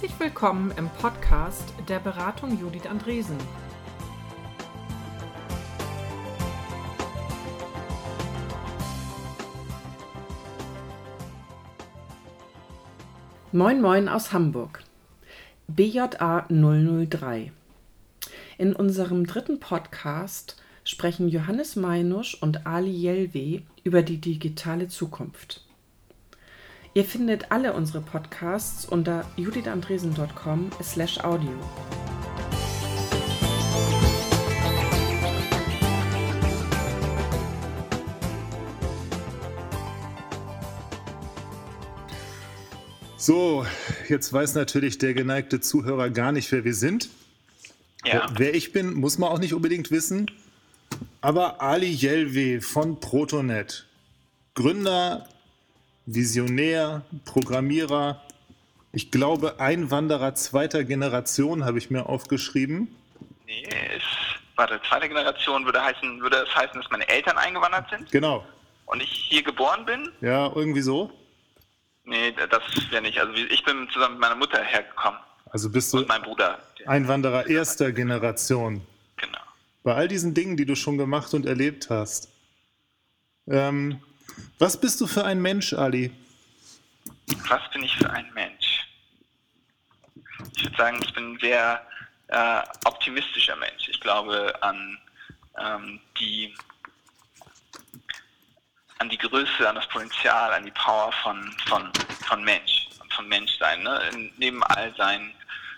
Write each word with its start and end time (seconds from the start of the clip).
Herzlich 0.00 0.20
willkommen 0.20 0.72
im 0.76 0.88
Podcast 0.90 1.74
der 1.88 1.98
Beratung 1.98 2.56
Judith 2.60 2.86
Andresen. 2.86 3.36
Moin 13.50 13.80
Moin 13.80 14.08
aus 14.08 14.32
Hamburg. 14.32 14.84
BJA 15.66 16.46
003. 16.48 17.50
In 18.56 18.76
unserem 18.76 19.26
dritten 19.26 19.58
Podcast 19.58 20.62
sprechen 20.84 21.28
Johannes 21.28 21.74
Meinusch 21.74 22.40
und 22.40 22.68
Ali 22.68 22.92
Jelwe 22.92 23.62
über 23.82 24.02
die 24.02 24.18
digitale 24.18 24.86
Zukunft. 24.86 25.67
Ihr 26.94 27.04
findet 27.04 27.52
alle 27.52 27.74
unsere 27.74 28.00
Podcasts 28.00 28.86
unter 28.86 29.24
judithandresen.com 29.36 30.70
slash 30.82 31.18
audio. 31.20 31.52
So, 43.16 43.66
jetzt 44.08 44.32
weiß 44.32 44.54
natürlich 44.54 44.96
der 44.96 45.12
geneigte 45.12 45.60
Zuhörer 45.60 46.08
gar 46.08 46.32
nicht, 46.32 46.50
wer 46.50 46.64
wir 46.64 46.74
sind. 46.74 47.10
Ja. 48.04 48.32
Wer 48.36 48.54
ich 48.54 48.72
bin, 48.72 48.94
muss 48.94 49.18
man 49.18 49.28
auch 49.28 49.38
nicht 49.38 49.52
unbedingt 49.52 49.90
wissen. 49.90 50.30
Aber 51.20 51.60
Ali 51.60 51.90
Jelwe 51.90 52.62
von 52.62 53.00
Protonet, 53.00 53.86
Gründer, 54.54 55.28
Visionär, 56.10 57.02
Programmierer, 57.26 58.22
ich 58.92 59.10
glaube 59.10 59.60
Einwanderer 59.60 60.34
zweiter 60.34 60.84
Generation 60.84 61.66
habe 61.66 61.76
ich 61.76 61.90
mir 61.90 62.06
aufgeschrieben. 62.06 62.96
Nee, 63.44 63.62
ist, 63.94 64.06
warte, 64.56 64.80
zweite 64.88 65.08
Generation 65.08 65.66
würde 65.66 65.82
heißen, 65.82 66.20
würde 66.22 66.38
es 66.48 66.56
heißen, 66.56 66.80
dass 66.80 66.90
meine 66.90 67.06
Eltern 67.08 67.36
eingewandert 67.36 67.90
sind? 67.90 68.10
Genau. 68.10 68.46
Und 68.86 69.02
ich 69.02 69.10
hier 69.10 69.42
geboren 69.42 69.84
bin? 69.84 70.10
Ja, 70.22 70.50
irgendwie 70.54 70.80
so. 70.80 71.12
Nee, 72.04 72.32
das 72.32 72.62
wäre 72.90 73.02
nicht. 73.02 73.20
Also 73.20 73.34
ich 73.34 73.62
bin 73.64 73.86
zusammen 73.92 74.14
mit 74.14 74.22
meiner 74.22 74.34
Mutter 74.34 74.62
hergekommen. 74.62 75.20
Also 75.50 75.68
bist 75.68 75.92
du 75.92 75.98
Und 75.98 76.08
mein 76.08 76.22
Bruder. 76.22 76.58
Einwanderer 76.86 77.46
erster 77.48 77.92
Generation. 77.92 78.80
Genau. 79.16 79.38
Bei 79.82 79.94
all 79.94 80.08
diesen 80.08 80.32
Dingen, 80.32 80.56
die 80.56 80.64
du 80.64 80.74
schon 80.74 80.96
gemacht 80.96 81.34
und 81.34 81.44
erlebt 81.44 81.90
hast. 81.90 82.30
Ähm, 83.46 84.00
was 84.58 84.80
bist 84.80 85.00
du 85.00 85.06
für 85.06 85.24
ein 85.24 85.40
Mensch, 85.40 85.72
Ali? 85.72 86.12
Was 87.48 87.70
bin 87.70 87.82
ich 87.82 87.96
für 87.96 88.10
ein 88.10 88.30
Mensch? 88.34 88.86
Ich 90.56 90.64
würde 90.64 90.76
sagen, 90.76 91.00
ich 91.02 91.12
bin 91.14 91.34
ein 91.34 91.38
sehr 91.40 91.86
äh, 92.28 92.62
optimistischer 92.84 93.56
Mensch. 93.56 93.88
Ich 93.88 94.00
glaube 94.00 94.54
an 94.62 94.98
ähm, 95.58 96.00
die 96.18 96.54
an 98.98 99.08
die 99.08 99.18
Größe, 99.18 99.68
an 99.68 99.76
das 99.76 99.88
Potenzial, 99.88 100.52
an 100.52 100.64
die 100.64 100.72
Power 100.72 101.12
von, 101.22 101.54
von, 101.66 101.92
von 102.26 102.42
Mensch 102.42 102.88
und 103.00 103.12
von 103.12 103.28
Menschsein. 103.28 103.82
Ne? 103.82 104.30
neben 104.38 104.62
all 104.64 104.94
seinen 104.96 105.32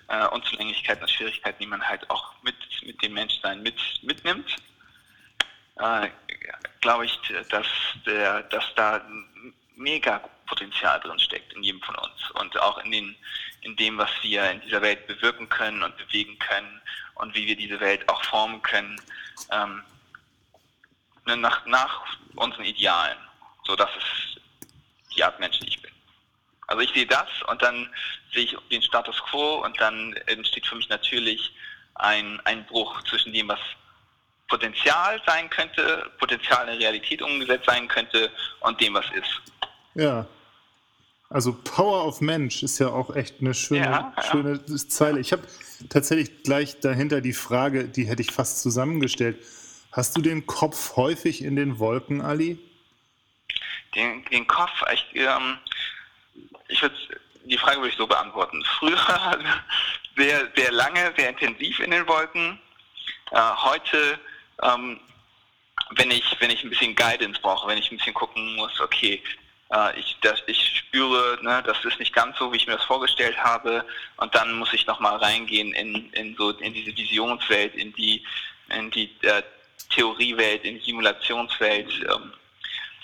äh, 0.08 0.26
Unzulänglichkeiten 0.28 1.02
und 1.02 1.10
Schwierigkeiten, 1.10 1.58
die 1.60 1.66
man 1.66 1.82
halt 1.82 2.08
auch 2.10 2.32
mit, 2.42 2.56
mit 2.84 3.00
dem 3.02 3.14
Menschsein 3.14 3.62
mit, 3.62 3.76
mitnimmt, 4.02 4.56
äh, 5.76 6.08
glaube 6.80 7.06
ich, 7.06 7.18
dass, 7.50 7.66
der, 8.06 8.42
dass 8.44 8.64
da 8.74 9.04
mega 9.76 10.18
Potenzial 10.46 11.00
drin 11.00 11.18
steckt 11.18 11.52
in 11.52 11.62
jedem 11.62 11.80
von 11.82 11.94
uns 11.96 12.30
und 12.32 12.58
auch 12.60 12.78
in, 12.84 12.91
den, 12.91 13.16
in 13.62 13.76
dem, 13.76 13.98
was 13.98 14.10
wir 14.22 14.50
in 14.50 14.60
dieser 14.62 14.82
Welt 14.82 15.06
bewirken 15.06 15.48
können 15.48 15.82
und 15.82 15.96
bewegen 15.96 16.38
können 16.38 16.80
und 17.14 17.34
wie 17.34 17.46
wir 17.46 17.56
diese 17.56 17.80
Welt 17.80 18.08
auch 18.08 18.22
formen 18.24 18.60
können. 18.62 19.00
Ähm, 19.50 19.82
Ne, 21.26 21.36
nach, 21.36 21.64
nach 21.66 22.02
unseren 22.36 22.64
Idealen. 22.64 23.18
So, 23.64 23.76
das 23.76 23.91
ist 23.97 24.41
die 25.14 25.22
Art 25.22 25.38
Mensch, 25.38 25.58
die 25.60 25.68
ich 25.68 25.82
bin. 25.82 25.92
Also 26.66 26.82
ich 26.82 26.91
sehe 26.92 27.06
das 27.06 27.28
und 27.48 27.60
dann 27.62 27.92
sehe 28.32 28.44
ich 28.44 28.56
den 28.70 28.82
Status 28.82 29.20
quo 29.24 29.64
und 29.64 29.78
dann 29.80 30.14
entsteht 30.26 30.66
für 30.66 30.76
mich 30.76 30.88
natürlich 30.88 31.52
ein, 31.97 32.41
ein 32.44 32.64
Bruch 32.66 33.02
zwischen 33.04 33.32
dem, 33.32 33.48
was 33.48 33.58
Potenzial 34.50 35.20
sein 35.26 35.48
könnte, 35.48 36.10
Potenzial 36.18 36.68
in 36.68 36.78
Realität 36.78 37.22
umgesetzt 37.22 37.64
sein 37.66 37.88
könnte 37.88 38.30
und 38.60 38.78
dem, 38.80 38.92
was 38.94 39.06
ist. 39.12 39.40
Ja. 39.94 40.26
Also 41.30 41.52
Power 41.52 42.06
of 42.06 42.20
Mensch 42.20 42.62
ist 42.62 42.80
ja 42.80 42.88
auch 42.88 43.14
echt 43.14 43.36
eine 43.40 43.54
schöne, 43.54 43.84
ja, 43.84 44.12
ja. 44.16 44.22
schöne 44.24 44.64
Zeile. 44.64 45.20
Ich 45.20 45.32
habe 45.32 45.42
tatsächlich 45.88 46.42
gleich 46.42 46.80
dahinter 46.80 47.20
die 47.20 47.32
Frage, 47.32 47.84
die 47.84 48.04
hätte 48.04 48.20
ich 48.20 48.32
fast 48.32 48.60
zusammengestellt. 48.60 49.38
Hast 49.92 50.16
du 50.16 50.22
den 50.22 50.46
Kopf 50.46 50.96
häufig 50.96 51.42
in 51.42 51.56
den 51.56 51.78
Wolken, 51.78 52.20
Ali? 52.20 52.58
Den, 53.94 54.24
den 54.26 54.46
Kopf, 54.46 54.82
ich, 54.92 55.06
ähm, 55.14 55.58
ich 56.68 56.82
würde 56.82 56.96
die 57.44 57.58
Frage 57.58 57.78
würde 57.78 57.88
ich 57.88 57.96
so 57.96 58.06
beantworten. 58.06 58.62
Früher 58.78 58.96
sehr, 60.16 60.48
sehr 60.56 60.72
lange, 60.72 61.12
sehr 61.16 61.30
intensiv 61.30 61.80
in 61.80 61.90
den 61.90 62.06
Wolken. 62.06 62.58
Äh, 63.30 63.40
heute, 63.56 64.18
ähm, 64.62 65.00
wenn 65.91 66.10
ich, 66.10 66.37
wenn 66.38 66.50
ich 66.50 66.62
ein 66.62 66.71
bisschen 66.71 66.94
Guidance 66.94 67.41
brauche, 67.41 67.69
wenn 67.69 67.78
ich 67.78 67.91
ein 67.91 67.97
bisschen 67.97 68.15
gucken 68.15 68.54
muss, 68.56 68.81
okay, 68.81 69.22
äh, 69.72 69.98
ich, 69.98 70.16
das, 70.22 70.43
ich 70.47 70.78
spüre, 70.78 71.38
ne, 71.43 71.62
das 71.65 71.84
ist 71.84 71.98
nicht 71.98 72.15
ganz 72.15 72.38
so, 72.38 72.53
wie 72.53 72.56
ich 72.56 72.66
mir 72.66 72.76
das 72.76 72.84
vorgestellt 72.84 73.37
habe, 73.38 73.84
und 74.19 74.34
dann 74.34 74.53
muss 74.59 74.72
ich 74.72 74.87
nochmal 74.87 75.16
reingehen 75.16 75.72
in, 75.75 76.12
in 76.12 76.37
so 76.37 76.50
in 76.50 76.75
diese 76.75 76.97
Visionswelt, 76.97 77.75
in 77.75 77.93
die, 77.94 78.25
in 78.69 78.91
die 78.91 79.10
äh, 79.22 79.43
Theoriewelt, 79.91 80.65
in 80.65 80.78
die 80.78 80.84
Simulationswelt, 80.84 81.91
ähm, 82.09 82.32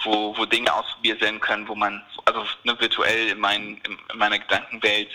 wo, 0.04 0.36
wo 0.36 0.44
Dinge 0.44 0.72
ausprobiert 0.72 1.20
werden 1.20 1.40
können, 1.40 1.66
wo 1.66 1.74
man, 1.74 2.02
also 2.24 2.46
ne, 2.64 2.78
virtuell 2.78 3.28
in, 3.28 3.40
mein, 3.40 3.80
in, 3.84 3.98
in 4.12 4.18
meiner 4.18 4.38
Gedankenwelt 4.38 5.10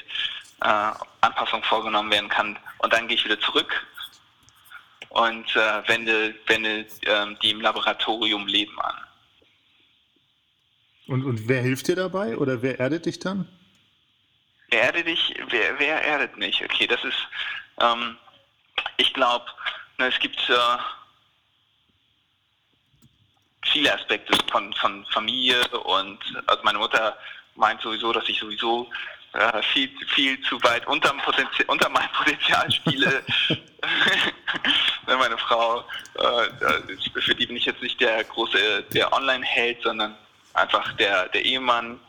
äh, 0.62 0.91
Anpassungen 1.22 1.63
vorgenommen 1.63 2.12
werden 2.12 2.29
kann. 2.29 2.58
Und 2.79 2.91
dann 2.91 3.08
gehe 3.08 3.16
ich 3.16 3.25
wieder 3.25 3.40
zurück 3.40 3.88
und 5.11 5.55
äh, 5.55 5.88
wende, 5.88 6.33
wende 6.47 6.79
äh, 6.79 7.35
die 7.41 7.51
im 7.51 7.61
Laboratorium 7.61 8.47
Leben 8.47 8.79
an. 8.79 8.95
Und, 11.07 11.25
und 11.25 11.47
wer 11.47 11.61
hilft 11.61 11.88
dir 11.88 11.95
dabei 11.95 12.38
oder 12.38 12.61
wer 12.61 12.79
erdet 12.79 13.05
dich 13.05 13.19
dann? 13.19 13.47
Wer 14.69 14.83
erdet 14.83 15.07
dich? 15.07 15.33
Wer, 15.49 15.77
wer 15.79 16.01
erdet 16.01 16.38
mich? 16.38 16.63
Okay, 16.63 16.88
das 16.88 17.03
ist, 17.03 17.17
ähm, 17.81 18.17
ich 18.95 19.13
glaube, 19.13 19.45
ne, 19.97 20.07
es 20.07 20.19
gibt 20.19 20.39
äh, 20.49 20.77
viele 23.66 23.93
Aspekte 23.93 24.38
von, 24.49 24.72
von 24.73 25.05
Familie 25.07 25.67
und 25.79 26.19
also 26.47 26.63
meine 26.63 26.79
Mutter 26.79 27.17
meint 27.55 27.81
sowieso, 27.81 28.13
dass 28.13 28.29
ich 28.29 28.39
sowieso 28.39 28.89
äh, 29.33 29.63
viel, 29.73 29.89
viel 30.07 30.41
zu 30.41 30.61
weit 30.63 30.85
unter, 30.87 31.13
unter 31.67 31.89
meinem 31.89 32.11
Potenzial 32.11 32.71
spiele. 32.71 33.23
meine 35.17 35.37
Frau, 35.37 35.83
äh, 36.15 37.21
für 37.21 37.35
die 37.35 37.45
bin 37.45 37.55
ich 37.55 37.65
jetzt 37.65 37.81
nicht 37.81 37.99
der 37.99 38.23
große, 38.23 38.83
der 38.93 39.11
Online-Held, 39.13 39.81
sondern 39.83 40.16
einfach 40.53 40.93
der, 40.93 41.28
der 41.29 41.45
Ehemann. 41.45 41.99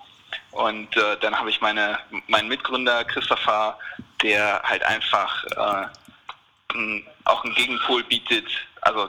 Und 0.52 0.96
äh, 0.96 1.16
dann 1.20 1.38
habe 1.38 1.50
ich 1.50 1.60
meine, 1.60 1.98
meinen 2.26 2.48
Mitgründer 2.48 3.04
Christopher, 3.04 3.78
der 4.22 4.62
halt 4.64 4.82
einfach 4.84 5.44
äh, 5.44 5.86
auch 7.24 7.44
einen 7.44 7.54
Gegenpol 7.54 8.02
bietet. 8.04 8.46
Also 8.80 9.08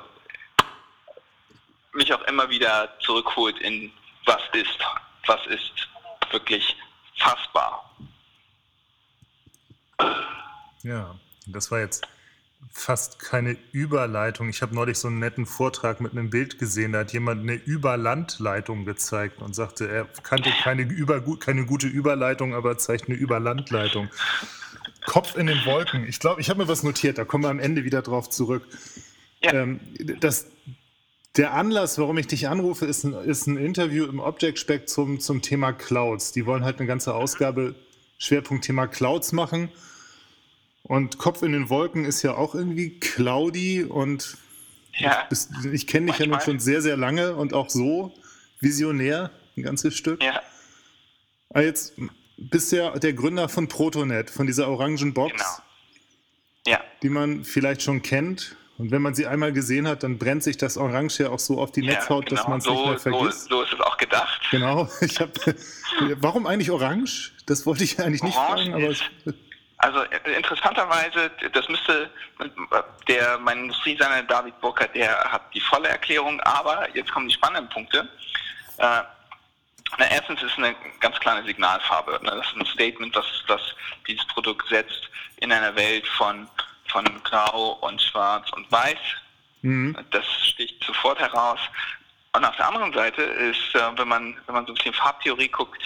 mich 1.94 2.13
auch 2.13 2.21
immer 2.24 2.50
wieder 2.50 2.89
zurückholt 3.00 3.57
in 3.59 3.92
was 4.25 4.42
ist, 4.54 4.77
was 5.25 5.45
ist 5.48 5.88
wirklich 6.31 6.75
fassbar. 7.18 7.95
Ja, 10.83 11.15
das 11.48 11.71
war 11.71 11.80
jetzt 11.80 12.07
fast 12.71 13.19
keine 13.19 13.57
Überleitung. 13.71 14.50
Ich 14.50 14.62
habe 14.62 14.74
neulich 14.74 14.98
so 14.98 15.07
einen 15.07 15.19
netten 15.19 15.45
Vortrag 15.45 16.01
mit 16.01 16.12
einem 16.12 16.30
Bild 16.30 16.60
gesehen, 16.60 16.94
da 16.94 17.00
hat 17.00 17.13
jemand 17.13 17.42
eine 17.42 17.54
Überlandleitung 17.54 18.86
gezeigt 18.86 19.42
und 19.42 19.54
sagte, 19.54 19.88
er 19.88 20.06
kannte 20.24 20.51
keine, 20.63 20.81
über, 20.83 21.21
keine 21.38 21.65
gute 21.65 21.88
Überleitung, 21.88 22.54
aber 22.54 22.77
zeigt 22.77 23.07
eine 23.07 23.16
Überlandleitung. 23.16 24.09
Kopf 25.06 25.36
in 25.36 25.48
den 25.48 25.63
Wolken. 25.66 26.07
Ich 26.07 26.19
glaube, 26.19 26.42
ich 26.42 26.50
habe 26.50 26.63
mir 26.63 26.68
was 26.68 26.83
notiert, 26.83 27.18
da 27.18 27.25
kommen 27.25 27.44
wir 27.44 27.50
am 27.50 27.59
Ende 27.59 27.83
wieder 27.83 28.01
drauf 28.01 28.30
zurück. 28.30 28.68
Ja. 29.42 29.54
Ähm, 29.54 29.80
das, 30.19 30.48
der 31.35 31.53
Anlass, 31.53 31.97
warum 31.97 32.18
ich 32.18 32.27
dich 32.27 32.47
anrufe, 32.47 32.85
ist 32.85 33.03
ein, 33.03 33.13
ist 33.13 33.47
ein 33.47 33.57
Interview 33.57 34.06
im 34.06 34.19
Object 34.19 34.59
Spec 34.59 34.88
zum, 34.88 35.19
zum 35.19 35.41
Thema 35.41 35.74
Clouds. 35.74 36.31
Die 36.31 36.45
wollen 36.45 36.63
halt 36.63 36.80
eine 36.80 36.88
ganze 36.88 37.15
Ausgabe 37.15 37.75
Schwerpunkt 38.19 38.65
Thema 38.65 38.88
Clouds 38.88 39.31
machen. 39.31 39.69
Und 40.83 41.18
Kopf 41.18 41.41
in 41.41 41.53
den 41.53 41.69
Wolken 41.69 42.06
ist 42.06 42.21
ja 42.21 42.35
auch 42.35 42.53
irgendwie 42.56 43.00
cloudy 43.00 43.83
und 43.83 44.38
ja. 44.97 45.27
ich, 45.31 45.71
ich 45.71 45.88
kenne 45.88 46.07
dich 46.07 46.19
ja 46.19 46.27
nun 46.27 46.41
schon 46.41 46.59
sehr, 46.59 46.81
sehr 46.81 46.97
lange 46.97 47.35
und 47.35 47.53
auch 47.53 47.69
so 47.69 48.13
visionär, 48.59 49.31
ein 49.57 49.63
ganzes 49.63 49.95
Stück. 49.95 50.21
Ja. 50.21 50.41
Aber 51.50 51.63
jetzt 51.63 51.94
bist 52.38 52.71
ja 52.71 52.97
der 53.00 53.13
Gründer 53.13 53.47
von 53.50 53.68
Protonet, 53.68 54.30
von 54.30 54.45
dieser 54.45 54.68
orangen 54.68 55.13
Box, 55.13 55.33
Genau. 55.33 56.77
Ja, 56.77 56.83
die 57.01 57.09
man 57.09 57.44
vielleicht 57.44 57.81
schon 57.81 58.01
kennt. 58.01 58.56
Und 58.78 58.92
wenn 58.92 59.02
man 59.02 59.14
sie 59.14 59.28
einmal 59.28 59.54
gesehen 59.54 59.88
hat, 59.88 60.04
dann 60.04 60.18
brennt 60.18 60.44
sich 60.44 60.58
das 60.58 60.78
Orange 60.78 61.20
ja 61.20 61.30
auch 61.30 61.40
so 61.40 61.60
auf 61.62 61.72
die 61.72 61.81
Netzhaut, 61.81 62.25
ja, 62.25 62.30
dass 62.31 62.40
genau. 62.40 62.50
man 62.50 62.58
es 62.60 62.64
so, 62.66 62.72
nicht 62.74 62.86
mehr 62.86 62.98
so, 62.98 63.00
vergisst. 63.00 63.50
so 63.50 63.62
ist 63.62 63.74
es 63.74 63.80
auch 63.80 63.98
gedacht. 63.98 64.42
Genau. 64.52 64.90
Ich 65.02 65.20
hab, 65.20 65.30
warum 66.22 66.48
eigentlich 66.48 66.72
Orange? 66.72 67.31
Das 67.46 67.66
wollte 67.66 67.84
ich 67.84 68.00
eigentlich 68.00 68.24
nicht 68.24 68.36
Orange 68.38 68.64
fragen, 68.72 68.74
aber 68.74 68.88
ist- 68.92 69.04
Also 69.78 70.02
interessanterweise, 70.38 71.30
das 71.52 71.68
müsste 71.70 72.10
der 73.08 73.38
mein 73.38 73.60
Industriedesigner 73.64 74.24
David 74.24 74.60
Burkhardt, 74.62 74.96
der 74.96 75.19
hat 75.31 75.54
die 75.54 75.62
volle 75.62 75.90
Erklärung, 75.90 76.40
aber 76.42 76.88
jetzt 76.96 77.12
kommen 77.12 77.28
die 77.28 77.34
spannenden 77.36 77.69
Punkte. 77.69 78.08
Äh, 78.78 79.02
na, 80.00 80.10
erstens 80.10 80.42
ist 80.42 80.54
es 80.54 80.58
eine 80.58 80.76
ganz 81.00 81.19
kleine 81.19 81.46
Signalfarbe. 81.46 82.19
Ne? 82.24 82.31
Das 82.31 82.48
ist 82.48 82.56
ein 82.56 82.66
Statement, 82.66 83.16
was 83.16 83.62
dieses 84.08 84.26
Produkt 84.28 84.68
setzt 84.69 85.10
in 85.38 85.52
einer 85.52 85.76
Welt 85.76 86.08
von, 86.08 86.48
von 86.94 87.24
Grau 87.24 87.74
und 87.81 88.01
Schwarz 88.01 88.50
und 88.54 88.72
Weiß. 88.72 88.98
mhm. 89.62 89.98
Das 90.12 90.25
sticht 90.25 90.81
sofort 90.84 91.19
heraus. 91.19 91.60
Und 92.36 92.45
auf 92.45 92.56
der 92.56 92.68
anderen 92.68 92.94
Seite 92.94 93.22
ist, 93.22 93.75
äh, 93.75 93.98
wenn 93.98 94.07
man, 94.07 94.38
wenn 94.45 94.56
man 94.56 94.66
so 94.66 94.72
ein 94.72 94.75
bisschen 94.75 94.94
Farbtheorie 94.94 95.50
guckt, 95.50 95.84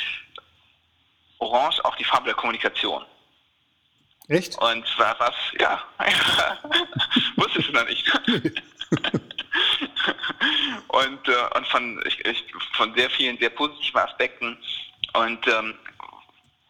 Orange 1.39 1.83
auch 1.83 1.95
die 1.95 2.03
Farbe 2.03 2.25
der 2.25 2.35
Kommunikation. 2.35 3.03
echt? 4.27 4.57
Und 4.59 4.85
zwar 4.87 5.19
was, 5.19 5.35
ja, 5.59 5.83
wusstest 7.35 7.69
du 7.69 7.73
noch 7.73 7.85
nicht. 7.85 8.05
und 10.87 11.27
äh, 11.27 11.55
und 11.55 11.67
von, 11.67 12.03
ich, 12.05 12.25
ich, 12.25 12.45
von 12.73 12.93
sehr 12.95 13.09
vielen 13.09 13.37
sehr 13.37 13.49
positiven 13.49 13.99
Aspekten 13.99 14.57
und 15.13 15.47
ähm, 15.47 15.77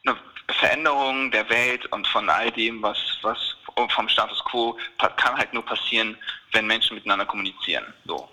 eine 0.06 0.18
Veränderung 0.50 1.32
der 1.32 1.50
Welt 1.50 1.86
und 1.88 2.08
von 2.08 2.30
all 2.30 2.52
dem, 2.52 2.82
was, 2.82 2.98
was 3.22 3.57
vom 3.90 4.10
Status 4.10 4.44
quo 4.46 4.78
kann 5.18 5.38
halt 5.38 5.54
nur 5.54 5.66
passieren, 5.66 6.18
wenn 6.54 6.66
Menschen 6.68 6.96
miteinander 6.96 7.26
kommunizieren. 7.26 7.86
So. 8.06 8.30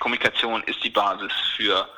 Kommunikation 0.00 0.62
ist 0.64 0.82
die 0.82 0.90
Basis 0.90 1.32
für 1.56 1.88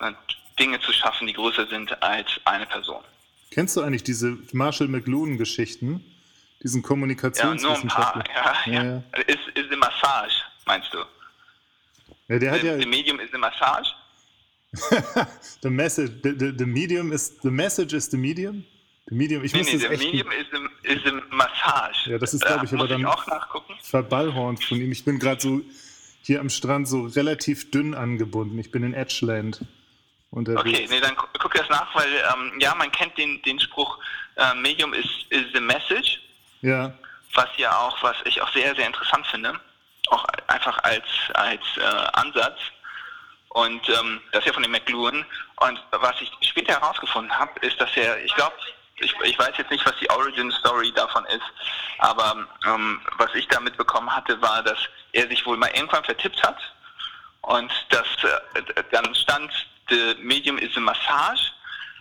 äh, 0.00 0.12
Dinge 0.58 0.80
zu 0.80 0.92
schaffen, 0.92 1.26
die 1.26 1.32
größer 1.32 1.66
sind 1.66 2.02
als 2.02 2.28
eine 2.44 2.66
Person. 2.66 3.02
Kennst 3.50 3.76
du 3.76 3.82
eigentlich 3.82 4.04
diese 4.04 4.36
Marshall 4.52 4.88
McLuhan-Geschichten? 4.88 6.04
Diesen 6.62 6.82
Ja, 6.82 6.96
nur 6.96 7.06
ein 7.06 7.16
paar. 7.16 7.32
Kommunikationswissenschaftler? 7.32 8.24
Ja, 8.34 8.72
ja. 8.72 8.82
Ja, 8.82 9.02
ja. 9.14 9.22
Ist, 9.26 9.48
ist 9.54 9.66
eine 9.66 9.76
Massage, 9.76 10.42
meinst 10.66 10.92
du? 10.92 10.98
Ja, 12.28 12.38
der 12.38 12.50
hat 12.50 12.60
The, 12.60 12.66
ja 12.66 12.78
the 12.78 12.86
Medium 12.86 13.20
ist 13.20 13.32
eine 13.32 13.40
Massage? 13.40 13.90
the 15.62 15.70
message, 15.70 16.10
the, 16.22 16.34
the, 16.38 16.52
the 16.58 16.66
medium 16.66 17.12
is 17.12 17.38
the 17.42 17.50
message 17.50 17.94
is 17.94 18.10
the 18.10 18.18
medium. 18.18 18.64
Medium, 19.10 19.42
ich 19.44 19.52
Nee, 19.52 19.58
muss 19.60 19.66
nee, 19.68 19.72
das 19.74 19.82
der 19.82 19.90
echt 19.92 20.04
Medium 20.04 20.30
ist 20.32 20.54
eine, 20.54 20.68
ist 20.82 21.06
eine 21.06 21.22
Massage. 21.30 22.10
Ja, 22.10 22.18
das 22.18 22.34
ist, 22.34 22.44
glaub 22.44 22.62
ich, 22.62 22.72
Äh, 22.72 22.74
aber 22.74 22.84
muss 22.84 22.88
dann- 22.90 23.00
ich 23.00 23.06
auch 23.06 23.26
nachgucken. 23.26 23.74
verballhornt 23.82 24.64
von 24.64 24.78
ihm. 24.80 24.92
Ich 24.92 25.04
bin 25.04 25.18
gerade 25.18 25.40
so 25.40 25.60
hier 26.22 26.40
am 26.40 26.50
Strand 26.50 26.86
so 26.88 27.06
relativ 27.06 27.70
dünn 27.70 27.94
angebunden. 27.94 28.58
Ich 28.58 28.70
bin 28.70 28.82
in 28.82 28.92
Edgeland 28.94 29.60
unterwegs. 30.30 30.60
Okay, 30.60 30.86
nee, 30.90 31.00
dann 31.00 31.16
gu- 31.16 31.26
guck 31.38 31.54
das 31.54 31.68
nach, 31.70 31.94
weil 31.94 32.08
ähm, 32.34 32.52
ja, 32.60 32.74
man 32.74 32.92
kennt 32.92 33.16
den, 33.16 33.40
den 33.42 33.58
Spruch, 33.60 33.98
äh, 34.36 34.54
Medium 34.54 34.92
is, 34.92 35.06
is 35.30 35.44
the 35.54 35.60
message, 35.60 36.20
Ja, 36.60 36.92
was 37.34 37.48
ja 37.56 37.74
auch, 37.78 38.02
was 38.02 38.16
ich 38.26 38.40
auch 38.42 38.52
sehr, 38.52 38.74
sehr 38.74 38.86
interessant 38.86 39.26
finde, 39.28 39.58
auch 40.08 40.24
einfach 40.48 40.78
als, 40.82 41.04
als 41.34 41.62
äh, 41.78 41.82
Ansatz. 42.12 42.58
Und 43.50 43.88
ähm, 43.88 44.20
das 44.32 44.40
ist 44.40 44.48
ja 44.48 44.52
von 44.52 44.62
dem 44.62 44.72
McLuhan. 44.72 45.24
Und 45.60 45.82
was 45.92 46.14
ich 46.20 46.30
später 46.46 46.74
herausgefunden 46.78 47.32
habe, 47.32 47.52
ist, 47.66 47.80
dass 47.80 47.88
er, 47.96 48.22
ich 48.22 48.34
glaube, 48.34 48.54
ich, 49.00 49.14
ich 49.24 49.38
weiß 49.38 49.52
jetzt 49.58 49.70
nicht, 49.70 49.84
was 49.86 49.94
die 50.00 50.10
Origin 50.10 50.50
Story 50.52 50.92
davon 50.92 51.24
ist, 51.26 51.44
aber 51.98 52.46
ähm, 52.66 53.00
was 53.16 53.34
ich 53.34 53.46
da 53.48 53.60
mitbekommen 53.60 54.14
hatte, 54.14 54.40
war, 54.40 54.62
dass 54.62 54.78
er 55.12 55.28
sich 55.28 55.44
wohl 55.46 55.56
mal 55.56 55.70
irgendwann 55.74 56.04
vertippt 56.04 56.42
hat 56.42 56.58
und 57.42 57.70
das 57.90 58.06
äh, 58.54 58.82
dann 58.90 59.14
stand, 59.14 59.50
the 59.88 60.14
medium 60.20 60.58
is 60.58 60.76
a 60.76 60.80
massage 60.80 61.52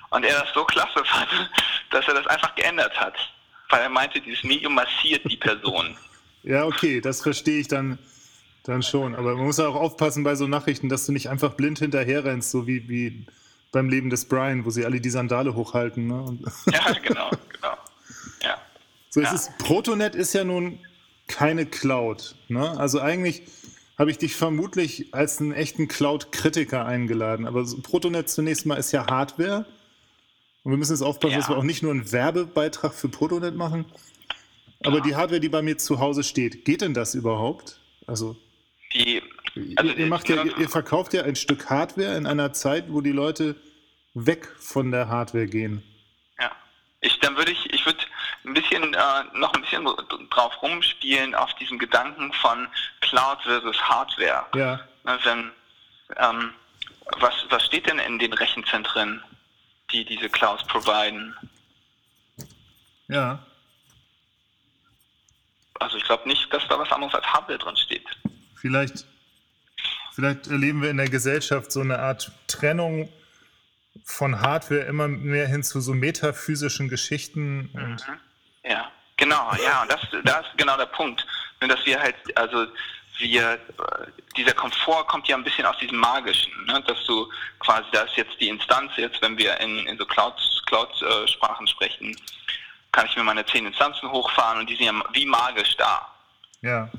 und 0.10 0.26
er 0.26 0.40
das 0.40 0.54
so 0.54 0.64
klasse 0.66 1.04
fand, 1.06 1.50
dass 1.92 2.08
er 2.08 2.16
das 2.16 2.28
einfach 2.28 2.54
geändert 2.56 3.00
hat, 3.00 3.16
weil 3.70 3.82
er 3.82 3.90
meinte, 3.90 4.20
dieses 4.20 4.44
Medium 4.44 4.76
massiert 4.76 5.30
die 5.30 5.38
Person. 5.38 5.98
ja, 6.44 6.66
okay, 6.66 7.02
das 7.02 7.22
verstehe 7.22 7.60
ich 7.60 7.68
dann, 7.68 7.98
dann 8.64 8.84
schon. 8.84 9.16
Aber 9.16 9.36
man 9.36 9.46
muss 9.46 9.58
ja 9.58 9.68
auch 9.68 9.76
aufpassen 9.76 10.24
bei 10.24 10.36
so 10.36 10.48
Nachrichten, 10.48 10.90
dass 10.90 11.06
du 11.06 11.12
nicht 11.12 11.30
einfach 11.30 11.54
blind 11.54 11.80
hinterher 11.80 12.24
rennst, 12.24 12.52
so 12.52 12.68
wie, 12.68 12.88
wie 12.90 13.26
beim 13.72 13.90
Leben 13.90 14.10
des 14.10 14.26
Brian, 14.26 14.66
wo 14.66 14.70
sie 14.70 14.86
alle 14.86 15.02
die 15.02 15.10
Sandale 15.10 15.56
hochhalten. 15.56 16.08
Ne? 16.08 16.38
Ja, 16.72 16.92
genau, 16.94 17.30
genau. 17.54 17.78
Ja. 18.44 18.58
So, 19.10 19.22
es 19.22 19.28
Ja. 19.30 19.36
ist, 19.36 19.58
Protonet 19.58 20.16
ist 20.16 20.34
ja 20.34 20.44
nun 20.44 20.80
keine 21.28 21.66
Cloud. 21.66 22.36
Ne? 22.48 22.78
Also 22.80 23.00
eigentlich 23.02 23.44
habe 23.98 24.12
ich 24.12 24.18
dich 24.18 24.36
vermutlich 24.36 25.14
als 25.14 25.40
einen 25.42 25.52
echten 25.54 25.88
Cloud-Kritiker 25.88 26.86
eingeladen. 26.86 27.46
Aber 27.48 27.66
Protonet 27.82 28.30
zunächst 28.30 28.66
mal 28.66 28.76
ist 28.76 28.92
ja 28.92 29.08
Hardware. 29.08 29.66
Und 30.64 30.72
wir 30.72 30.78
müssen 30.78 30.94
jetzt 30.94 31.02
aufpassen, 31.02 31.32
Ja. 31.34 31.38
dass 31.40 31.50
wir 31.50 31.58
auch 31.58 31.64
nicht 31.64 31.82
nur 31.84 31.92
einen 31.92 32.12
Werbebeitrag 32.12 32.94
für 32.94 33.10
Protonet 33.10 33.56
machen. 33.56 33.86
Aber 34.84 35.02
die 35.02 35.16
Hardware, 35.16 35.40
die 35.40 35.50
bei 35.50 35.62
mir 35.62 35.78
zu 35.78 36.00
Hause 36.00 36.24
steht, 36.24 36.64
geht 36.66 36.82
denn 36.82 36.94
das 36.94 37.16
überhaupt? 37.16 37.80
Also, 38.06 38.38
Die, 38.94 39.22
also 39.76 39.94
ihr, 39.94 40.08
macht 40.08 40.30
ja, 40.30 40.44
ihr, 40.44 40.70
verkauft 40.70 41.14
ja 41.14 41.24
ein 41.24 41.36
Stück 41.36 41.70
Hardware 41.70 42.16
in 42.16 42.26
einer 42.26 42.54
Zeit, 42.54 42.86
wo 42.90 43.02
die 43.02 43.12
Leute 43.12 43.56
weg 44.14 44.48
von 44.60 44.92
der 44.92 45.08
Hardware 45.10 45.48
gehen. 45.48 45.84
Ja. 46.40 46.52
Ich, 47.02 47.20
dann 47.20 47.36
würde 47.38 47.52
ich, 47.52 47.74
ich 47.74 47.86
würde 47.86 48.00
ein 48.46 48.54
bisschen, 48.54 48.94
äh, 48.94 49.24
noch 49.34 49.54
ein 49.54 49.62
bisschen 49.62 49.86
drauf 50.30 50.62
rumspielen 50.62 51.36
auf 51.36 51.54
diesen 51.56 51.78
Gedanken 51.78 52.34
von 52.34 52.68
Cloud 53.02 53.42
versus 53.44 53.80
Hardware. 53.82 54.46
Ja, 54.56 54.80
wenn, 55.04 55.52
ähm, 56.18 56.54
was, 57.20 57.34
was 57.50 57.66
steht 57.66 57.88
denn 57.88 58.00
in 58.00 58.20
den 58.20 58.34
Rechenzentren, 58.34 59.22
die 59.92 60.04
diese 60.06 60.30
Clouds 60.30 60.64
providen? 60.66 61.36
ja. 63.08 63.40
Also 65.80 65.98
ich 65.98 66.04
glaube 66.06 66.28
nicht, 66.28 66.52
dass 66.52 66.68
da 66.68 66.80
was 66.80 66.92
anderes 66.92 67.14
als 67.14 67.26
Hardware 67.26 67.60
drin 67.60 67.78
steht. 67.78 68.06
Vielleicht, 68.56 69.06
vielleicht 70.18 70.48
erleben 70.48 70.82
wir 70.82 70.90
in 70.90 70.98
der 70.98 71.10
Gesellschaft 71.10 71.72
so 71.72 71.80
eine 71.80 72.00
Art 72.00 72.32
Trennung 72.48 73.08
von 74.04 74.42
Hardware 74.42 74.82
immer 74.82 75.08
mehr 75.08 75.48
hin 75.48 75.62
zu 75.62 75.80
so 75.80 75.94
metaphysischen 75.94 76.90
Geschichten. 76.90 77.70
Und 77.72 78.04
Ja, 78.64 78.92
genau, 79.16 79.52
ja, 79.64 79.84
und 79.84 79.92
das, 79.92 80.02
das 80.24 80.48
ist 80.48 80.58
genau 80.58 80.76
der 80.76 80.88
Punkt. 80.88 81.24
Nur, 81.62 81.70
dass 81.70 81.86
wir 81.86 82.00
halt, 82.00 82.16
also 82.36 82.66
wir, 83.20 83.60
dieser 84.36 84.54
Komfort 84.54 85.06
kommt 85.06 85.28
ja 85.28 85.38
ein 85.38 85.44
bisschen 85.44 85.68
aus 85.68 85.78
diesem 85.78 86.00
Magischen, 86.00 86.52
ne? 86.66 86.84
dass 86.88 87.04
du 87.06 87.30
quasi, 87.60 87.86
da 87.92 88.02
ist 88.02 88.18
jetzt 88.18 88.42
die 88.42 88.50
Instanz, 88.50 88.94
jetzt 88.96 89.22
wenn 89.22 89.38
wir 89.38 89.60
in, 89.60 89.86
in 89.86 90.00
so 90.00 90.06
Cloud-Sprachen 90.08 90.66
Cloud, 90.66 91.02
äh, 91.04 91.28
Sprachen 91.28 91.68
sprechen, 91.68 92.20
kann 92.92 93.06
ich 93.06 93.16
mir 93.16 93.24
meine 93.24 93.46
zehn 93.46 93.68
Instanzen 93.68 94.12
hochfahren 94.12 94.62
und 94.62 94.70
die 94.70 94.76
sind 94.78 94.88
ja 94.88 94.94
wie 95.14 95.28
magisch 95.28 95.78
da. 95.78 96.08
ja, 96.62 96.90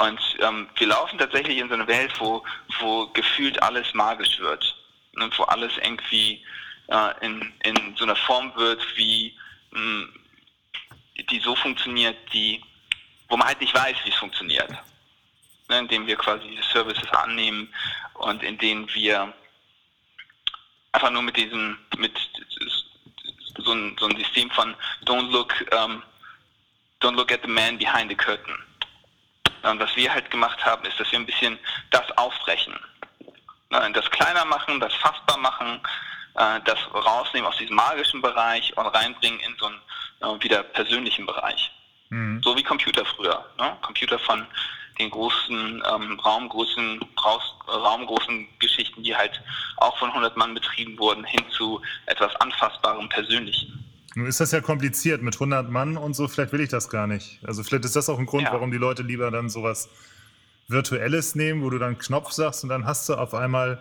Und 0.00 0.20
ähm, 0.40 0.66
wir 0.76 0.86
laufen 0.86 1.18
tatsächlich 1.18 1.58
in 1.58 1.68
so 1.68 1.74
eine 1.74 1.86
Welt, 1.86 2.10
wo, 2.18 2.42
wo 2.78 3.06
gefühlt 3.08 3.62
alles 3.62 3.92
magisch 3.92 4.38
wird. 4.38 4.74
Ne? 5.16 5.28
Wo 5.36 5.42
alles 5.42 5.72
irgendwie 5.76 6.42
äh, 6.88 7.26
in, 7.26 7.52
in 7.64 7.94
so 7.96 8.04
einer 8.04 8.16
Form 8.16 8.50
wird, 8.56 8.80
wie 8.96 9.36
mh, 9.72 10.08
die 11.30 11.40
so 11.40 11.54
funktioniert, 11.54 12.16
die, 12.32 12.64
wo 13.28 13.36
man 13.36 13.48
halt 13.48 13.60
nicht 13.60 13.74
weiß, 13.74 13.94
wie 14.04 14.08
es 14.08 14.14
funktioniert. 14.14 14.70
Ne? 15.68 15.78
Indem 15.78 16.06
wir 16.06 16.16
quasi 16.16 16.48
diese 16.48 16.62
Services 16.72 17.10
annehmen 17.10 17.70
und 18.14 18.42
in 18.42 18.56
denen 18.56 18.88
wir 18.94 19.34
einfach 20.92 21.10
nur 21.10 21.22
mit 21.22 21.36
diesem, 21.36 21.76
mit 21.98 22.18
so 23.58 23.72
ein, 23.72 23.94
so 24.00 24.06
ein 24.06 24.16
System 24.16 24.50
von 24.52 24.74
don't 25.04 25.30
look, 25.30 25.52
um, 25.72 26.02
don't 27.02 27.16
look 27.16 27.30
at 27.30 27.42
the 27.42 27.48
man 27.48 27.76
behind 27.76 28.08
the 28.08 28.16
curtain. 28.16 28.56
Und 29.62 29.80
was 29.80 29.94
wir 29.96 30.12
halt 30.12 30.30
gemacht 30.30 30.64
haben, 30.64 30.84
ist, 30.86 30.98
dass 30.98 31.10
wir 31.12 31.18
ein 31.18 31.26
bisschen 31.26 31.58
das 31.90 32.10
aufbrechen. 32.16 32.78
Ne, 33.70 33.90
Das 33.92 34.10
kleiner 34.10 34.44
machen, 34.44 34.80
das 34.80 34.94
fassbar 34.94 35.38
machen, 35.38 35.80
äh, 36.34 36.60
das 36.64 36.78
rausnehmen 36.92 37.48
aus 37.48 37.56
diesem 37.58 37.76
magischen 37.76 38.20
Bereich 38.22 38.76
und 38.76 38.86
reinbringen 38.86 39.40
in 39.40 39.56
so 39.58 39.66
einen 39.66 39.80
äh, 40.20 40.42
wieder 40.42 40.62
persönlichen 40.62 41.26
Bereich. 41.26 41.70
Mhm. 42.10 42.42
So 42.42 42.56
wie 42.56 42.62
Computer 42.62 43.04
früher. 43.04 43.44
Ne? 43.58 43.76
Computer 43.82 44.18
von 44.18 44.46
den 44.98 45.10
großen 45.10 45.82
ähm, 45.90 46.20
raumgroßen, 46.20 47.00
raus, 47.24 47.54
raumgroßen 47.66 48.46
Geschichten, 48.58 49.02
die 49.02 49.16
halt 49.16 49.40
auch 49.78 49.96
von 49.98 50.10
100 50.10 50.36
Mann 50.36 50.52
betrieben 50.54 50.98
wurden, 50.98 51.24
hin 51.24 51.44
zu 51.50 51.80
etwas 52.06 52.34
anfassbarem, 52.36 53.08
persönlichen. 53.08 53.89
Nun 54.16 54.26
ist 54.26 54.40
das 54.40 54.50
ja 54.52 54.60
kompliziert 54.60 55.22
mit 55.22 55.34
100 55.34 55.70
Mann 55.70 55.96
und 55.96 56.14
so, 56.14 56.26
vielleicht 56.26 56.52
will 56.52 56.60
ich 56.60 56.68
das 56.68 56.88
gar 56.88 57.06
nicht. 57.06 57.38
Also 57.46 57.62
vielleicht 57.62 57.84
ist 57.84 57.94
das 57.96 58.08
auch 58.08 58.18
ein 58.18 58.26
Grund, 58.26 58.44
Ja. 58.44 58.52
warum 58.52 58.70
die 58.72 58.76
Leute 58.78 59.02
lieber 59.02 59.30
dann 59.30 59.48
sowas 59.48 59.88
Virtuelles 60.68 61.34
nehmen, 61.34 61.62
wo 61.62 61.70
du 61.70 61.78
dann 61.78 61.88
einen 61.90 61.98
Knopf 61.98 62.32
sagst 62.32 62.62
und 62.64 62.70
dann 62.70 62.86
hast 62.86 63.08
du 63.08 63.14
auf 63.14 63.34
einmal 63.34 63.78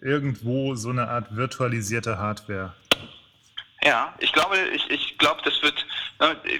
irgendwo 0.00 0.74
so 0.74 0.90
eine 0.90 1.08
Art 1.08 1.34
virtualisierte 1.34 2.18
Hardware. 2.18 2.74
Ja, 3.82 4.14
ich 4.18 4.32
glaube, 4.32 4.56
ich, 4.74 4.88
ich 4.90 5.18
glaube, 5.18 5.40
das 5.44 5.62
wird, 5.62 5.86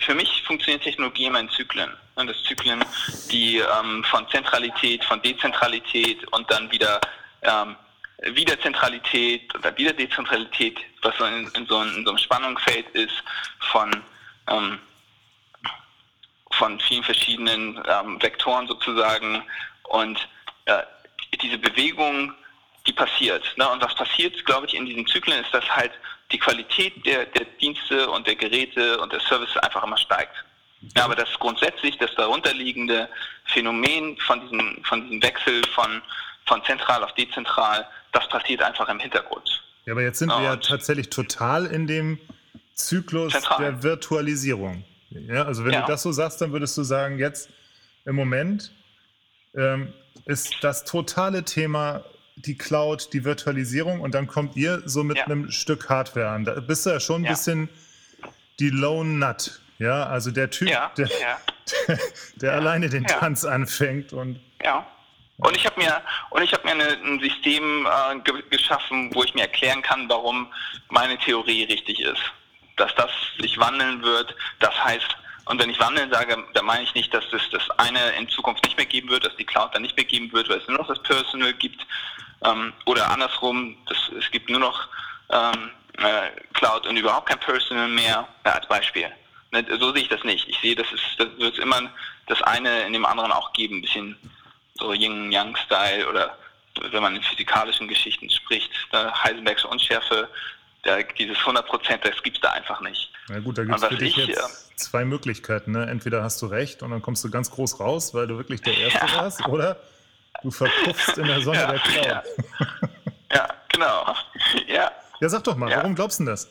für 0.03 0.15
mich 0.15 0.43
funktioniert 0.47 0.83
Technologie 0.83 1.27
immer 1.27 1.41
in 1.41 1.49
Zyklen. 1.51 1.91
Ne, 2.17 2.27
das 2.27 2.43
Zyklen, 2.45 2.85
die 3.31 3.59
ähm, 3.59 4.05
von 4.05 4.27
Zentralität, 4.29 5.05
von 5.05 5.21
Dezentralität 5.23 6.25
und 6.33 6.51
dann 6.51 6.71
wieder 6.71 7.01
ähm, 7.43 7.77
wieder 8.23 8.61
Zentralität 8.61 9.55
oder 9.55 9.77
wieder 9.77 9.93
Dezentralität, 9.93 10.79
was 11.03 11.17
so 11.17 11.25
in, 11.25 11.49
in, 11.55 11.67
so, 11.67 11.83
in 11.83 12.05
so, 12.05 12.11
einem 12.11 12.19
Spannungsfeld 12.19 12.89
ist 12.91 13.23
von, 13.71 14.03
ähm, 14.49 14.79
von 16.53 16.81
vielen 16.81 17.05
verschiedenen 17.05 17.81
ähm, 17.87 18.21
Vektoren 18.21 18.67
sozusagen. 18.67 19.43
Und 19.85 20.29
äh, 20.65 20.83
diese 21.41 21.59
Bewegung, 21.59 22.35
die 22.87 22.93
passiert. 22.93 23.45
Ne? 23.57 23.69
Und 23.69 23.83
was 23.83 23.95
passiert, 23.95 24.45
glaube 24.45 24.67
ich, 24.67 24.75
in 24.75 24.87
diesen 24.87 25.07
Zyklen 25.07 25.43
ist, 25.43 25.55
dass 25.55 25.69
halt 25.69 25.93
die 26.33 26.39
Qualität 26.39 27.07
der, 27.07 27.27
der 27.27 27.45
Dienste 27.61 28.11
und 28.11 28.27
der 28.27 28.37
Geräte 28.37 29.01
und 29.01 29.13
der 29.13 29.21
Services 29.21 29.57
einfach 29.59 29.85
immer 29.85 29.97
steigt. 29.97 30.45
Ja, 30.97 31.05
aber 31.05 31.17
das 31.17 31.29
grundsätzlich 31.39 31.97
das 31.99 32.15
darunterliegende 32.15 33.09
Phänomen 33.47 34.17
von 34.19 34.41
diesem, 34.41 34.85
von 34.85 35.03
diesem 35.03 35.23
Wechsel 35.23 35.67
von, 35.75 36.03
von 36.47 36.63
zentral 36.65 37.03
auf 37.03 37.13
dezentral, 37.15 37.87
das 38.13 38.29
passiert 38.29 38.63
einfach 38.63 38.89
im 38.89 38.99
Hintergrund. 38.99 39.65
Ja, 39.85 39.93
aber 39.93 40.03
jetzt 40.03 40.19
sind 40.19 40.31
ja, 40.31 40.39
wir 40.39 40.45
ja 40.45 40.57
tatsächlich 40.57 41.11
total 41.11 41.67
in 41.67 41.87
dem 41.87 42.19
Zyklus 42.75 43.33
zentral. 43.33 43.59
der 43.59 43.83
Virtualisierung. 43.83 44.85
Ja, 45.11 45.45
also 45.45 45.65
wenn 45.65 45.73
ja. 45.73 45.83
du 45.83 45.87
das 45.87 46.03
so 46.03 46.13
sagst, 46.13 46.41
dann 46.41 46.53
würdest 46.53 46.77
du 46.77 46.83
sagen, 46.83 47.19
jetzt 47.19 47.51
im 48.05 48.15
Moment 48.15 48.73
ähm, 49.55 49.93
ist 50.27 50.57
das 50.61 50.85
totale 50.85 51.45
Thema 51.45 52.05
die 52.37 52.57
Cloud, 52.57 53.13
die 53.13 53.25
Virtualisierung 53.25 54.01
und 54.01 54.15
dann 54.15 54.27
kommt 54.27 54.57
ihr 54.57 54.83
so 54.85 55.03
mit 55.03 55.17
ja. 55.17 55.25
einem 55.25 55.51
Stück 55.51 55.89
Hardware 55.89 56.29
an. 56.29 56.45
Da 56.45 56.61
bist 56.61 56.87
du 56.87 56.91
ja 56.91 57.01
schon 57.01 57.25
ein 57.25 57.29
bisschen 57.29 57.69
die 58.61 58.71
Lone 58.71 59.11
Nut. 59.11 59.61
Ja, 59.79 60.07
also 60.07 60.31
der 60.31 60.51
Typ, 60.51 60.69
der, 60.69 60.89
der, 61.87 61.99
der 62.37 62.53
alleine 62.53 62.89
den 62.89 63.07
Tanz 63.07 63.45
anfängt 63.45 64.13
und 64.13 64.41
ja. 64.63 64.87
Und 65.39 65.57
ich 65.57 65.65
habe 65.65 65.81
mir 65.81 66.03
und 66.31 66.43
ich 66.43 66.53
habe 66.53 66.65
mir 66.65 66.73
eine, 66.73 66.99
ein 67.05 67.21
System 67.21 67.87
äh, 67.87 68.19
ge 68.21 68.43
geschaffen, 68.51 69.15
wo 69.15 69.23
ich 69.23 69.35
mir 69.35 69.43
erklären 69.43 69.83
kann, 69.83 70.09
warum 70.09 70.53
meine 70.89 71.17
Theorie 71.19 71.65
richtig 71.65 72.01
ist. 72.01 72.23
Dass 72.77 72.95
das 72.97 73.11
sich 73.39 73.59
wandeln 73.59 74.03
wird, 74.03 74.35
das 74.61 74.75
heißt, 74.85 75.17
und 75.47 75.61
wenn 75.61 75.71
ich 75.71 75.81
wandeln 75.81 76.13
sage, 76.13 76.37
dann 76.55 76.67
meine 76.67 76.85
ich 76.85 76.95
nicht, 76.95 77.13
dass 77.15 77.25
es 77.33 77.43
das 77.51 77.71
eine 77.79 78.11
in 78.19 78.29
Zukunft 78.29 78.65
nicht 78.65 78.77
mehr 78.77 78.85
geben 78.87 79.09
wird, 79.09 79.25
dass 79.25 79.35
die 79.37 79.47
Cloud 79.47 79.75
dann 79.75 79.83
nicht 79.83 79.97
mehr 79.97 80.05
geben 80.05 80.31
wird, 80.33 80.49
weil 80.49 80.59
es 80.59 80.69
nur 80.69 80.79
noch 80.79 80.89
das 80.89 81.03
Personal 81.03 81.55
gibt. 81.55 81.87
Ähm, 82.45 82.73
oder 82.85 83.11
andersrum, 83.11 83.77
das, 83.87 83.97
es 84.19 84.31
gibt 84.31 84.51
nur 84.51 84.61
noch 84.61 84.89
ähm, 85.31 85.71
äh, 85.99 86.31
Cloud 86.53 86.87
und 86.87 86.97
überhaupt 86.97 87.29
kein 87.29 87.41
Personal 87.41 87.89
mehr, 87.89 88.29
ja, 88.45 88.53
als 88.53 88.69
Beispiel. 88.69 89.11
Ne, 89.53 89.65
so 89.81 89.93
sehe 89.93 90.03
ich 90.03 90.09
das 90.09 90.23
nicht. 90.25 90.47
Ich 90.49 90.59
sehe, 90.61 90.77
das, 90.77 90.91
ist, 90.93 91.03
das 91.17 91.29
wird 91.39 91.55
es 91.55 91.63
immer 91.63 91.81
das 92.27 92.43
eine 92.43 92.83
in 92.83 92.93
dem 92.93 93.07
anderen 93.07 93.33
auch 93.33 93.53
geben, 93.55 93.79
ein 93.79 93.83
bisschen 93.83 94.17
so 94.79 94.93
Yin-Yang-Style 94.93 96.09
oder 96.09 96.37
wenn 96.91 97.03
man 97.03 97.17
in 97.17 97.23
physikalischen 97.23 97.89
Geschichten 97.89 98.31
spricht, 98.31 98.71
da 98.93 99.13
Heisenbergs 99.25 99.65
Unschärfe, 99.65 100.29
da, 100.85 101.03
dieses 101.03 101.39
100 101.39 101.67
Prozent, 101.67 102.05
das 102.05 102.23
gibt 102.23 102.37
es 102.37 102.41
da 102.41 102.51
einfach 102.53 102.81
nicht. 102.81 103.11
Na 103.29 103.41
gut, 103.41 103.59
da 103.59 103.65
gibt 103.65 103.77
es 103.77 103.85
für 103.85 103.97
dich 103.97 104.17
ich, 104.17 104.27
jetzt 104.29 104.39
äh, 104.39 104.77
zwei 104.77 105.05
Möglichkeiten. 105.05 105.73
Ne? 105.73 105.87
Entweder 105.87 106.23
hast 106.23 106.41
du 106.41 106.47
recht 106.47 106.83
und 106.83 106.91
dann 106.91 107.03
kommst 107.03 107.25
du 107.25 107.31
ganz 107.31 107.51
groß 107.51 107.81
raus, 107.81 108.15
weil 108.15 108.27
du 108.27 108.37
wirklich 108.37 108.63
der 108.63 108.77
Erste 108.77 109.07
ja. 109.07 109.17
warst, 109.17 109.47
oder 109.47 109.77
du 110.43 110.51
verpuffst 110.51 111.19
in 111.19 111.27
der 111.27 111.41
Sonne 111.41 111.59
ja, 111.59 111.67
der 111.67 111.81
Cloud. 111.81 112.07
Ja. 112.07 112.23
ja, 113.33 113.49
genau. 113.69 114.15
Ja. 114.67 114.91
ja, 115.21 115.29
sag 115.29 115.45
doch 115.45 115.57
mal, 115.57 115.71
warum 115.71 115.95
glaubst 115.95 116.19
du 116.19 116.25
denn 116.25 116.33
das? 116.33 116.49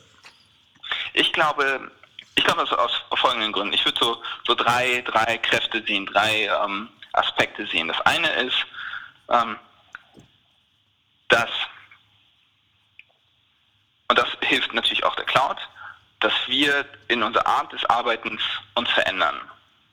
Ich 1.14 1.32
glaube, 1.32 1.90
ich 2.36 2.44
glaube 2.44 2.60
das 2.60 2.72
aus 2.78 2.92
folgenden 3.14 3.50
Gründen. 3.52 3.72
Ich 3.72 3.84
würde 3.84 3.98
so, 4.00 4.22
so 4.46 4.54
drei, 4.54 5.02
drei 5.02 5.38
Kräfte 5.38 5.82
sehen, 5.84 6.06
drei 6.06 6.44
ähm, 6.44 6.88
Aspekte 7.12 7.66
sehen. 7.66 7.88
Das 7.88 8.00
eine 8.02 8.28
ist, 8.28 8.66
ähm, 9.28 9.58
dass, 11.28 11.50
und 14.08 14.18
das 14.18 14.28
hilft 14.42 14.72
natürlich 14.74 15.04
auch 15.04 15.14
der 15.16 15.24
Cloud, 15.26 15.58
dass 16.20 16.32
wir 16.46 16.84
in 17.08 17.22
unserer 17.22 17.46
Art 17.46 17.72
des 17.72 17.84
Arbeitens 17.86 18.42
uns 18.74 18.90
verändern. 18.90 19.40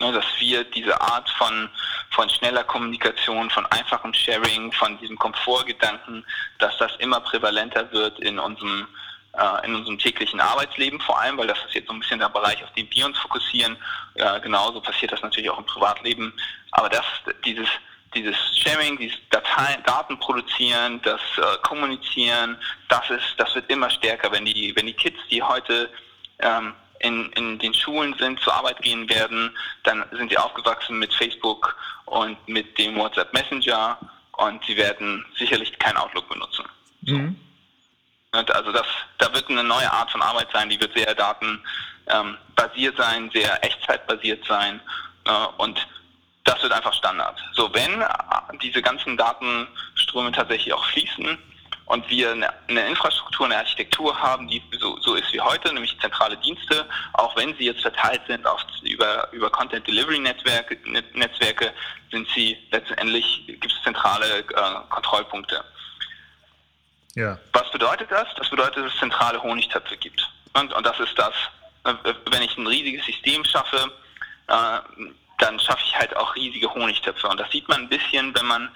Ne, 0.01 0.11
dass 0.11 0.25
wir 0.39 0.65
diese 0.65 0.99
Art 0.99 1.29
von, 1.29 1.69
von 2.09 2.29
schneller 2.29 2.65
Kommunikation, 2.65 3.49
von 3.49 3.65
einfachem 3.67 4.13
Sharing, 4.13 4.73
von 4.73 4.97
diesem 4.99 5.17
Komfortgedanken, 5.17 6.25
dass 6.59 6.77
das 6.77 6.93
immer 6.97 7.21
prävalenter 7.21 7.89
wird 7.93 8.19
in 8.19 8.37
unserem, 8.37 8.87
äh, 9.37 9.65
in 9.65 9.75
unserem 9.75 9.97
täglichen 9.97 10.39
Arbeitsleben, 10.39 10.99
vor 11.01 11.19
allem, 11.19 11.37
weil 11.37 11.47
das 11.47 11.57
ist 11.67 11.75
jetzt 11.75 11.87
so 11.87 11.93
ein 11.93 11.99
bisschen 11.99 12.19
der 12.19 12.29
Bereich, 12.29 12.63
auf 12.63 12.71
den 12.73 12.87
wir 12.91 13.05
uns 13.05 13.17
fokussieren. 13.17 13.77
Äh, 14.15 14.39
genauso 14.41 14.81
passiert 14.81 15.11
das 15.11 15.21
natürlich 15.21 15.49
auch 15.49 15.57
im 15.57 15.65
Privatleben. 15.65 16.33
Aber 16.71 16.89
das, 16.89 17.05
dieses, 17.43 17.67
dieses 18.13 18.35
Sharing, 18.57 18.97
dieses 18.97 19.17
Dateien, 19.29 19.83
Daten 19.83 20.17
produzieren, 20.19 21.01
das 21.03 21.21
äh, 21.37 21.57
Kommunizieren, 21.63 22.57
das 22.89 23.09
ist, 23.09 23.35
das 23.37 23.53
wird 23.55 23.69
immer 23.69 23.89
stärker, 23.89 24.31
wenn 24.31 24.45
die, 24.45 24.73
wenn 24.75 24.85
die 24.85 24.93
Kids, 24.93 25.19
die 25.29 25.41
heute 25.41 25.89
ähm, 26.39 26.73
in, 26.99 27.29
in 27.33 27.59
den 27.59 27.73
Schulen 27.73 28.15
sind, 28.17 28.39
zur 28.39 28.53
Arbeit 28.53 28.81
gehen 28.81 29.09
werden, 29.09 29.55
dann 29.83 30.05
sind 30.11 30.29
sie 30.29 30.37
aufgewachsen 30.37 30.97
mit 30.97 31.13
Facebook 31.13 31.75
und 32.05 32.37
mit 32.47 32.77
dem 32.77 32.95
WhatsApp 32.95 33.33
Messenger 33.33 33.97
und 34.37 34.63
sie 34.65 34.77
werden 34.77 35.25
sicherlich 35.37 35.77
kein 35.79 35.97
Outlook 35.97 36.29
benutzen. 36.29 36.65
Mhm. 37.01 37.39
Also 38.35 38.71
das, 38.71 38.85
da 39.17 39.33
wird 39.33 39.49
eine 39.49 39.63
neue 39.63 39.91
Art 39.91 40.11
von 40.11 40.21
Arbeit 40.21 40.47
sein, 40.53 40.69
die 40.69 40.79
wird 40.79 40.93
sehr 40.95 41.13
datenbasiert 41.15 41.59
ähm, 42.07 43.03
sein, 43.03 43.31
sehr 43.33 43.63
echtzeitbasiert 43.63 44.45
sein 44.47 44.79
äh, 45.25 45.47
und 45.57 45.87
das 46.43 46.61
wird 46.61 46.73
einfach 46.73 46.93
Standard. 46.93 47.39
So, 47.53 47.73
wenn 47.73 48.01
äh, 48.01 48.07
diese 48.61 48.81
ganzen 48.81 49.17
Datenströme 49.17 50.31
tatsächlich 50.31 50.73
auch 50.73 50.85
fließen, 50.85 51.37
und 51.87 52.09
wir 52.09 52.31
eine, 52.31 52.51
eine, 52.67 52.87
Infrastruktur, 52.87 53.45
eine 53.45 53.57
Architektur 53.57 54.19
haben, 54.19 54.47
die 54.47 54.61
so, 54.79 54.97
so, 55.01 55.15
ist 55.15 55.31
wie 55.33 55.41
heute, 55.41 55.73
nämlich 55.73 55.97
zentrale 55.99 56.37
Dienste, 56.37 56.85
auch 57.13 57.35
wenn 57.35 57.55
sie 57.57 57.65
jetzt 57.65 57.81
verteilt 57.81 58.21
sind 58.27 58.45
auf, 58.47 58.65
über, 58.81 59.31
über 59.31 59.49
Content 59.49 59.85
Delivery 59.87 60.19
Netzwerke, 60.19 60.77
Netzwerke, 61.13 61.71
sind 62.11 62.27
sie 62.33 62.57
letztendlich, 62.71 63.43
gibt 63.45 63.71
es 63.71 63.83
zentrale 63.83 64.39
äh, 64.39 64.43
Kontrollpunkte. 64.89 65.63
Ja. 67.15 67.37
Was 67.53 67.71
bedeutet 67.71 68.11
das? 68.11 68.27
Das 68.37 68.49
bedeutet, 68.49 68.85
dass 68.85 68.93
es 68.93 68.99
zentrale 68.99 69.41
Honigtöpfe 69.41 69.97
gibt. 69.97 70.21
Und, 70.53 70.73
und 70.73 70.85
das 70.85 70.99
ist 70.99 71.17
das, 71.17 71.33
äh, 71.85 72.13
wenn 72.31 72.43
ich 72.43 72.57
ein 72.57 72.67
riesiges 72.67 73.05
System 73.05 73.43
schaffe, 73.43 73.91
äh, 74.47 74.79
dann 75.39 75.59
schaffe 75.59 75.83
ich 75.85 75.97
halt 75.97 76.15
auch 76.15 76.35
riesige 76.35 76.73
Honigtöpfe. 76.73 77.27
Und 77.27 77.39
das 77.39 77.49
sieht 77.51 77.67
man 77.67 77.81
ein 77.81 77.89
bisschen, 77.89 78.35
wenn 78.35 78.45
man 78.45 78.69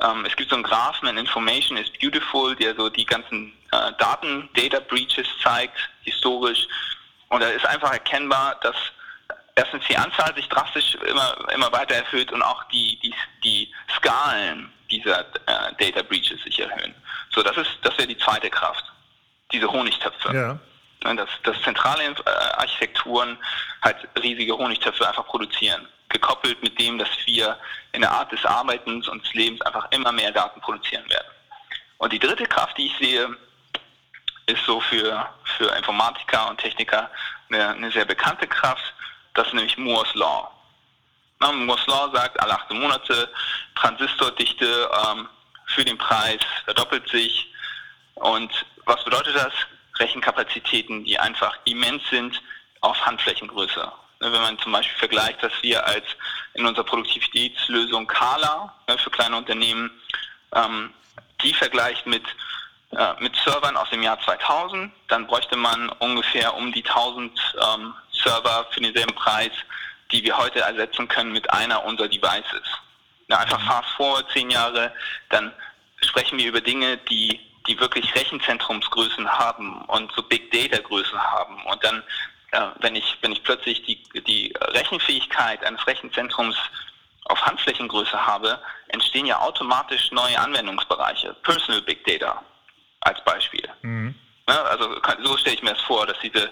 ähm, 0.00 0.24
es 0.24 0.34
gibt 0.36 0.50
so 0.50 0.56
einen 0.56 0.64
Graphen, 0.64 1.08
in 1.08 1.18
Information 1.18 1.76
is 1.76 1.90
Beautiful, 2.00 2.54
der 2.56 2.74
so 2.74 2.88
die 2.88 3.04
ganzen 3.04 3.52
äh, 3.70 3.92
Daten, 3.98 4.48
Data 4.54 4.80
Breaches 4.80 5.26
zeigt, 5.42 5.76
historisch. 6.02 6.66
Und 7.28 7.42
da 7.42 7.48
ist 7.48 7.64
einfach 7.66 7.92
erkennbar, 7.92 8.56
dass 8.62 8.76
erstens 9.54 9.84
die 9.88 9.96
Anzahl 9.96 10.34
sich 10.34 10.48
drastisch 10.48 10.96
immer, 11.06 11.36
immer 11.52 11.72
weiter 11.72 11.94
erhöht 11.94 12.32
und 12.32 12.42
auch 12.42 12.64
die, 12.64 12.98
die, 13.00 13.14
die 13.42 13.72
Skalen 13.96 14.72
dieser 14.90 15.20
äh, 15.20 15.72
Data 15.78 16.02
Breaches 16.02 16.42
sich 16.42 16.58
erhöhen. 16.58 16.94
So, 17.30 17.42
das 17.42 17.56
ist, 17.56 17.70
das 17.82 17.96
wäre 17.98 18.08
die 18.08 18.18
zweite 18.18 18.50
Kraft. 18.50 18.84
Diese 19.52 19.70
Honigtöpfe. 19.70 20.34
Ja. 20.34 20.58
Ne, 21.04 21.16
dass, 21.16 21.28
dass 21.42 21.60
zentrale 21.62 22.02
äh, 22.04 22.30
Architekturen 22.56 23.36
halt 23.82 23.96
riesige 24.22 24.56
Honigtöpfe 24.56 25.06
einfach 25.06 25.26
produzieren 25.26 25.86
gekoppelt 26.08 26.62
mit 26.62 26.78
dem, 26.78 26.96
dass 26.96 27.08
wir 27.26 27.58
in 27.92 28.00
der 28.00 28.10
Art 28.10 28.30
des 28.30 28.44
Arbeitens 28.44 29.08
und 29.08 29.24
des 29.24 29.34
Lebens 29.34 29.60
einfach 29.62 29.90
immer 29.90 30.12
mehr 30.12 30.30
Daten 30.30 30.60
produzieren 30.60 31.08
werden. 31.10 31.26
Und 31.98 32.12
die 32.12 32.18
dritte 32.18 32.44
Kraft, 32.44 32.78
die 32.78 32.86
ich 32.86 32.96
sehe, 32.98 33.36
ist 34.46 34.64
so 34.64 34.80
für, 34.80 35.28
für 35.56 35.74
Informatiker 35.76 36.48
und 36.48 36.58
Techniker 36.58 37.10
eine, 37.50 37.68
eine 37.70 37.90
sehr 37.90 38.04
bekannte 38.04 38.46
Kraft, 38.46 38.94
das 39.34 39.48
ist 39.48 39.54
nämlich 39.54 39.76
Moore's 39.76 40.14
Law. 40.14 40.50
Law 41.40 42.10
sagt, 42.12 42.40
alle 42.40 42.54
18 42.54 42.78
Monate 42.78 43.30
Transistordichte 43.74 44.90
ähm, 45.06 45.28
für 45.66 45.84
den 45.84 45.98
Preis 45.98 46.40
verdoppelt 46.64 47.08
sich. 47.08 47.52
Und 48.14 48.50
was 48.86 49.02
bedeutet 49.04 49.34
das? 49.36 49.52
Rechenkapazitäten, 49.98 51.04
die 51.04 51.18
einfach 51.18 51.56
immens 51.64 52.02
sind 52.10 52.40
auf 52.80 53.00
Handflächengröße. 53.06 53.92
Ne, 54.20 54.32
wenn 54.32 54.42
man 54.42 54.58
zum 54.58 54.72
Beispiel 54.72 54.96
vergleicht, 54.98 55.42
dass 55.42 55.52
wir 55.62 55.84
als 55.86 56.04
in 56.54 56.66
unserer 56.66 56.84
Produktivitätslösung 56.84 58.06
Kala 58.06 58.74
ne, 58.88 58.98
für 58.98 59.10
kleine 59.10 59.36
Unternehmen, 59.36 59.90
ähm, 60.54 60.92
die 61.42 61.52
vergleicht 61.52 62.06
mit, 62.06 62.24
äh, 62.92 63.14
mit 63.20 63.36
Servern 63.36 63.76
aus 63.76 63.90
dem 63.90 64.02
Jahr 64.02 64.18
2000, 64.20 64.92
dann 65.08 65.26
bräuchte 65.26 65.56
man 65.56 65.88
ungefähr 65.98 66.54
um 66.54 66.72
die 66.72 66.84
1000 66.84 67.38
ähm, 67.74 67.94
Server 68.12 68.66
für 68.70 68.80
denselben 68.80 69.14
Preis, 69.14 69.52
die 70.12 70.22
wir 70.24 70.36
heute 70.36 70.60
ersetzen 70.60 71.08
können 71.08 71.32
mit 71.32 71.50
einer 71.50 71.84
unserer 71.84 72.08
Devices. 72.08 72.62
Na, 73.28 73.38
einfach 73.38 73.60
mhm. 73.60 73.66
fast 73.66 73.88
forward 73.90 74.30
zehn 74.32 74.50
Jahre, 74.50 74.92
dann 75.30 75.52
sprechen 76.02 76.38
wir 76.38 76.48
über 76.48 76.60
Dinge, 76.60 76.98
die 76.98 77.40
die 77.66 77.80
wirklich 77.80 78.14
Rechenzentrumsgrößen 78.14 79.26
haben 79.26 79.86
und 79.86 80.12
so 80.12 80.22
Big 80.22 80.50
Data 80.50 80.82
Größen 80.82 81.18
haben 81.18 81.64
und 81.64 81.82
dann 81.82 82.02
äh, 82.50 82.60
wenn 82.80 82.94
ich 82.94 83.16
wenn 83.22 83.32
ich 83.32 83.42
plötzlich 83.42 83.82
die 83.84 84.02
die 84.24 84.52
Rechenfähigkeit 84.60 85.64
eines 85.64 85.86
Rechenzentrums 85.86 86.56
auf 87.24 87.40
Handflächengröße 87.40 88.26
habe, 88.26 88.60
entstehen 88.88 89.26
ja 89.26 89.40
automatisch 89.40 90.10
neue 90.12 90.38
Anwendungsbereiche. 90.38 91.34
Personal 91.42 91.80
Big 91.82 92.04
Data 92.04 92.42
als 93.00 93.22
Beispiel. 93.24 93.66
Mhm. 93.82 94.14
Ja, 94.48 94.62
also 94.64 95.00
so 95.22 95.36
stelle 95.38 95.56
ich 95.56 95.62
mir 95.62 95.72
das 95.72 95.82
vor, 95.82 96.06
dass 96.06 96.18
diese, 96.20 96.50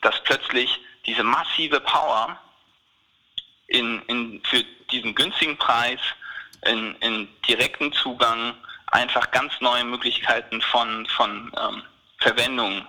dass 0.00 0.22
plötzlich 0.22 0.78
diese 1.06 1.24
massive 1.24 1.80
Power 1.80 2.38
in, 3.72 4.02
in, 4.06 4.42
für 4.44 4.62
diesen 4.90 5.14
günstigen 5.14 5.56
Preis 5.56 6.00
in, 6.66 6.94
in 6.96 7.28
direkten 7.48 7.92
Zugang 7.92 8.54
einfach 8.88 9.30
ganz 9.30 9.52
neue 9.60 9.84
Möglichkeiten 9.84 10.60
von, 10.60 11.06
von 11.06 11.52
ähm, 11.58 11.82
Verwendung 12.18 12.86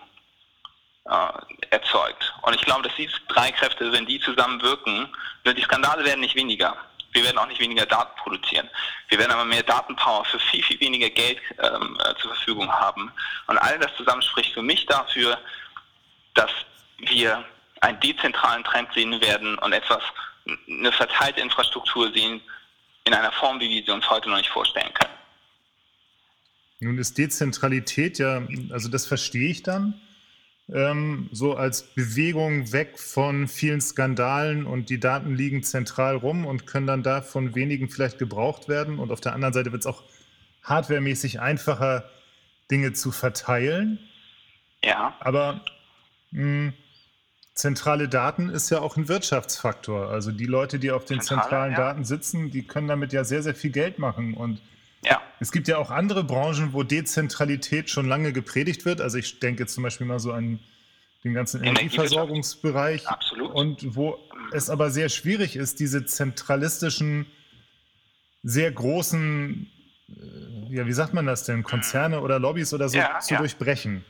äh, 1.05 1.65
erzeugt. 1.69 2.33
Und 2.43 2.55
ich 2.55 2.61
glaube, 2.61 2.83
dass 2.83 2.95
diese 2.95 3.13
drei 3.29 3.51
Kräfte, 3.51 3.91
wenn 3.91 4.05
die 4.05 4.19
zusammenwirken, 4.19 5.07
die 5.45 5.61
Skandale 5.61 6.05
werden 6.05 6.21
nicht 6.21 6.35
weniger. 6.35 6.75
Wir 7.13 7.23
werden 7.23 7.37
auch 7.37 7.47
nicht 7.47 7.61
weniger 7.61 7.85
Daten 7.85 8.15
produzieren. 8.17 8.69
Wir 9.09 9.19
werden 9.19 9.31
aber 9.31 9.45
mehr 9.45 9.63
Datenpower 9.63 10.25
für 10.25 10.39
viel, 10.39 10.63
viel 10.63 10.79
weniger 10.79 11.09
Geld 11.09 11.39
ähm, 11.59 11.97
äh, 11.99 12.15
zur 12.15 12.33
Verfügung 12.33 12.71
haben. 12.71 13.11
Und 13.47 13.57
all 13.57 13.77
das 13.79 13.95
zusammen 13.95 14.21
spricht 14.21 14.53
für 14.53 14.63
mich 14.63 14.85
dafür, 14.87 15.37
dass 16.33 16.51
wir 16.97 17.45
einen 17.81 17.99
dezentralen 17.99 18.63
Trend 18.63 18.89
sehen 18.93 19.19
werden 19.21 19.57
und 19.59 19.73
etwas, 19.73 20.01
eine 20.67 20.91
verteilte 20.91 21.41
Infrastruktur 21.41 22.12
sehen 22.13 22.41
in 23.05 23.13
einer 23.13 23.31
Form, 23.31 23.59
wie 23.59 23.69
wir 23.69 23.83
sie 23.83 23.91
uns 23.91 24.09
heute 24.09 24.29
noch 24.29 24.38
nicht 24.38 24.50
vorstellen 24.50 24.93
können. 24.93 25.13
Nun 26.79 26.97
ist 26.97 27.17
Dezentralität 27.17 28.19
ja, 28.19 28.45
also 28.71 28.89
das 28.89 29.05
verstehe 29.05 29.50
ich 29.50 29.63
dann 29.63 30.00
ähm, 30.71 31.29
so 31.31 31.55
als 31.55 31.83
Bewegung 31.93 32.71
weg 32.71 32.97
von 32.97 33.47
vielen 33.47 33.81
Skandalen 33.81 34.65
und 34.65 34.89
die 34.89 35.00
Daten 35.00 35.35
liegen 35.35 35.63
zentral 35.63 36.15
rum 36.15 36.45
und 36.45 36.65
können 36.65 36.88
dann 36.88 37.03
da 37.03 37.21
von 37.21 37.55
wenigen 37.55 37.89
vielleicht 37.89 38.17
gebraucht 38.17 38.69
werden. 38.69 39.00
Und 39.00 39.12
auf 39.12 39.19
der 39.19 39.33
anderen 39.33 39.53
Seite 39.53 39.71
wird 39.71 39.81
es 39.81 39.85
auch 39.85 40.03
hardwaremäßig 40.63 41.41
einfacher, 41.41 42.09
Dinge 42.71 42.93
zu 42.93 43.12
verteilen. 43.12 44.00
Ja. 44.83 45.15
Aber 45.19 45.62
mh, 46.31 46.41
hm, 46.41 46.73
zentrale 47.53 48.10
Daten 48.10 48.50
ist 48.50 48.69
ja 48.69 48.79
auch 48.79 48.98
ein 48.98 49.07
Wirtschaftsfaktor. 49.07 50.10
Also 50.10 50.31
die 50.31 50.45
Leute, 50.45 50.79
die 50.79 50.91
auf 50.91 51.05
den 51.05 51.22
Zentrale, 51.22 51.41
zentralen 51.41 51.72
ja. 51.74 51.77
Daten 51.77 52.03
sitzen, 52.03 52.51
die 52.51 52.65
können 52.65 52.88
damit 52.88 53.13
ja 53.13 53.24
sehr, 53.24 53.43
sehr 53.43 53.55
viel 53.55 53.72
Geld 53.72 54.00
machen. 54.00 54.33
Und 54.33 54.60
ja. 55.03 55.22
Es 55.39 55.51
gibt 55.51 55.67
ja 55.67 55.77
auch 55.77 55.91
andere 55.91 56.24
Branchen, 56.24 56.74
wo 56.74 56.83
Dezentralität 56.83 57.89
schon 57.89 58.07
lange 58.07 58.33
gepredigt 58.33 58.86
wird. 58.86 59.01
Also 59.01 59.17
ich 59.17 59.39
denke 59.39 59.67
zum 59.67 59.83
Beispiel 59.83 60.07
mal 60.07 60.19
so 60.19 60.31
an 60.31 60.60
den 61.24 61.33
ganzen 61.33 61.63
Energieversorgungsbereich. 61.63 63.07
Absolut. 63.07 63.53
Und 63.53 63.95
wo 63.95 64.17
es 64.51 64.69
aber 64.69 64.89
sehr 64.89 65.10
schwierig 65.10 65.55
ist, 65.55 65.79
diese 65.79 66.05
zentralistischen, 66.05 67.27
sehr 68.41 68.72
großen, 68.72 69.69
äh, 70.10 70.75
ja, 70.75 70.86
wie 70.86 70.93
sagt 70.93 71.13
man 71.13 71.25
das 71.25 71.45
denn, 71.45 71.63
Konzerne 71.63 72.22
oder 72.22 72.39
Lobbys 72.39 72.74
oder 72.74 72.89
so 72.89 72.98
ja, 72.98 73.19
zu 73.19 73.36
durchbrechen. 73.36 74.03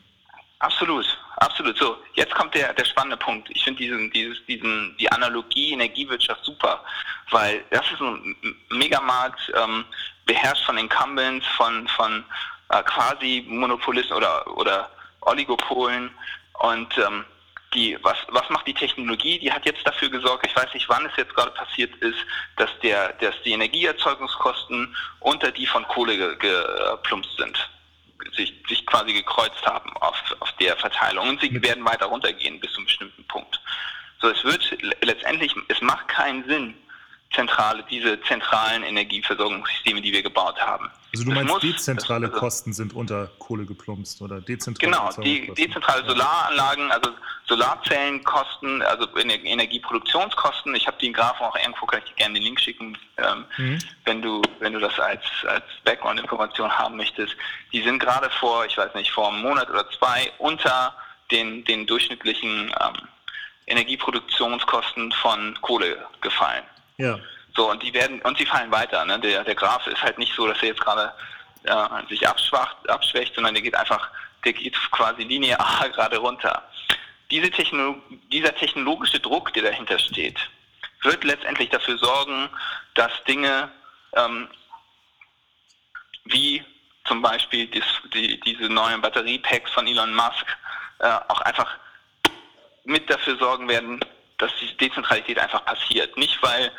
Absolut, 0.60 1.06
absolut. 1.38 1.78
So, 1.78 1.98
jetzt 2.13 2.34
kommt 2.36 2.54
der, 2.56 2.74
der 2.74 2.86
spannende 2.86 3.17
Punkt. 3.17 3.50
Ich 3.52 3.63
finde 3.63 3.80
diesen, 3.80 4.12
dieses, 4.12 4.46
diesen, 4.46 4.96
die 5.00 5.12
Analogie 5.12 5.74
Energiewirtschaft 5.74 6.43
super, 6.43 6.84
weil 7.32 7.63
das 7.69 7.86
ist 7.91 8.02
ein 8.02 8.36
Megamarkt, 8.69 9.52
ähm, 9.56 9.86
beherrscht 10.26 10.65
von 10.65 10.78
Incumbents, 10.78 11.46
von, 11.58 11.88
von 11.89 12.24
äh, 12.69 12.84
quasi 12.84 13.46
Monopolisten 13.48 14.13
oder, 14.15 14.58
oder 14.58 14.89
Oligopolen. 15.22 16.12
Und 16.60 16.98
ähm, 16.98 17.26
die, 17.74 17.98
was, 18.04 18.17
was 18.30 18.48
macht 18.50 18.67
die 18.67 18.74
Technologie? 18.74 19.39
Die 19.39 19.52
hat 19.52 19.65
jetzt 19.65 19.86
dafür 19.86 20.10
gesorgt, 20.10 20.46
ich 20.46 20.56
weiß 20.56 20.74
nicht, 20.74 20.88
wann 20.89 21.06
es 21.06 21.17
jetzt 21.17 21.34
gerade 21.34 21.52
passiert 21.52 21.93
ist, 21.98 22.19
dass, 22.58 22.69
der, 22.82 23.13
dass 23.13 23.36
die 23.43 23.52
Energieerzeugungskosten 23.54 24.96
unter 25.19 25.52
die 25.52 25.65
von 25.65 25.88
Kohle 25.88 26.38
geplumpst 26.38 27.36
sind 27.38 27.58
sich, 28.32 28.54
sich 28.68 28.86
quasi 28.86 29.14
gekreuzt 29.14 29.66
haben 29.66 29.92
auf, 29.98 30.18
auf 30.40 30.52
der 30.54 30.76
Verteilung 30.78 31.30
und 31.30 31.42
sie 31.42 31.62
werden 31.62 31.86
weiter 31.86 32.06
runtergehen 32.06 32.60
bis 32.60 32.72
zu 32.72 32.78
einem 32.78 32.86
bestimmten 32.86 33.24
Punkt. 33.26 33.60
So, 34.22 34.30
es 34.30 34.44
wird 34.44 34.78
letztendlich, 35.02 35.54
es 35.68 35.82
macht 35.82 36.08
keinen 36.08 36.46
Sinn, 36.46 36.76
zentrale, 37.34 37.84
diese 37.89 38.22
zentralen 38.22 38.84
Energieversorgungssysteme, 38.84 40.02
die 40.02 40.13
wir 40.13 40.24
gebaut 40.24 40.60
haben. 40.60 40.89
Also 41.13 41.26
du 41.26 41.32
das 41.32 41.43
meinst, 41.43 41.54
muss, 41.54 41.62
dezentrale 41.62 42.28
das, 42.28 42.34
also, 42.34 42.39
Kosten 42.39 42.74
sind 42.74 42.93
unter 42.93 43.28
Kohle 43.39 43.65
geplumpst 43.65 44.22
oder 44.22 44.41
dezentrale 44.41 44.91
Genau, 44.91 45.10
die 45.22 45.54
dezentrale 45.54 46.06
Solaranlagen, 46.08 46.91
also 46.91 47.12
Solarzellenkosten, 47.46 48.82
also 48.82 49.08
Energieproduktionskosten. 49.17 50.74
Ich 50.76 50.88
habe 50.88 50.98
die 51.00 51.12
Graphen 51.12 51.46
auch 51.46 51.56
irgendwo, 51.56 51.86
kann 51.86 52.00
ich 52.04 52.12
dir 52.12 52.15
gerne 52.15 52.36
den 52.36 52.43
Link 52.43 52.60
schicken, 52.60 52.98
ähm, 53.17 53.46
mhm. 53.58 53.80
wenn 54.06 54.22
du 54.22 54.41
wenn 54.60 54.74
du 54.74 54.80
das 54.80 54.98
als, 55.00 55.24
als 55.48 55.65
Background-Information 55.84 56.72
haben 56.72 56.96
möchtest. 56.96 57.36
Die 57.74 57.82
sind 57.84 58.00
gerade 58.00 58.30
vor, 58.39 58.65
ich 58.65 58.78
weiß 58.78 58.96
nicht, 58.96 59.12
vor 59.12 59.30
einem 59.30 59.41
Monat 59.41 59.69
oder 59.69 59.89
zwei 59.91 60.32
unter 60.39 60.96
den, 61.32 61.63
den 61.65 61.86
durchschnittlichen 61.86 62.74
ähm, 62.82 63.08
Energieproduktionskosten 63.67 65.12
von 65.13 65.58
Kohle 65.62 66.06
gefallen. 66.22 66.63
Ja. 66.97 67.19
So, 67.56 67.69
und 67.69 67.84
die 67.84 67.93
werden, 67.93 68.21
und 68.21 68.38
sie 68.38 68.45
fallen 68.45 68.71
weiter. 68.71 69.06
Ne? 69.06 69.19
Der, 69.19 69.43
der 69.43 69.56
Graph 69.56 69.86
ist 69.88 70.01
halt 70.01 70.17
nicht 70.17 70.34
so, 70.34 70.47
dass 70.47 70.62
er 70.62 70.69
jetzt 70.69 70.82
gerade 70.82 71.13
äh, 71.63 72.08
sich 72.10 72.27
abschwacht, 72.27 72.89
abschwächt, 72.89 73.36
sondern 73.36 73.53
der 73.53 73.63
geht 73.63 73.75
einfach, 73.75 74.10
der 74.43 74.53
geht 74.53 74.75
quasi 74.91 75.23
linear 75.23 75.89
gerade 75.93 76.17
runter. 76.17 76.63
Diese 77.32 77.49
Techno 77.49 77.95
dieser 78.32 78.53
technologische 78.56 79.19
Druck, 79.19 79.53
der 79.53 79.63
dahinter 79.63 79.97
steht, 79.99 80.38
wird 81.03 81.23
letztendlich 81.23 81.69
dafür 81.69 81.97
sorgen, 81.97 82.49
dass 82.95 83.12
Dinge 83.27 83.71
ähm, 84.15 84.47
wie 86.25 86.63
zum 87.06 87.21
Beispiel 87.21 87.67
dies, 87.67 87.84
die, 88.13 88.39
diese 88.41 88.69
neuen 88.69 89.01
Batteriepacks 89.01 89.71
von 89.71 89.88
Elon 89.88 90.13
Musk 90.13 90.45
äh, 90.99 91.19
auch 91.27 91.41
einfach 91.41 91.77
mit 92.86 93.10
dafür 93.10 93.38
sorgen 93.38 93.67
werden, 93.67 93.99
dass 94.38 94.52
die 94.60 94.76
Dezentralität 94.78 95.39
einfach 95.39 95.63
passiert. 95.65 96.17
Nicht, 96.17 96.41
weil 96.41 96.72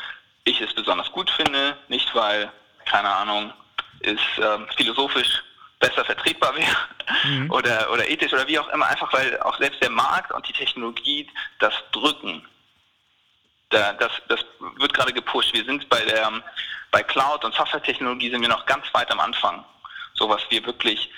ich 0.44 0.60
es 0.60 0.74
besonders 0.74 1.10
gut 1.12 1.30
finde, 1.30 1.76
nicht, 1.88 2.14
weil, 2.14 2.52
keine 2.84 3.08
Ahnung, 3.08 3.52
es 4.00 4.20
ähm, 4.38 4.66
philosophisch 4.76 5.42
besser 5.78 6.04
vertretbar 6.04 6.54
wäre 6.56 6.76
mhm. 7.24 7.50
oder, 7.50 7.90
oder 7.90 8.08
ethisch 8.08 8.32
oder 8.32 8.46
wie 8.46 8.58
auch 8.58 8.68
immer, 8.68 8.86
einfach 8.86 9.12
weil 9.12 9.40
auch 9.40 9.58
selbst 9.58 9.82
der 9.82 9.90
Markt 9.90 10.32
und 10.32 10.46
die 10.48 10.52
Technologie 10.52 11.28
das 11.58 11.74
drücken. 11.92 12.46
Da, 13.70 13.92
das, 13.94 14.12
das 14.28 14.44
wird 14.76 14.94
gerade 14.94 15.12
gepusht. 15.12 15.52
Wir 15.52 15.64
sind 15.64 15.88
bei 15.88 16.00
der 16.04 16.42
bei 16.90 17.02
Cloud 17.02 17.44
und 17.44 17.52
Softwaretechnologie 17.54 18.30
sind 18.30 18.40
wir 18.40 18.48
noch 18.48 18.66
ganz 18.66 18.86
weit 18.92 19.10
am 19.10 19.18
Anfang. 19.18 19.64
So 20.14 20.28
was 20.28 20.42
wir 20.48 20.64
wirklich 20.64 21.10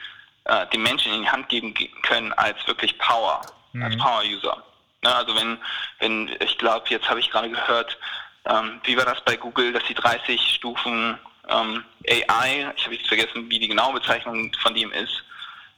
äh, 0.44 0.66
den 0.68 0.82
Menschen 0.82 1.12
in 1.12 1.22
die 1.22 1.28
Hand 1.28 1.50
geben 1.50 1.74
können 2.02 2.32
als 2.32 2.66
wirklich 2.66 2.96
Power, 2.98 3.42
mhm. 3.72 3.82
als 3.82 3.96
Power-User. 3.98 4.62
Ne, 5.02 5.14
also 5.14 5.34
wenn, 5.36 5.58
wenn 5.98 6.36
ich 6.40 6.58
glaube, 6.58 6.86
jetzt 6.88 7.08
habe 7.08 7.20
ich 7.20 7.30
gerade 7.30 7.50
gehört, 7.50 7.98
ähm, 8.46 8.80
wie 8.84 8.96
war 8.96 9.04
das 9.04 9.20
bei 9.24 9.36
Google, 9.36 9.72
dass 9.72 9.84
die 9.84 9.94
30 9.94 10.40
Stufen 10.54 11.18
ähm, 11.48 11.84
AI, 12.08 12.72
ich 12.76 12.84
habe 12.84 12.94
jetzt 12.94 13.08
vergessen, 13.08 13.48
wie 13.50 13.58
die 13.58 13.68
genaue 13.68 13.94
Bezeichnung 13.94 14.52
von 14.60 14.74
dem 14.74 14.92
ist, 14.92 15.24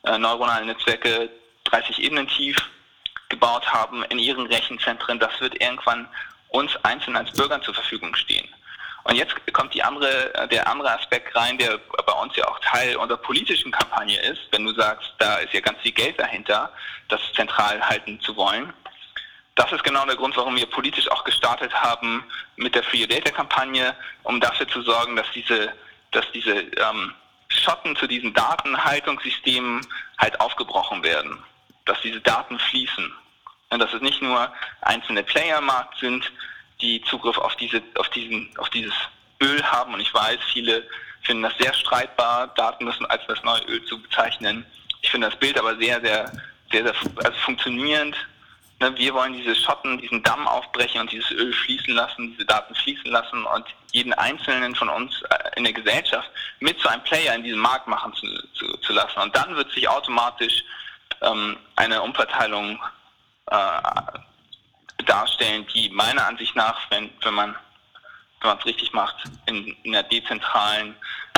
äh, 0.05 0.19
neuronale 0.19 0.67
Netzwerke 0.67 1.31
30 1.65 1.99
Ebenen 1.99 2.29
tief 2.29 2.57
gebaut 3.29 3.67
haben 3.71 4.03
in 4.05 4.19
ihren 4.19 4.47
Rechenzentren, 4.47 5.19
das 5.19 5.39
wird 5.41 5.61
irgendwann 5.61 6.09
uns 6.49 6.75
einzeln 6.85 7.17
als 7.17 7.31
Bürgern 7.33 7.63
zur 7.63 7.75
Verfügung 7.75 8.15
stehen. 8.15 8.49
Und 9.05 9.17
jetzt 9.17 9.35
kommt 9.53 9.79
andere, 9.83 10.35
äh, 10.35 10.49
der 10.49 10.69
andere 10.69 10.93
Aspekt 10.93 11.35
rein, 11.35 11.57
der 11.57 11.79
bei 11.79 12.13
uns 12.13 12.37
ja 12.37 12.47
auch 12.47 12.59
Teil 12.61 12.97
unserer 12.97 13.19
politischen 13.19 13.73
Kampagne 13.73 14.21
ist. 14.21 14.41
Wenn 14.51 14.65
du 14.65 14.75
sagst, 14.75 15.13
da 15.19 15.37
ist 15.37 15.53
ja 15.55 15.61
ganz 15.61 15.81
viel 15.81 15.93
Geld 15.93 16.19
dahinter, 16.19 16.73
das 17.09 17.21
zentral 17.35 17.81
halten 17.81 18.21
zu 18.21 18.37
wollen, 18.37 18.73
das 19.59 19.73
ist 19.73 19.83
genau 19.83 20.07
der 20.07 20.15
Grund, 20.15 20.37
warum 20.37 20.55
wir 20.55 20.67
politisch 20.67 21.11
auch 21.11 21.25
gestartet 21.25 21.75
haben 21.75 22.23
mit 22.57 22.77
der 22.77 22.85
Free 22.85 23.07
Data 23.07 23.33
Kampagne, 23.33 23.95
um 24.23 24.41
dafür 24.41 24.69
zu 24.69 24.83
sorgen, 24.83 25.17
dass 25.17 25.27
diese, 25.35 25.73
dass 26.13 26.25
diese 26.33 26.53
ähm, 26.53 27.13
Schotten 27.49 27.97
zu 27.97 28.07
diesen 28.07 28.33
Datenhaltungssystemen 28.35 29.85
halt 30.19 30.39
aufgebrochen 30.41 31.03
werden, 31.03 31.43
dass 31.87 32.01
diese 32.03 32.21
Daten 32.21 32.57
fließen. 32.59 33.13
Und 33.71 33.81
dass 33.81 33.93
es 33.93 34.01
nicht 34.01 34.23
nur 34.23 34.51
einzelne 34.83 35.25
Player 35.25 35.61
Markt 35.61 35.99
sind, 35.99 36.31
die 36.81 37.03
Zugriff 37.03 37.37
auf 37.37 37.57
diese, 37.57 37.83
auf 37.97 38.09
diesen, 38.11 38.57
auf 38.59 38.71
dieses 38.71 38.95
Öl 39.43 39.63
haben. 39.65 39.93
Und 39.93 40.01
ich 40.01 40.15
weiß, 40.15 40.39
viele 40.53 40.87
finden 41.23 41.43
das 41.43 41.59
sehr 41.59 41.75
streitbar, 41.75 42.47
Daten 42.55 42.85
müssen 42.85 43.05
als 43.07 43.27
das 43.27 43.43
neue 43.43 43.63
Öl 43.65 43.85
zu 43.87 44.01
bezeichnen. 44.01 44.65
Ich 45.03 45.11
finde 45.11 45.29
das 45.29 45.39
Bild 45.39 45.59
aber 45.59 45.77
sehr, 45.77 46.01
sehr, 46.01 46.33
sehr, 46.71 46.85
sehr 46.85 46.95
also 47.25 47.39
funktionierend 47.41 48.17
wir 48.81 49.15
wollen 49.15 49.33
diese 49.33 49.57
Schotten, 49.57 49.99
diesen 49.99 50.23
Damm 50.23 50.47
aufbrechen 50.47 51.01
und 51.01 51.11
dieses 51.11 51.31
Öl 51.33 51.53
fließen 51.53 51.95
lassen, 51.95 52.31
diese 52.33 52.47
Daten 52.47 52.75
fließen 52.75 53.11
lassen 53.11 53.45
und 53.45 53.65
jeden 53.93 54.13
Einzelnen 54.13 54.75
von 54.75 54.89
uns 54.89 55.21
äh, 55.31 55.57
in 55.57 55.65
der 55.65 55.73
Gesellschaft 55.73 56.31
mit 56.61 56.79
zu 56.81 56.89
einem 56.89 57.03
Player 57.03 57.35
in 57.35 57.43
diesem 57.43 57.61
Markt 57.61 57.89
machen 57.89 58.13
zu, 58.15 58.27
zu, 58.55 58.67
zuzulassen. 58.79 59.23
Und 59.23 59.37
dann 59.37 59.57
wird 59.57 59.71
sich 59.73 59.89
automatisch 59.89 60.63
ähm, 61.23 61.57
eine 61.77 62.01
Umverteilung 62.03 62.79
äh, 63.51 65.05
darstellen, 65.05 65.67
die 65.75 65.89
meiner 65.91 66.27
Ansicht 66.27 66.55
nach, 66.55 66.79
wenn, 66.91 67.11
wenn 67.23 67.35
man 67.35 67.57
wenn 68.41 68.57
es 68.57 68.67
richtig 68.67 68.93
macht, 68.93 69.17
in, 69.47 69.77
in 69.83 69.95
einer 69.97 70.07
dezentralen 70.09 70.95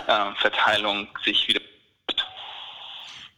äh, 0.07 0.35
Verteilung 0.37 1.09
sich 1.25 1.49
wieder 1.49 1.61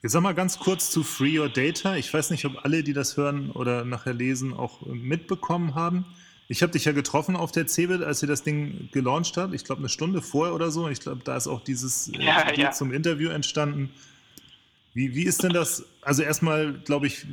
Jetzt 0.03 0.13
sag 0.13 0.23
mal 0.23 0.35
ganz 0.35 0.59
kurz 0.59 0.91
zu 0.91 1.05
Free 1.05 1.39
Your 1.39 1.49
Data. 1.49 1.95
Ich 1.95 2.13
weiß 2.13 2.31
nicht, 2.31 2.45
ob 2.45 2.65
alle, 2.65 2.83
die 2.83 2.93
das 2.93 3.17
hören 3.17 3.53
oder 3.53 3.85
nachher 3.85 4.13
lesen, 4.13 4.53
auch 4.53 4.85
mitbekommen 4.85 5.77
haben. 5.77 6.05
Ich 6.49 6.61
habe 6.63 6.73
dich 6.73 6.87
ja 6.87 6.93
getroffen 6.93 7.37
auf 7.37 7.53
der 7.53 7.69
CeBIT, 7.69 8.03
als 8.03 8.21
ihr 8.21 8.27
das 8.27 8.43
Ding 8.43 8.89
gelauncht 8.91 9.37
habt. 9.37 9.55
Ich 9.55 9.63
glaube, 9.63 9.79
eine 9.79 9.89
Stunde 9.89 10.21
vorher 10.21 10.57
oder 10.57 10.73
so. 10.73 10.89
Ich 10.89 10.99
glaube, 10.99 11.23
da 11.23 11.37
ist 11.37 11.47
auch 11.47 11.63
dieses 11.63 12.09
äh, 12.09 12.21
ja, 12.21 12.53
ja. 12.53 12.73
zum 12.73 12.93
Interview 12.93 13.31
entstanden. 13.31 13.91
Wie, 14.93 15.15
wie 15.15 15.23
ist 15.23 15.45
denn 15.45 15.53
das? 15.53 15.85
Also 16.01 16.23
erstmal, 16.25 16.73
glaube 16.73 17.07
ich, 17.07 17.25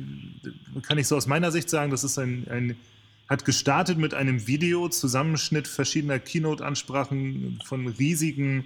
kann 0.82 0.96
ich 0.96 1.08
so 1.08 1.16
aus 1.16 1.26
meiner 1.26 1.50
Sicht 1.50 1.68
sagen, 1.68 1.90
das 1.90 2.04
ist 2.04 2.18
ein, 2.18 2.46
ein 2.48 2.76
hat 3.28 3.44
gestartet 3.44 3.98
mit 3.98 4.14
einem 4.14 4.46
Video, 4.46 4.88
Zusammenschnitt 4.88 5.66
verschiedener 5.66 6.20
Keynote-Ansprachen 6.20 7.60
von 7.64 7.88
riesigen 7.88 8.64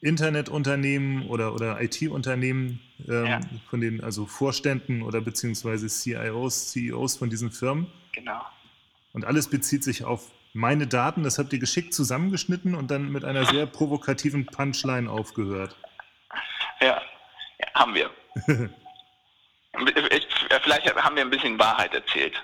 Internetunternehmen 0.00 1.28
oder, 1.28 1.54
oder 1.54 1.80
IT-Unternehmen, 1.80 2.80
ähm, 3.08 3.24
ja. 3.26 3.40
von 3.68 3.80
den 3.80 4.02
also 4.02 4.26
Vorständen 4.26 5.02
oder 5.02 5.20
beziehungsweise 5.20 5.88
CIOs, 5.88 6.70
CEOs 6.72 7.16
von 7.16 7.30
diesen 7.30 7.50
Firmen. 7.50 7.86
Genau. 8.12 8.40
Und 9.12 9.24
alles 9.24 9.48
bezieht 9.48 9.84
sich 9.84 10.04
auf 10.04 10.30
meine 10.52 10.86
Daten. 10.86 11.22
Das 11.22 11.38
habt 11.38 11.52
ihr 11.52 11.58
geschickt 11.58 11.92
zusammengeschnitten 11.94 12.74
und 12.74 12.90
dann 12.90 13.10
mit 13.10 13.24
einer 13.24 13.44
sehr 13.44 13.66
provokativen 13.66 14.46
Punchline 14.46 15.10
aufgehört. 15.10 15.76
Ja, 16.80 17.02
ja 17.58 17.74
haben 17.74 17.94
wir. 17.94 18.10
Vielleicht 20.62 20.94
haben 20.94 21.16
wir 21.16 21.22
ein 21.22 21.30
bisschen 21.30 21.58
Wahrheit 21.58 21.92
erzählt. 21.94 22.42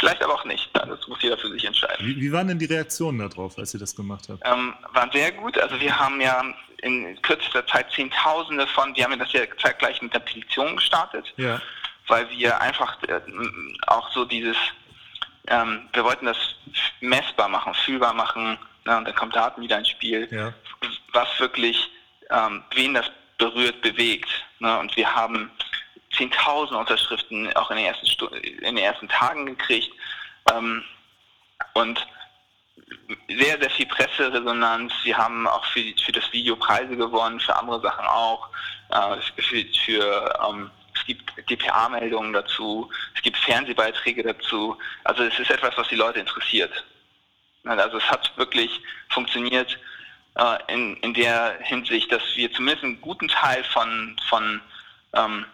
Vielleicht 0.00 0.22
aber 0.22 0.34
auch 0.34 0.44
nicht. 0.46 0.70
Das 0.72 1.06
muss 1.08 1.20
jeder 1.20 1.36
für 1.36 1.50
sich 1.50 1.62
entscheiden. 1.64 2.06
Wie, 2.06 2.18
wie 2.18 2.32
waren 2.32 2.48
denn 2.48 2.58
die 2.58 2.64
Reaktionen 2.64 3.18
darauf, 3.18 3.58
als 3.58 3.74
ihr 3.74 3.80
das 3.80 3.94
gemacht 3.94 4.28
habt? 4.30 4.40
Ähm, 4.46 4.74
waren 4.94 5.10
sehr 5.12 5.30
gut. 5.30 5.58
Also 5.58 5.78
wir 5.78 5.96
haben 5.96 6.20
ja 6.22 6.42
in 6.78 7.20
kürzester 7.20 7.66
Zeit 7.66 7.92
Zehntausende 7.92 8.66
von, 8.66 8.96
wir 8.96 9.04
haben 9.04 9.12
ja 9.12 9.18
das 9.18 9.32
ja 9.34 9.42
zeitgleich 9.60 10.00
mit 10.00 10.14
der 10.14 10.20
Petition 10.20 10.76
gestartet, 10.76 11.26
ja. 11.36 11.60
weil 12.06 12.30
wir 12.30 12.58
einfach 12.62 12.96
äh, 13.02 13.20
auch 13.88 14.10
so 14.12 14.24
dieses, 14.24 14.56
ähm, 15.48 15.86
wir 15.92 16.02
wollten 16.02 16.24
das 16.24 16.38
messbar 17.00 17.50
machen, 17.50 17.74
fühlbar 17.74 18.14
machen, 18.14 18.58
ne, 18.86 18.96
und 18.96 19.04
dann 19.04 19.14
kommt 19.14 19.36
Daten 19.36 19.60
wieder 19.60 19.78
ins 19.78 19.90
Spiel, 19.90 20.26
ja. 20.30 20.54
was 21.12 21.28
wirklich, 21.38 21.90
ähm, 22.30 22.64
wen 22.74 22.94
das 22.94 23.10
berührt, 23.36 23.82
bewegt. 23.82 24.30
Ne? 24.60 24.78
Und 24.78 24.96
wir 24.96 25.14
haben 25.14 25.50
10.000 26.14 26.74
Unterschriften 26.74 27.52
auch 27.56 27.70
in 27.70 27.76
den 27.76 27.86
ersten, 27.86 28.06
Stu 28.06 28.26
in 28.26 28.76
den 28.76 28.78
ersten 28.78 29.08
Tagen 29.08 29.46
gekriegt. 29.46 29.90
Ähm, 30.52 30.82
und 31.74 32.06
sehr, 33.28 33.60
sehr 33.60 33.70
viel 33.70 33.86
Presseresonanz. 33.86 34.92
Wir 35.04 35.16
haben 35.16 35.46
auch 35.46 35.64
für, 35.66 35.82
für 36.04 36.12
das 36.12 36.32
Video 36.32 36.56
Preise 36.56 36.96
gewonnen, 36.96 37.40
für 37.40 37.56
andere 37.56 37.80
Sachen 37.80 38.06
auch. 38.06 38.48
Äh, 38.90 39.16
für, 39.42 39.64
für 39.84 40.40
ähm, 40.48 40.70
es 40.94 41.06
gibt 41.06 41.50
DPA-Meldungen 41.50 42.32
dazu, 42.32 42.90
es 43.14 43.22
gibt 43.22 43.36
Fernsehbeiträge 43.38 44.22
dazu. 44.22 44.76
Also 45.04 45.22
es 45.24 45.38
ist 45.38 45.50
etwas, 45.50 45.76
was 45.76 45.88
die 45.88 45.96
Leute 45.96 46.20
interessiert. 46.20 46.84
Also 47.64 47.98
es 47.98 48.10
hat 48.10 48.36
wirklich 48.36 48.80
funktioniert 49.10 49.78
äh, 50.36 50.58
in, 50.72 50.96
in 50.98 51.14
der 51.14 51.58
Hinsicht, 51.62 52.10
dass 52.10 52.22
wir 52.34 52.52
zumindest 52.52 52.84
einen 52.84 53.00
guten 53.00 53.28
Teil 53.28 53.62
von, 53.64 54.16
von 54.28 54.60
ähm, 55.14 55.46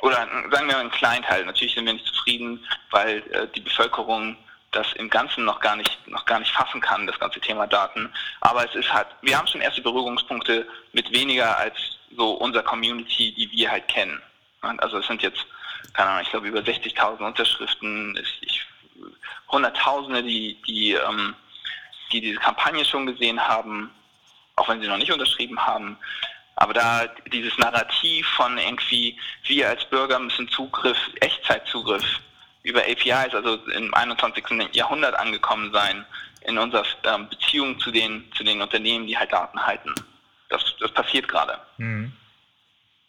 oder 0.00 0.28
sagen 0.50 0.68
wir 0.68 0.78
einen 0.78 0.90
kleinen 0.90 1.24
Teil. 1.24 1.44
Natürlich 1.44 1.74
sind 1.74 1.86
wir 1.86 1.92
nicht 1.92 2.06
zufrieden, 2.06 2.64
weil 2.90 3.18
äh, 3.32 3.48
die 3.54 3.60
Bevölkerung 3.60 4.36
das 4.70 4.92
im 4.94 5.08
Ganzen 5.08 5.44
noch 5.44 5.60
gar 5.60 5.76
nicht 5.76 6.06
noch 6.06 6.26
gar 6.26 6.38
nicht 6.38 6.52
fassen 6.52 6.80
kann, 6.80 7.06
das 7.06 7.18
ganze 7.18 7.40
Thema 7.40 7.66
Daten. 7.66 8.12
Aber 8.40 8.64
es 8.68 8.74
ist 8.74 8.92
halt, 8.92 9.08
wir 9.22 9.36
haben 9.36 9.46
schon 9.46 9.62
erste 9.62 9.80
Berührungspunkte 9.80 10.66
mit 10.92 11.10
weniger 11.12 11.56
als 11.56 11.74
so 12.16 12.32
unser 12.32 12.62
Community, 12.62 13.32
die 13.32 13.50
wir 13.50 13.70
halt 13.70 13.88
kennen. 13.88 14.20
Also 14.60 14.98
es 14.98 15.06
sind 15.06 15.22
jetzt, 15.22 15.46
keine 15.94 16.10
Ahnung, 16.10 16.22
ich 16.22 16.30
glaube 16.30 16.48
über 16.48 16.60
60.000 16.60 17.24
Unterschriften, 17.24 18.18
ich, 18.40 18.66
Hunderttausende, 19.50 20.22
die, 20.22 20.60
die, 20.66 20.92
ähm, 20.92 21.34
die 22.12 22.20
diese 22.20 22.38
Kampagne 22.38 22.84
schon 22.84 23.06
gesehen 23.06 23.40
haben, 23.40 23.90
auch 24.56 24.68
wenn 24.68 24.80
sie 24.80 24.88
noch 24.88 24.98
nicht 24.98 25.12
unterschrieben 25.12 25.58
haben. 25.64 25.96
Aber 26.60 26.74
da 26.74 27.06
dieses 27.32 27.56
Narrativ 27.56 28.26
von 28.30 28.58
irgendwie, 28.58 29.16
wir 29.44 29.68
als 29.68 29.84
Bürger 29.84 30.18
müssen 30.18 30.48
Zugriff, 30.48 30.98
Echtzeitzugriff 31.20 32.04
über 32.64 32.80
APIs, 32.80 33.32
also 33.32 33.54
im 33.66 33.94
21. 33.94 34.44
Jahrhundert 34.72 35.14
angekommen 35.14 35.72
sein, 35.72 36.04
in 36.42 36.58
unserer 36.58 36.84
ähm, 37.04 37.28
Beziehung 37.28 37.78
zu 37.78 37.92
den, 37.92 38.24
zu 38.36 38.42
den 38.42 38.60
Unternehmen, 38.60 39.06
die 39.06 39.16
halt 39.16 39.32
Daten 39.32 39.64
halten. 39.64 39.94
Das, 40.48 40.64
das 40.80 40.90
passiert 40.92 41.28
gerade. 41.28 41.60
Mhm. 41.76 42.12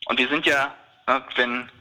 Und 0.05 0.19
wir 0.19 0.29
sind 0.29 0.45
ja, 0.45 0.75
ne, 1.07 1.23
wenn 1.35 1.71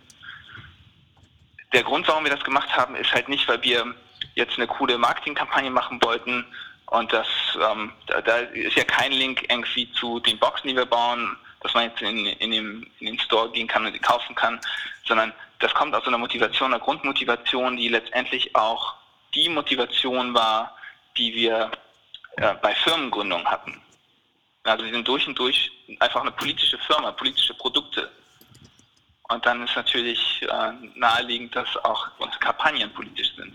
der 1.74 1.82
Grund, 1.82 2.08
warum 2.08 2.24
wir 2.24 2.34
das 2.34 2.44
gemacht 2.44 2.74
haben, 2.74 2.96
ist 2.96 3.12
halt 3.12 3.28
nicht, 3.28 3.46
weil 3.46 3.62
wir 3.62 3.94
jetzt 4.36 4.56
eine 4.56 4.66
coole 4.66 4.96
Marketingkampagne 4.96 5.70
machen 5.70 6.02
wollten 6.02 6.46
und 6.86 7.12
das, 7.12 7.26
ähm, 7.56 7.92
da, 8.06 8.22
da, 8.22 8.38
ist 8.38 8.76
ja 8.76 8.84
kein 8.84 9.12
Link 9.12 9.44
irgendwie 9.50 9.92
zu 9.92 10.18
den 10.20 10.38
Boxen, 10.38 10.68
die 10.68 10.76
wir 10.76 10.86
bauen, 10.86 11.36
dass 11.60 11.74
man 11.74 11.84
jetzt 11.84 12.00
in, 12.02 12.26
in, 12.26 12.50
dem, 12.50 12.90
in 13.00 13.06
den 13.06 13.18
Store 13.18 13.50
gehen 13.50 13.66
kann 13.66 13.84
und 13.84 13.92
die 13.92 13.98
kaufen 13.98 14.34
kann, 14.34 14.60
sondern 15.04 15.32
das 15.58 15.74
kommt 15.74 15.94
aus 15.94 16.06
einer 16.06 16.18
Motivation, 16.18 16.72
einer 16.72 16.82
Grundmotivation, 16.82 17.76
die 17.76 17.88
letztendlich 17.88 18.54
auch 18.54 18.94
die 19.34 19.48
Motivation 19.48 20.34
war, 20.34 20.76
die 21.16 21.34
wir 21.34 21.70
äh, 22.36 22.54
bei 22.62 22.74
Firmengründung 22.74 23.44
hatten. 23.44 23.80
Also 24.64 24.84
wir 24.84 24.92
sind 24.92 25.06
durch 25.08 25.26
und 25.26 25.38
durch 25.38 25.70
einfach 25.98 26.20
eine 26.20 26.30
politische 26.32 26.78
Firma, 26.78 27.10
politische 27.12 27.54
Produkte. 27.54 28.10
Und 29.30 29.44
dann 29.44 29.62
ist 29.64 29.76
natürlich 29.76 30.42
äh, 30.42 30.72
naheliegend, 30.94 31.54
dass 31.54 31.68
auch 31.84 32.08
unsere 32.18 32.38
Kampagnen 32.38 32.92
politisch 32.92 33.34
sind. 33.36 33.54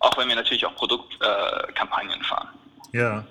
Auch 0.00 0.16
wenn 0.16 0.28
wir 0.28 0.36
natürlich 0.36 0.64
auch 0.66 0.74
Produktkampagnen 0.74 2.20
äh, 2.20 2.24
fahren. 2.24 2.48
Ja. 2.92 3.24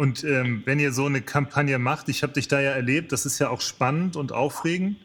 Und 0.00 0.24
ähm, 0.24 0.62
wenn 0.64 0.80
ihr 0.80 0.92
so 0.92 1.04
eine 1.04 1.20
Kampagne 1.20 1.78
macht, 1.78 2.08
ich 2.08 2.22
habe 2.22 2.32
dich 2.32 2.48
da 2.48 2.58
ja 2.58 2.70
erlebt, 2.70 3.12
das 3.12 3.26
ist 3.26 3.38
ja 3.38 3.50
auch 3.50 3.60
spannend 3.60 4.16
und 4.16 4.32
aufregend. 4.32 4.96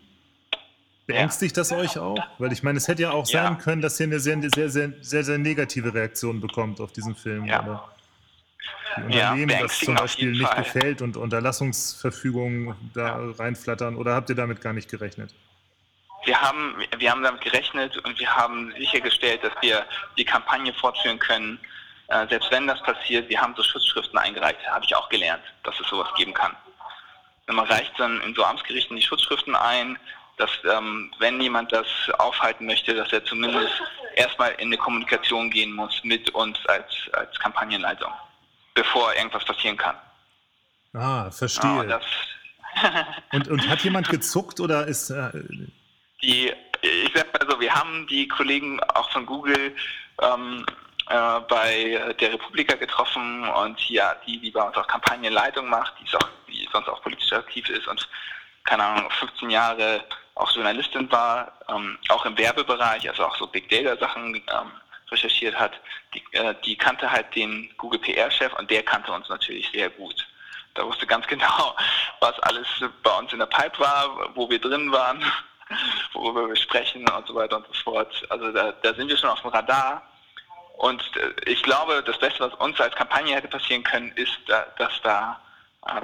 Beängstigt 1.06 1.58
ja. 1.58 1.62
das 1.64 1.74
euch 1.74 2.00
auch? 2.00 2.18
Weil 2.38 2.54
ich 2.54 2.64
meine, 2.64 2.78
es 2.78 2.88
hätte 2.88 3.02
ja 3.02 3.12
auch 3.12 3.28
ja. 3.28 3.44
sein 3.44 3.58
können, 3.58 3.82
dass 3.82 4.00
ihr 4.00 4.06
eine 4.06 4.22
sehr, 4.22 4.42
sehr, 4.54 4.70
sehr, 4.70 4.94
sehr, 5.02 5.24
sehr 5.26 5.38
negative 5.38 5.94
Reaktion 5.94 6.40
bekommt 6.40 6.80
auf 6.80 6.94
diesen 6.94 7.14
Film. 7.14 7.44
Ja. 7.44 7.62
Oder 7.62 7.90
die 8.96 9.04
Unternehmen, 9.04 9.50
ja, 9.50 9.64
das 9.64 9.80
zum 9.80 9.96
Beispiel 9.96 10.32
nicht 10.32 10.48
Fall. 10.48 10.64
gefällt 10.64 11.02
und 11.02 11.18
Unterlassungsverfügungen 11.18 12.74
da 12.94 13.20
reinflattern. 13.38 13.98
Oder 13.98 14.16
habt 14.16 14.30
ihr 14.30 14.36
damit 14.36 14.62
gar 14.62 14.72
nicht 14.72 14.90
gerechnet? 14.90 15.36
Wir 16.24 16.40
haben, 16.40 16.74
wir 16.98 17.12
haben 17.12 17.22
damit 17.22 17.42
gerechnet 17.42 17.98
und 17.98 18.18
wir 18.18 18.34
haben 18.34 18.72
sichergestellt, 18.80 19.44
dass 19.44 19.52
wir 19.60 19.86
die 20.18 20.24
Kampagne 20.24 20.74
fortführen 20.74 21.20
können, 21.20 21.60
äh, 22.08 22.28
selbst 22.28 22.52
wenn 22.52 22.68
das 22.68 22.82
passiert, 22.84 23.30
wir 23.30 23.42
haben 23.42 23.56
so 23.56 23.64
Schutzschriften 23.64 24.18
eingereicht, 24.18 24.60
habe 24.68 24.86
ich 24.86 24.96
auch 24.96 25.10
gelernt, 25.10 25.44
dass 25.64 25.80
es 25.80 25.88
sowas 25.88 26.10
geben 26.16 26.34
kann. 26.34 26.56
Man 27.48 27.66
reicht 27.66 27.94
dann 28.00 28.22
in 28.22 28.34
so 28.34 28.44
Amtsgerichten 28.44 28.96
die 28.96 29.04
Schutzschriften 29.04 29.56
ein, 29.56 30.00
dass 30.38 30.50
ähm, 30.70 31.12
wenn 31.20 31.40
jemand 31.40 31.72
das 31.72 31.88
aufhalten 32.18 32.66
möchte, 32.66 32.94
dass 32.94 33.12
er 33.14 33.24
zumindest 33.24 33.72
erstmal 34.16 34.52
in 34.54 34.68
eine 34.68 34.78
Kommunikation 34.78 35.50
gehen 35.50 35.72
muss 35.72 36.04
mit 36.04 36.30
uns 36.32 36.58
als, 36.66 36.88
als 37.14 37.38
Kampagnenleitung, 37.40 38.12
bevor 38.74 39.14
irgendwas 39.14 39.46
passieren 39.46 39.78
kann. 39.78 39.96
Ah, 40.94 41.30
verstehe. 41.32 41.88
Ja, 41.88 42.00
und, 43.32 43.48
und, 43.48 43.70
hat 43.70 43.82
jemand 43.82 44.10
gezuckt 44.10 44.60
oder 44.60 44.86
ist... 44.88 45.10
Äh 45.10 45.32
die, 46.22 46.52
ich 46.82 47.12
sag 47.14 47.32
mal 47.34 47.50
so, 47.50 47.60
wir 47.60 47.74
haben 47.74 48.08
die 48.08 48.28
Kollegen 48.28 48.80
auch 48.82 49.10
von 49.12 49.26
Google 49.26 49.76
ähm, 50.22 50.66
äh, 51.10 51.40
bei 51.48 52.16
der 52.20 52.34
Republika 52.34 52.76
getroffen 52.76 53.48
und 53.48 53.90
ja, 53.90 54.16
die, 54.26 54.40
die 54.40 54.52
bei 54.52 54.62
uns 54.62 54.76
auch 54.76 54.88
Kampagnenleitung 54.88 55.68
macht, 55.70 55.94
die, 56.00 56.16
auch, 56.16 56.30
die 56.48 56.68
sonst 56.72 56.88
auch 56.88 57.02
politisch 57.02 57.32
aktiv 57.34 57.70
ist 57.70 57.88
und 57.88 58.08
keine 58.64 58.84
Ahnung, 58.84 59.10
15 59.12 59.50
Jahre 59.50 60.04
auch 60.36 60.52
Journalistin 60.52 61.10
war, 61.12 61.54
ähm, 61.70 61.98
auch 62.10 62.26
im 62.26 62.38
Werbebereich, 62.38 63.08
also 63.08 63.26
auch 63.26 63.38
so 63.38 63.48
Big 63.48 63.70
Data 63.70 63.96
Sachen 63.98 64.36
ähm, 64.36 64.72
recherchiert 65.12 65.56
hat, 65.58 65.80
die, 66.14 66.24
äh, 66.32 66.56
die 66.66 66.76
kannte 66.76 67.10
halt 67.10 67.34
den 67.36 67.72
Google 67.78 68.00
PR-Chef 68.00 68.54
und 68.54 68.70
der 68.70 68.84
kannte 68.84 69.12
uns 69.12 69.30
natürlich 69.30 69.70
sehr 69.72 69.90
gut. 69.92 70.28
Da 70.74 70.86
wusste 70.86 71.08
ganz 71.08 71.26
genau, 71.28 71.76
was 72.20 72.38
alles 72.40 72.68
bei 73.04 73.18
uns 73.18 73.32
in 73.32 73.40
der 73.40 73.46
Pipe 73.46 73.80
war, 73.80 74.36
wo 74.36 74.50
wir 74.50 74.60
drin 74.60 74.92
waren, 74.92 75.24
worüber 76.14 76.48
wir 76.48 76.56
sprechen 76.56 77.08
und 77.08 77.28
so 77.28 77.36
weiter 77.36 77.58
und 77.58 77.68
so 77.68 77.74
fort. 77.84 78.26
Also 78.30 78.52
da, 78.52 78.72
da 78.72 78.94
sind 78.94 79.08
wir 79.08 79.18
schon 79.18 79.30
auf 79.30 79.42
dem 79.42 79.52
Radar 79.52 80.02
und 80.78 81.02
äh, 81.16 81.52
ich 81.52 81.62
glaube, 81.64 82.04
das 82.06 82.20
Beste, 82.20 82.40
was 82.42 82.54
uns 82.56 82.80
als 82.80 82.96
Kampagne 82.96 83.36
hätte 83.36 83.48
passieren 83.48 83.84
können, 83.84 84.12
ist, 84.16 84.38
dass 84.48 85.02
da 85.04 85.40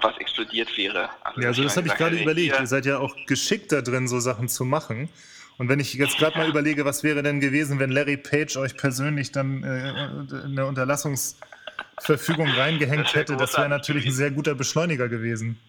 was 0.02 0.16
explodiert 0.20 0.78
wäre. 0.78 1.10
Also, 1.24 1.42
ja, 1.42 1.48
also 1.48 1.64
das 1.64 1.76
habe 1.76 1.88
ich 1.88 1.96
gerade 1.96 2.16
überlegt. 2.16 2.60
Ihr 2.60 2.68
seid 2.68 2.86
ja 2.86 3.00
auch 3.00 3.16
geschickt 3.26 3.72
da 3.72 3.82
drin, 3.82 4.08
so 4.08 4.20
Sachen 4.20 4.48
zu 4.48 4.64
machen. 4.64 5.10
Und 5.58 5.70
wenn 5.70 5.80
ich 5.80 5.94
jetzt 5.96 6.18
gerade 6.18 6.38
mal 6.38 6.48
überlege, 6.48 6.86
was 6.86 7.04
wäre 7.04 7.24
denn 7.24 7.40
gewesen, 7.40 7.80
wenn 7.80 7.92
Larry 7.92 8.18
Page 8.18 8.58
euch 8.58 8.78
persönlich 8.78 9.32
dann 9.32 9.64
äh, 9.64 10.38
eine 10.46 10.66
Unterlassungsverfügung 10.66 12.50
reingehängt 12.50 13.14
hätte, 13.14 13.38
das 13.38 13.58
wäre 13.58 13.70
natürlich 13.70 14.06
ein 14.06 14.12
sehr 14.12 14.32
guter 14.32 14.56
Beschleuniger 14.56 15.08
gewesen. 15.08 15.60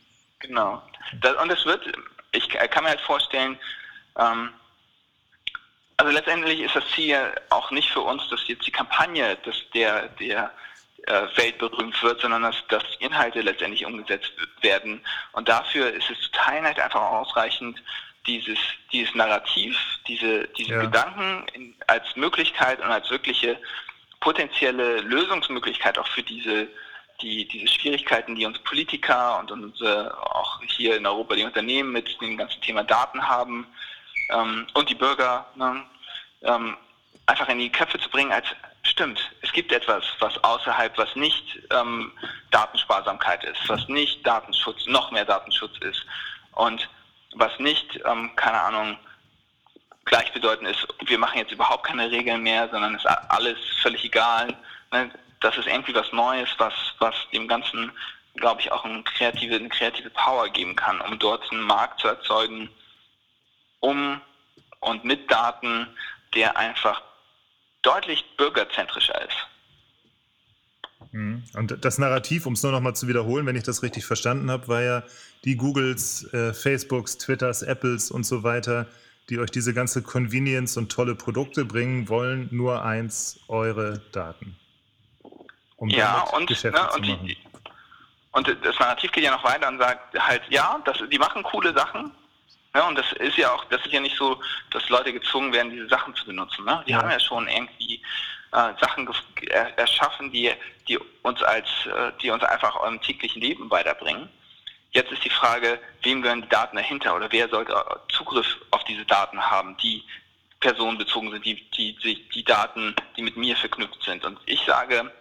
Genau. 0.41 0.83
Das, 1.21 1.35
und 1.43 1.51
es 1.51 1.65
wird, 1.67 1.81
ich 2.33 2.49
kann 2.49 2.85
mir 2.85 2.91
halt 2.91 3.01
vorstellen, 3.01 3.59
ähm, 4.19 4.51
also 6.03 6.15
letztendlich 6.15 6.59
ist 6.59 6.75
das 6.75 6.85
Ziel 6.97 7.17
auch 7.51 7.71
nicht 7.71 7.89
für 7.89 8.01
uns, 8.01 8.29
dass 8.29 8.49
jetzt 8.49 8.67
die 8.67 8.73
Kampagne 8.73 9.39
dass 9.45 9.55
der, 9.73 10.09
der 10.09 10.51
äh, 11.07 11.23
weltberühmt 11.37 12.03
wird, 12.03 12.21
sondern 12.21 12.43
dass, 12.43 12.57
dass 12.67 12.83
Inhalte 12.99 13.41
letztendlich 13.41 13.87
umgesetzt 13.87 14.33
werden. 14.63 15.01
Und 15.31 15.49
dafür 15.49 15.93
ist 15.93 16.11
es 16.11 16.21
zu 16.21 16.33
Teilen 16.33 16.65
halt 16.65 16.81
einfach 16.81 17.03
ausreichend, 17.03 17.81
dieses, 18.27 18.59
dieses 18.91 19.15
Narrativ, 19.15 19.79
diese, 20.09 20.49
diese 20.59 20.73
ja. 20.73 20.81
Gedanken 20.81 21.47
in, 21.53 21.77
als 21.87 22.17
Möglichkeit 22.17 22.81
und 22.81 22.91
als 22.91 23.09
wirkliche 23.09 23.57
potenzielle 24.19 25.03
Lösungsmöglichkeit 25.03 25.99
auch 25.99 26.09
für 26.09 26.25
diese, 26.25 26.67
die, 27.21 27.47
diese 27.47 27.69
Schwierigkeiten, 27.69 28.35
die 28.35 28.45
uns 28.45 28.59
Politiker 28.59 29.39
und 29.39 29.53
unsere, 29.53 30.21
auch 30.35 30.61
hier 30.67 30.97
in 30.97 31.07
Europa 31.07 31.37
die 31.37 31.45
Unternehmen 31.45 31.93
mit 31.93 32.21
dem 32.21 32.37
ganzen 32.37 32.61
Thema 32.61 32.83
Daten 32.83 33.23
haben 33.29 33.69
ähm, 34.31 34.67
und 34.75 34.89
die 34.89 34.97
Bürger 34.97 35.47
ne, 35.55 35.85
ähm, 36.43 36.77
einfach 37.27 37.49
in 37.49 37.59
die 37.59 37.71
Köpfe 37.71 37.99
zu 37.99 38.09
bringen 38.11 38.33
als 38.33 38.47
Stimmt, 38.85 39.21
es 39.43 39.53
gibt 39.53 39.71
etwas, 39.71 40.03
was 40.19 40.37
außerhalb, 40.43 40.99
was 40.99 41.15
nicht 41.15 41.61
ähm, 41.71 42.13
Datensparsamkeit 42.51 43.45
ist, 43.45 43.69
was 43.69 43.89
nicht 43.89 44.27
Datenschutz, 44.27 44.87
noch 44.87 45.13
mehr 45.13 45.25
Datenschutz 45.25 45.79
ist 45.79 46.05
und 46.53 46.89
was 47.35 47.57
nicht, 47.61 48.01
ähm, 48.05 48.35
keine 48.35 48.61
Ahnung, 48.61 48.99
gleichbedeutend 50.05 50.69
ist, 50.69 50.87
wir 51.07 51.19
machen 51.19 51.39
jetzt 51.39 51.53
überhaupt 51.53 51.87
keine 51.87 52.11
Regeln 52.11 52.43
mehr, 52.43 52.69
sondern 52.71 52.97
ist 52.97 53.07
alles 53.07 53.57
völlig 53.81 54.05
egal. 54.05 54.49
Ne? 54.91 55.11
Das 55.41 55.57
ist 55.57 55.69
irgendwie 55.69 55.95
was 55.95 56.13
Neues, 56.13 56.49
was, 56.59 56.75
was 56.99 57.15
dem 57.33 57.47
Ganzen, 57.47 57.93
glaube 58.35 58.61
ich, 58.61 58.73
auch 58.73 58.85
eine 58.85 59.03
kreative, 59.05 59.57
eine 59.57 59.69
kreative 59.69 60.11
Power 60.11 60.49
geben 60.49 60.75
kann, 60.75 61.01
um 61.03 61.19
dort 61.21 61.49
einen 61.53 61.63
Markt 61.63 62.01
zu 62.01 62.09
erzeugen, 62.09 62.69
um 63.79 64.21
und 64.81 65.05
mit 65.05 65.31
Daten, 65.31 65.87
der 66.35 66.57
einfach 66.57 67.03
deutlich 67.83 68.25
bürgerzentrischer 68.37 69.21
ist. 69.23 69.37
Mhm. 71.13 71.45
Und 71.55 71.85
das 71.85 71.99
Narrativ, 71.99 72.47
um 72.47 72.55
es 72.55 72.63
nur 72.63 72.73
noch 72.73 72.81
mal 72.81 72.95
zu 72.95 73.09
wiederholen, 73.09 73.47
wenn 73.47 73.57
ich 73.57 73.65
das 73.65 73.83
richtig 73.83 74.07
verstanden 74.07 74.51
habe, 74.51 74.69
war 74.69 74.83
ja 74.83 75.03
die 75.45 75.57
Googles, 75.57 76.33
äh, 76.33 76.55
Facebooks, 76.55 77.19
Twitters, 77.19 77.63
Apples 77.63 78.11
und 78.11 78.25
so 78.25 78.43
weiter, 78.43 78.87
die 79.29 79.39
euch 79.39 79.51
diese 79.51 79.75
ganze 79.75 80.03
Convenience 80.03 80.77
und 80.77 80.91
tolle 80.91 81.15
Produkte 81.15 81.65
bringen 81.65 82.09
wollen, 82.09 82.49
nur 82.51 82.85
eins, 82.85 83.41
eure 83.49 84.01
Daten. 84.13 84.57
Um 85.77 85.89
ja, 85.89 86.21
und, 86.35 86.47
Geschäfte 86.47 86.81
ne, 86.81 86.91
und, 86.95 87.07
die, 87.07 87.37
und 88.33 88.49
das 88.65 88.79
Narrativ 88.79 89.11
geht 89.13 89.25
ja 89.25 89.33
noch 89.33 89.45
weiter 89.45 89.69
und 89.69 89.79
sagt 89.79 90.19
halt, 90.19 90.43
ja, 90.49 90.81
das, 90.85 91.03
die 91.11 91.19
machen 91.19 91.43
coole 91.43 91.75
Sachen, 91.75 92.13
ja, 92.75 92.89
und 92.89 92.97
das 92.97 93.11
ist 93.13 93.37
ja 93.37 93.53
auch, 93.53 93.65
das 93.67 93.85
ist 93.85 93.93
ja 93.93 94.01
nicht 94.01 94.17
so, 94.17 94.41
dass 94.71 94.89
Leute 94.89 95.13
gezwungen 95.13 95.53
werden, 95.53 95.71
diese 95.71 95.89
Sachen 95.89 96.15
zu 96.15 96.25
benutzen. 96.25 96.65
Ne? 96.65 96.83
Die 96.87 96.93
ja. 96.93 96.99
haben 96.99 97.11
ja 97.11 97.21
schon 97.21 97.47
irgendwie 97.49 98.03
äh, 98.53 98.73
Sachen 98.81 99.09
er 99.51 99.79
erschaffen, 99.79 100.31
die, 100.33 100.51
die 100.89 100.99
uns 101.23 101.43
als, 101.43 101.69
äh, 101.87 102.13
die 102.21 102.31
uns 102.31 102.43
einfach 102.45 102.83
im 102.85 103.01
täglichen 103.01 103.43
Leben 103.43 103.71
weiterbringen. 103.71 104.29
Jetzt 104.93 105.11
ist 105.11 105.25
die 105.25 105.31
Frage, 105.31 105.81
wem 106.03 106.23
gehören 106.23 106.43
die 106.43 106.49
Daten 106.49 106.77
dahinter 106.77 107.17
oder 107.17 107.31
wer 107.33 107.49
sollte 107.49 107.75
Zugriff 108.09 108.59
auf 108.71 108.85
diese 108.85 109.05
Daten 109.07 109.41
haben, 109.41 109.77
die 109.79 110.05
personenbezogen 110.61 111.31
sind, 111.31 111.45
die, 111.45 111.55
die, 111.71 111.97
die, 111.99 112.29
die 112.29 112.45
Daten, 112.45 112.95
die 113.17 113.23
mit 113.23 113.37
mir 113.37 113.57
verknüpft 113.57 114.03
sind. 114.03 114.25
Und 114.25 114.39
ich 114.47 114.61
sage, 114.65 115.13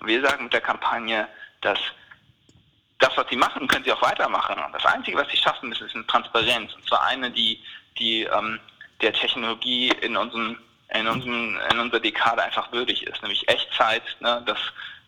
und 0.00 0.06
wir 0.06 0.20
sagen 0.22 0.44
mit 0.44 0.52
der 0.52 0.60
Kampagne, 0.60 1.26
dass 1.62 1.78
das, 3.04 3.16
was 3.18 3.26
sie 3.28 3.36
machen, 3.36 3.68
können 3.68 3.84
sie 3.84 3.92
auch 3.92 4.00
weitermachen. 4.00 4.56
Das 4.72 4.86
Einzige, 4.86 5.18
was 5.18 5.28
sie 5.30 5.36
schaffen 5.36 5.68
müssen, 5.68 5.86
ist 5.86 5.94
eine 5.94 6.06
Transparenz. 6.06 6.72
Und 6.72 6.86
zwar 6.88 7.02
eine, 7.04 7.30
die, 7.30 7.62
die 7.98 8.22
ähm, 8.22 8.58
der 9.02 9.12
Technologie 9.12 9.88
in, 10.00 10.16
unserem, 10.16 10.58
in, 10.88 11.06
unserem, 11.06 11.60
in 11.70 11.78
unserer 11.78 12.00
Dekade 12.00 12.42
einfach 12.42 12.72
würdig 12.72 13.06
ist, 13.06 13.20
nämlich 13.20 13.46
Echtzeit, 13.46 14.02
ne, 14.20 14.42
dass, 14.46 14.58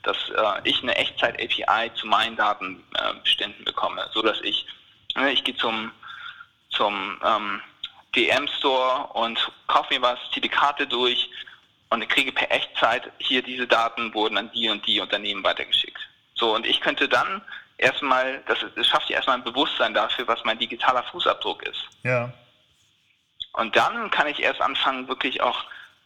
dass 0.03 0.17
äh, 0.29 0.69
ich 0.69 0.83
eine 0.83 0.95
Echtzeit-API 0.95 1.91
zu 1.95 2.07
meinen 2.07 2.37
Datenbeständen 2.37 3.63
äh, 3.63 3.65
bekomme, 3.65 4.07
so 4.13 4.21
dass 4.21 4.41
ich, 4.43 4.67
ne, 5.15 5.33
ich 5.33 5.43
gehe 5.43 5.57
zum, 5.57 5.91
zum 6.69 7.19
ähm, 7.25 7.63
DM-Store 8.15 9.07
und 9.15 9.51
kaufe 9.69 9.95
mir 9.95 10.03
was, 10.03 10.19
ziehe 10.33 10.43
die 10.43 10.51
Karte 10.51 10.87
durch 10.87 11.31
und 11.89 12.07
kriege 12.11 12.33
per 12.33 12.51
Echtzeit 12.51 13.11
hier 13.19 13.41
diese 13.41 13.67
Daten 13.67 14.13
wurden 14.13 14.37
an 14.37 14.51
die 14.53 14.69
und 14.69 14.87
die 14.87 15.01
Unternehmen 15.01 15.43
weitergeschickt. 15.43 16.01
So, 16.35 16.55
und 16.55 16.67
ich 16.67 16.83
könnte 16.83 17.09
dann 17.09 17.41
erstmal, 17.79 18.43
das, 18.47 18.59
das 18.75 18.87
schafft 18.87 19.09
ja 19.11 19.17
erstmal 19.17 19.37
ein 19.37 19.45
Bewusstsein 19.45 19.95
dafür, 19.95 20.27
was 20.29 20.45
mein 20.45 20.59
digitaler 20.59 21.03
Fußabdruck 21.05 21.63
ist. 21.65 21.89
Ja. 22.03 22.33
Und 23.53 23.75
dann 23.77 24.11
kann 24.11 24.27
ich 24.27 24.41
erst 24.43 24.61
anfangen, 24.61 25.09
wirklich 25.09 25.41
auch 25.41 25.65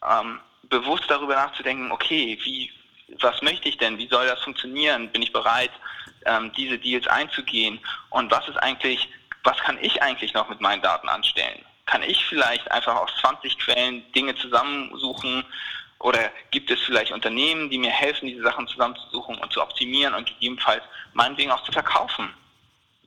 ähm, 0.09 0.41
bewusst 0.65 1.05
darüber 1.09 1.35
nachzudenken, 1.35 1.91
okay, 1.91 2.39
wie, 2.45 2.73
was 3.21 3.43
möchte 3.43 3.69
ich 3.69 3.77
denn? 3.79 3.99
Wie 3.99 4.09
soll 4.09 4.27
das 4.27 4.41
funktionieren? 4.43 5.11
Bin 5.11 5.23
ich 5.23 5.33
bereit, 5.33 5.73
ähm, 6.27 6.53
diese 6.57 6.79
Deals 6.79 7.07
einzugehen? 7.09 7.81
Und 8.11 8.31
was 8.31 8.49
ist 8.49 8.57
eigentlich, 8.57 9.09
was 9.43 9.59
kann 9.59 9.79
ich 9.81 10.03
eigentlich 10.03 10.35
noch 10.35 10.49
mit 10.49 10.61
meinen 10.61 10.83
Daten 10.83 11.09
anstellen? 11.09 11.65
Kann 11.87 12.03
ich 12.05 12.25
vielleicht 12.27 12.71
einfach 12.71 12.95
aus 12.95 13.11
20 13.21 13.59
Quellen 13.59 14.13
Dinge 14.13 14.37
zusammensuchen 14.37 15.45
oder 16.01 16.33
gibt 16.51 16.71
es 16.71 16.81
vielleicht 16.81 17.13
Unternehmen, 17.13 17.69
die 17.69 17.79
mir 17.79 17.91
helfen, 17.91 18.27
diese 18.27 18.43
Sachen 18.43 18.67
zusammenzusuchen 18.67 19.37
und 19.39 19.53
zu 19.53 19.63
optimieren 19.63 20.15
und 20.15 20.27
gegebenenfalls 20.27 20.83
meinetwegen 21.13 21.51
auch 21.51 21.63
zu 21.65 21.73
verkaufen? 21.73 22.31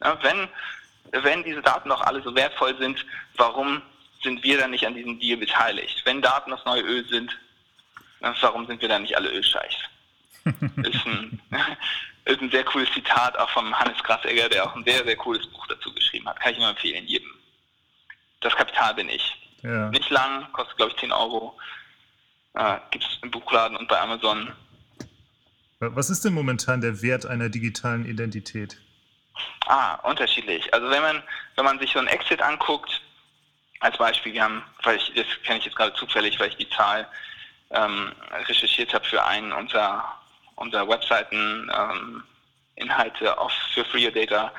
Ja, 0.04 0.18
wenn, 0.22 0.48
wenn 1.12 1.44
diese 1.44 1.62
Daten 1.62 1.90
doch 1.90 2.02
alle 2.02 2.22
so 2.22 2.36
wertvoll 2.36 2.78
sind, 2.78 3.04
warum 3.36 3.82
sind 4.22 4.44
wir 4.44 4.60
dann 4.60 4.72
nicht 4.72 4.86
an 4.86 4.94
diesem 4.94 5.20
Deal 5.20 5.38
beteiligt? 5.38 6.04
Wenn 6.06 6.22
Daten 6.22 6.52
das 6.52 6.64
neue 6.66 6.84
Öl 6.84 7.04
sind, 7.10 7.36
warum 8.42 8.68
sind 8.68 8.80
wir 8.82 8.90
dann 8.90 9.02
nicht 9.02 9.18
alle 9.18 9.30
Ölscheichs? 9.30 9.78
ist, 10.46 11.06
ein, 11.08 11.42
ist 12.26 12.42
ein 12.42 12.52
sehr 12.52 12.64
cooles 12.64 12.92
Zitat 12.92 13.38
auch 13.40 13.50
von 13.50 13.78
Hannes 13.78 14.02
Grassegger, 14.04 14.50
der 14.50 14.66
auch 14.66 14.76
ein 14.76 14.84
sehr, 14.84 15.04
sehr 15.04 15.16
cooles 15.16 15.48
Buch 15.48 15.66
dazu 15.66 15.92
geschrieben 15.96 16.30
hat. 16.30 16.40
Kann 16.40 16.54
ich 16.54 16.60
nur 16.60 16.70
empfehlen, 16.70 17.08
jedem. 17.08 17.34
Das 18.42 18.56
Kapital 18.56 18.94
bin 18.94 19.10
ich. 19.10 19.36
Ja. 19.64 19.90
Nicht 19.90 20.10
lang, 20.12 20.52
kostet 20.52 20.78
glaube 20.78 20.92
ich 20.92 21.00
10 21.00 21.12
Euro. 21.12 21.58
Äh, 22.54 22.78
Gibt 22.92 23.04
es 23.04 23.20
im 23.22 23.32
Buchladen 23.32 23.78
und 23.78 23.88
bei 23.88 24.00
Amazon. 24.00 24.54
Was 25.80 26.10
ist 26.10 26.24
denn 26.24 26.34
momentan 26.34 26.82
der 26.82 27.02
Wert 27.02 27.26
einer 27.26 27.50
digitalen 27.50 28.06
Identität? 28.06 28.78
Ah, 29.66 29.96
unterschiedlich. 29.96 30.74
Also 30.74 30.90
wenn 30.90 31.02
man, 31.02 31.24
wenn 31.56 31.66
man 31.66 31.80
sich 31.80 31.92
so 31.92 32.00
ein 32.00 32.08
Exit 32.08 32.42
anguckt, 32.42 33.02
als 33.80 33.98
Beispiel, 33.98 34.34
wir 34.34 34.44
haben, 34.44 34.64
weil 34.84 34.98
ich, 34.98 35.12
das 35.14 35.26
kenne 35.44 35.60
ich 35.60 35.66
jetzt 35.66 35.76
gerade 35.76 35.94
zufällig, 35.96 36.40
weil 36.40 36.50
ich 36.50 36.56
die 36.56 36.70
Zahl 36.70 37.08
ähm, 37.72 38.14
recherchiert 38.48 38.94
habe 38.94 39.04
für 39.06 39.24
einen 39.26 39.52
unserer, 39.52 40.22
unserer 40.56 40.88
Webseiten 40.88 41.70
ähm, 41.76 42.24
Inhalte 42.76 43.38
auf, 43.38 43.52
für 43.74 43.84
Free 43.86 44.06
Your 44.06 44.12
Data, 44.12 44.54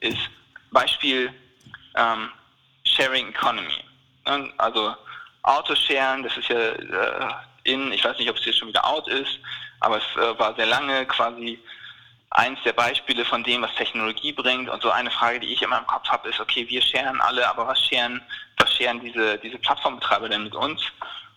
ist 0.00 0.18
Beispiel 0.72 1.32
ähm, 1.94 2.28
Sharing 2.84 3.28
Economy. 3.28 3.84
Also 4.58 4.94
Autosharen, 5.46 6.22
das 6.22 6.36
ist 6.36 6.48
ja 6.48 6.58
äh, 6.58 7.34
in, 7.64 7.92
ich 7.92 8.04
weiß 8.04 8.18
nicht, 8.18 8.28
ob 8.28 8.36
es 8.36 8.44
jetzt 8.44 8.58
schon 8.58 8.68
wieder 8.68 8.84
out 8.84 9.08
ist, 9.08 9.38
aber 9.80 9.98
es 9.98 10.16
äh, 10.16 10.38
war 10.38 10.54
sehr 10.54 10.66
lange 10.66 11.06
quasi 11.06 11.58
eins 12.30 12.58
der 12.64 12.72
Beispiele 12.72 13.24
von 13.24 13.42
dem, 13.44 13.62
was 13.62 13.74
Technologie 13.76 14.32
bringt. 14.32 14.68
Und 14.68 14.82
so 14.82 14.90
eine 14.90 15.10
Frage, 15.10 15.40
die 15.40 15.52
ich 15.52 15.62
immer 15.62 15.78
im 15.78 15.86
Kopf 15.86 16.08
habe, 16.08 16.28
ist, 16.28 16.40
okay, 16.40 16.66
wir 16.68 16.82
scheren 16.82 17.20
alle, 17.20 17.48
aber 17.48 17.66
was 17.66 17.80
scheren, 17.80 18.20
was 18.58 18.72
scheren 18.74 19.00
diese, 19.00 19.38
diese 19.38 19.58
Plattformbetreiber 19.58 20.28
denn 20.28 20.44
mit 20.44 20.54
uns? 20.54 20.82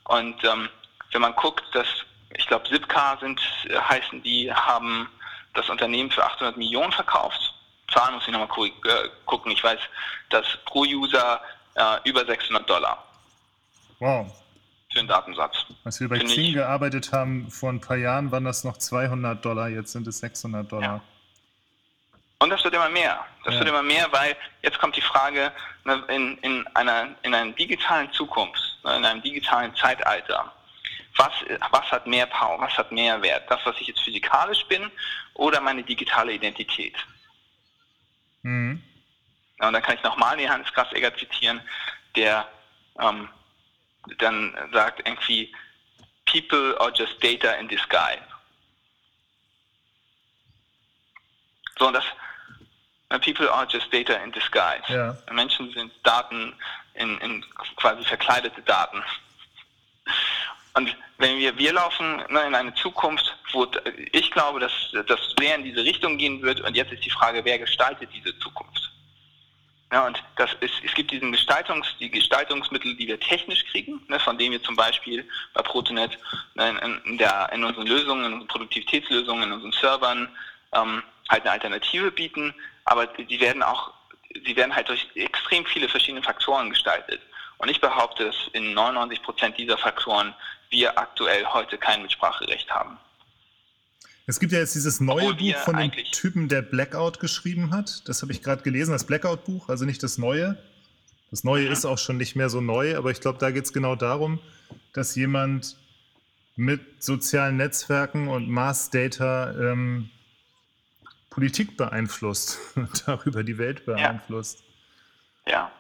Und 0.06 0.44
ähm, 0.44 0.70
wenn 1.12 1.22
man 1.22 1.36
guckt, 1.36 1.64
dass, 1.74 1.88
ich 2.36 2.48
glaube, 2.48 2.68
Zipcar 2.68 3.18
sind, 3.20 3.40
äh, 3.70 3.78
heißen 3.80 4.24
die, 4.24 4.52
haben 4.52 5.10
das 5.54 5.70
Unternehmen 5.70 6.12
für 6.12 6.26
800 6.26 6.58
Millionen 6.58 6.92
verkauft. 6.92 7.40
Zahlen 7.94 8.16
muss 8.16 8.28
ich 8.28 8.34
nochmal 8.34 8.68
äh, 8.68 9.10
gucken. 9.26 9.52
Ich 9.52 9.64
weiß, 9.64 9.80
dass 10.30 10.46
pro 10.66 10.82
User 10.82 11.42
äh, 11.76 11.98
über 12.04 12.26
600 12.26 12.70
Dollar. 12.70 13.09
Wow. 14.00 14.32
Für 14.92 15.00
den 15.00 15.08
Datensatz. 15.08 15.66
Als 15.84 16.00
wir 16.00 16.10
bei 16.10 16.18
Xing 16.20 16.46
ich, 16.46 16.54
gearbeitet 16.54 17.12
haben, 17.14 17.52
vor 17.52 17.72
ein 17.72 17.80
paar 17.80 17.98
Jahren 17.98 18.32
waren 18.32 18.46
das 18.46 18.64
noch 18.64 18.78
200 18.78 19.44
Dollar, 19.44 19.70
jetzt 19.70 19.92
sind 19.92 20.08
es 20.08 20.20
600 20.20 20.72
Dollar. 20.72 20.84
Ja. 20.84 21.02
Und 22.40 22.50
das 22.50 22.64
wird 22.64 22.74
immer 22.74 22.90
mehr. 22.90 23.26
Das 23.44 23.54
ja. 23.54 23.60
wird 23.60 23.70
immer 23.70 23.84
mehr, 23.84 24.08
weil 24.12 24.36
jetzt 24.62 24.80
kommt 24.80 24.96
die 24.96 25.02
Frage, 25.02 25.52
ne, 25.84 26.04
in, 26.08 26.38
in, 26.38 26.68
einer, 26.68 27.10
in 27.22 27.34
einer 27.34 27.52
digitalen 27.54 28.12
Zukunft, 28.14 28.60
ne, 28.84 28.96
in 28.96 29.06
einem 29.06 29.22
digitalen 29.22 29.76
Zeitalter, 29.76 30.52
was, 31.18 31.32
was 31.72 31.92
hat 31.92 32.08
mehr 32.08 32.26
Power, 32.28 32.60
was 32.62 32.78
hat 32.78 32.92
mehr 32.92 33.22
Wert? 33.22 33.44
Das, 33.50 33.60
was 33.66 33.76
ich 33.82 33.88
jetzt 33.88 34.02
physikalisch 34.02 34.66
bin 34.68 34.90
oder 35.34 35.60
meine 35.60 35.84
digitale 35.84 36.34
Identität? 36.34 36.96
Mhm. 38.44 38.82
Ja, 39.60 39.68
und 39.68 39.74
dann 39.74 39.84
kann 39.84 39.96
ich 39.96 40.04
nochmal 40.04 40.40
Johannes 40.40 40.72
Grasegger 40.74 41.16
zitieren, 41.18 41.60
der 42.16 42.48
ähm, 43.02 43.28
dann 44.18 44.56
sagt 44.74 45.08
irgendwie, 45.08 45.54
people 46.26 46.76
are 46.80 46.92
just 46.92 47.22
data 47.22 47.54
in 47.54 47.68
disguise. 47.68 48.22
So, 51.78 51.88
und 51.88 51.94
das, 51.94 52.04
people 53.22 53.50
are 53.50 53.66
just 53.66 53.92
data 53.92 54.14
in 54.24 54.32
disguise. 54.32 54.84
Ja. 54.88 55.16
Menschen 55.32 55.72
sind 55.72 55.92
Daten 56.04 56.54
in, 56.96 57.18
in 57.22 57.46
quasi 57.78 58.04
verkleidete 58.04 58.62
Daten. 58.62 59.04
Und 60.74 60.96
wenn 61.18 61.38
wir, 61.38 61.58
wir 61.58 61.74
laufen 61.74 62.18
ne, 62.30 62.42
in 62.48 62.56
eine 62.56 62.74
Zukunft, 62.76 63.36
wo 63.52 63.68
ich 64.12 64.32
glaube, 64.32 64.60
dass 64.60 64.72
das 65.08 65.20
sehr 65.40 65.56
in 65.56 65.64
diese 65.64 65.84
Richtung 65.84 66.18
gehen 66.18 66.42
wird 66.42 66.62
und 66.62 66.76
jetzt 66.76 66.92
ist 66.92 67.06
die 67.06 67.10
Frage, 67.10 67.44
wer 67.44 67.60
gestaltet 67.60 68.10
diese 68.14 68.38
Zukunft? 68.40 68.89
Ja, 69.92 70.06
und 70.06 70.22
das 70.36 70.54
ist, 70.60 70.74
es 70.84 70.94
gibt 70.94 71.10
diesen 71.10 71.32
Gestaltungs, 71.32 71.88
die 72.00 72.12
Gestaltungsmittel, 72.12 72.96
die 72.96 73.08
wir 73.08 73.20
technisch 73.20 73.66
kriegen, 73.66 74.00
ne, 74.08 74.20
von 74.20 74.38
denen 74.38 74.52
wir 74.52 74.62
zum 74.62 74.76
Beispiel 74.76 75.28
bei 75.54 75.64
Protonet 75.64 76.18
ne, 76.54 77.00
in, 77.06 77.18
der, 77.18 77.50
in 77.52 77.64
unseren 77.64 77.88
Lösungen, 77.88 78.26
in 78.26 78.34
unseren 78.34 78.48
Produktivitätslösungen, 78.50 79.44
in 79.44 79.52
unseren 79.52 79.72
Servern 79.72 80.30
ähm, 80.74 81.02
halt 81.28 81.42
eine 81.44 81.52
Alternative 81.52 82.12
bieten, 82.12 82.54
aber 82.86 83.08
die 83.08 83.40
werden 83.40 83.64
auch, 83.64 83.92
sie 84.46 84.56
werden 84.56 84.76
halt 84.76 84.90
durch 84.90 85.08
extrem 85.16 85.66
viele 85.66 85.90
verschiedene 85.90 86.22
Faktoren 86.22 86.70
gestaltet. 86.70 87.22
Und 87.58 87.70
ich 87.70 87.82
behaupte, 87.82 88.26
dass 88.26 88.36
in 88.54 88.74
99 88.74 89.24
Prozent 89.24 89.58
dieser 89.58 89.78
Faktoren 89.78 90.36
wir 90.70 90.98
aktuell 90.98 91.46
heute 91.46 91.80
kein 91.80 92.04
Mitspracherecht 92.04 92.70
haben. 92.72 93.00
Es 94.30 94.40
gibt 94.40 94.52
ja 94.52 94.60
jetzt 94.60 94.76
dieses 94.76 95.00
neue 95.00 95.34
Buch 95.34 95.56
von 95.66 95.76
dem 95.76 95.92
Typen, 96.12 96.50
der 96.50 96.62
Blackout 96.62 97.20
geschrieben 97.20 97.72
hat. 97.72 98.08
Das 98.08 98.22
habe 98.22 98.32
ich 98.32 98.44
gerade 98.44 98.62
gelesen, 98.62 98.92
das 98.92 99.06
Blackout-Buch, 99.06 99.70
also 99.70 99.86
nicht 99.86 100.04
das 100.04 100.20
neue. 100.20 100.56
Das 101.32 101.44
neue 101.44 101.66
mhm. 101.66 101.72
ist 101.72 101.84
auch 101.84 101.98
schon 101.98 102.18
nicht 102.18 102.36
mehr 102.36 102.52
so 102.52 102.62
neu, 102.62 102.96
aber 102.96 103.10
ich 103.10 103.22
glaube, 103.22 103.40
da 103.40 103.50
geht 103.50 103.66
es 103.66 103.74
genau 103.74 103.96
darum, 103.96 104.40
dass 104.94 105.16
jemand 105.16 105.78
mit 106.56 107.02
sozialen 107.02 107.58
Netzwerken 107.58 108.28
und 108.28 108.48
Mass 108.48 108.92
Data 108.92 109.50
ähm, 109.52 110.12
Politik 111.32 111.76
beeinflusst 111.76 112.60
und 112.76 113.08
darüber 113.08 113.44
die 113.44 113.58
Welt 113.58 113.84
beeinflusst. 113.88 114.64
Ja. 115.48 115.72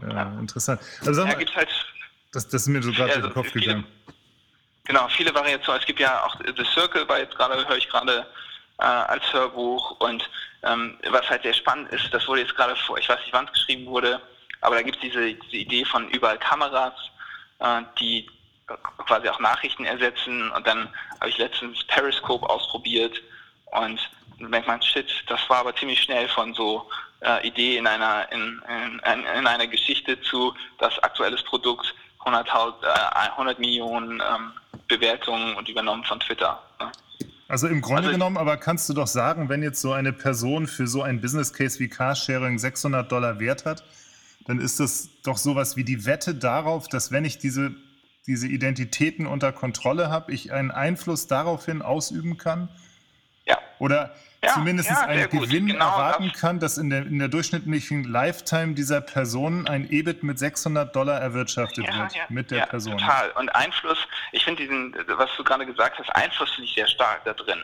Ja, 0.00 0.08
ja. 0.08 0.38
interessant. 0.40 0.80
Also 1.00 1.12
sag 1.12 1.26
mal, 1.26 1.42
ja, 1.42 1.54
halt, 1.54 1.68
das, 2.32 2.48
das 2.48 2.62
ist 2.62 2.68
mir 2.68 2.82
so 2.82 2.90
gerade 2.90 3.10
also, 3.10 3.18
in 3.18 3.26
den 3.26 3.34
Kopf 3.34 3.52
viele, 3.52 3.66
gegangen. 3.66 3.86
Genau, 4.88 5.06
viele 5.08 5.34
Variationen. 5.34 5.80
Es 5.80 5.86
gibt 5.86 6.00
ja 6.00 6.24
auch 6.24 6.34
The 6.40 6.64
Circle, 6.64 7.06
weil 7.08 7.22
jetzt 7.22 7.36
gerade 7.36 7.68
höre 7.68 7.76
ich 7.76 7.90
gerade 7.90 8.26
äh, 8.78 8.84
als 8.84 9.22
Hörbuch 9.34 10.00
und 10.00 10.28
ähm, 10.62 10.98
was 11.10 11.28
halt 11.28 11.42
sehr 11.42 11.52
spannend 11.52 11.92
ist, 11.92 12.12
das 12.12 12.26
wurde 12.26 12.40
jetzt 12.40 12.56
gerade 12.56 12.74
vor, 12.74 12.96
ich 12.96 13.06
weiß 13.06 13.20
nicht 13.20 13.32
wann 13.34 13.44
es 13.44 13.52
geschrieben 13.52 13.84
wurde, 13.86 14.18
aber 14.62 14.76
da 14.76 14.82
gibt 14.82 14.96
es 14.96 15.02
diese, 15.02 15.34
diese, 15.34 15.56
Idee 15.56 15.84
von 15.84 16.08
überall 16.08 16.38
Kameras, 16.38 16.94
äh, 17.58 17.82
die 18.00 18.30
quasi 19.06 19.28
auch 19.28 19.38
Nachrichten 19.40 19.84
ersetzen 19.84 20.50
und 20.52 20.66
dann 20.66 20.88
habe 21.20 21.28
ich 21.28 21.36
letztens 21.36 21.84
Periscope 21.84 22.48
ausprobiert 22.48 23.20
und 23.72 24.00
merkt 24.38 24.68
man, 24.68 24.80
shit, 24.80 25.10
das 25.26 25.40
war 25.50 25.58
aber 25.58 25.76
ziemlich 25.76 26.02
schnell 26.02 26.28
von 26.28 26.54
so 26.54 26.88
äh, 27.20 27.46
Idee 27.46 27.76
in 27.76 27.86
einer, 27.86 28.30
in, 28.32 28.62
in, 29.04 29.24
in, 29.26 29.46
einer 29.46 29.66
Geschichte 29.66 30.18
zu 30.22 30.54
das 30.78 30.98
aktuelles 31.00 31.42
Produkt 31.42 31.94
100, 32.20 32.48
äh, 32.48 33.28
100 33.30 33.58
Millionen 33.58 34.22
ähm, 34.22 34.52
Bewertungen 34.88 35.54
und 35.54 35.68
übernommen 35.68 36.04
von 36.04 36.18
Twitter. 36.20 36.62
Ne? 36.80 36.90
Also 37.48 37.66
im 37.66 37.80
Grunde 37.80 38.02
also, 38.02 38.12
genommen, 38.12 38.36
aber 38.36 38.56
kannst 38.58 38.88
du 38.88 38.94
doch 38.94 39.06
sagen, 39.06 39.48
wenn 39.48 39.62
jetzt 39.62 39.80
so 39.80 39.92
eine 39.92 40.12
Person 40.12 40.66
für 40.66 40.86
so 40.86 41.02
ein 41.02 41.20
Business 41.20 41.52
Case 41.52 41.78
wie 41.78 41.88
Carsharing 41.88 42.58
600 42.58 43.10
Dollar 43.10 43.40
wert 43.40 43.64
hat, 43.64 43.84
dann 44.46 44.60
ist 44.60 44.80
das 44.80 45.08
doch 45.22 45.38
sowas 45.38 45.76
wie 45.76 45.84
die 45.84 46.04
Wette 46.04 46.34
darauf, 46.34 46.88
dass 46.88 47.10
wenn 47.10 47.24
ich 47.24 47.38
diese, 47.38 47.74
diese 48.26 48.46
Identitäten 48.46 49.26
unter 49.26 49.52
Kontrolle 49.52 50.10
habe, 50.10 50.32
ich 50.32 50.52
einen 50.52 50.70
Einfluss 50.70 51.26
daraufhin 51.26 51.80
ausüben 51.80 52.36
kann? 52.36 52.68
Ja. 53.46 53.58
Oder 53.78 54.14
ja, 54.42 54.52
zumindest 54.52 54.90
ja, 54.90 55.00
einen 55.00 55.28
Gewinn 55.30 55.66
genau 55.66 55.86
erwarten 55.86 56.32
kann, 56.32 56.60
dass 56.60 56.78
in 56.78 56.90
der, 56.90 57.06
in 57.06 57.18
der 57.18 57.28
durchschnittlichen 57.28 58.04
Lifetime 58.04 58.74
dieser 58.74 59.00
Person 59.00 59.66
ein 59.66 59.90
EBIT 59.90 60.22
mit 60.22 60.38
600 60.38 60.94
Dollar 60.94 61.20
erwirtschaftet 61.20 61.86
ja, 61.86 61.98
wird 61.98 62.30
mit 62.30 62.50
der 62.50 62.66
Person. 62.66 62.98
Total. 62.98 63.30
Und 63.32 63.48
Einfluss, 63.50 63.98
ich 64.32 64.44
finde 64.44 64.62
diesen, 64.62 64.94
was 65.16 65.30
du 65.36 65.42
gerade 65.42 65.66
gesagt 65.66 65.98
hast, 65.98 66.08
Einfluss 66.14 66.50
finde 66.52 66.68
ich 66.68 66.74
sehr 66.74 66.86
stark 66.86 67.24
da 67.24 67.32
drin, 67.32 67.62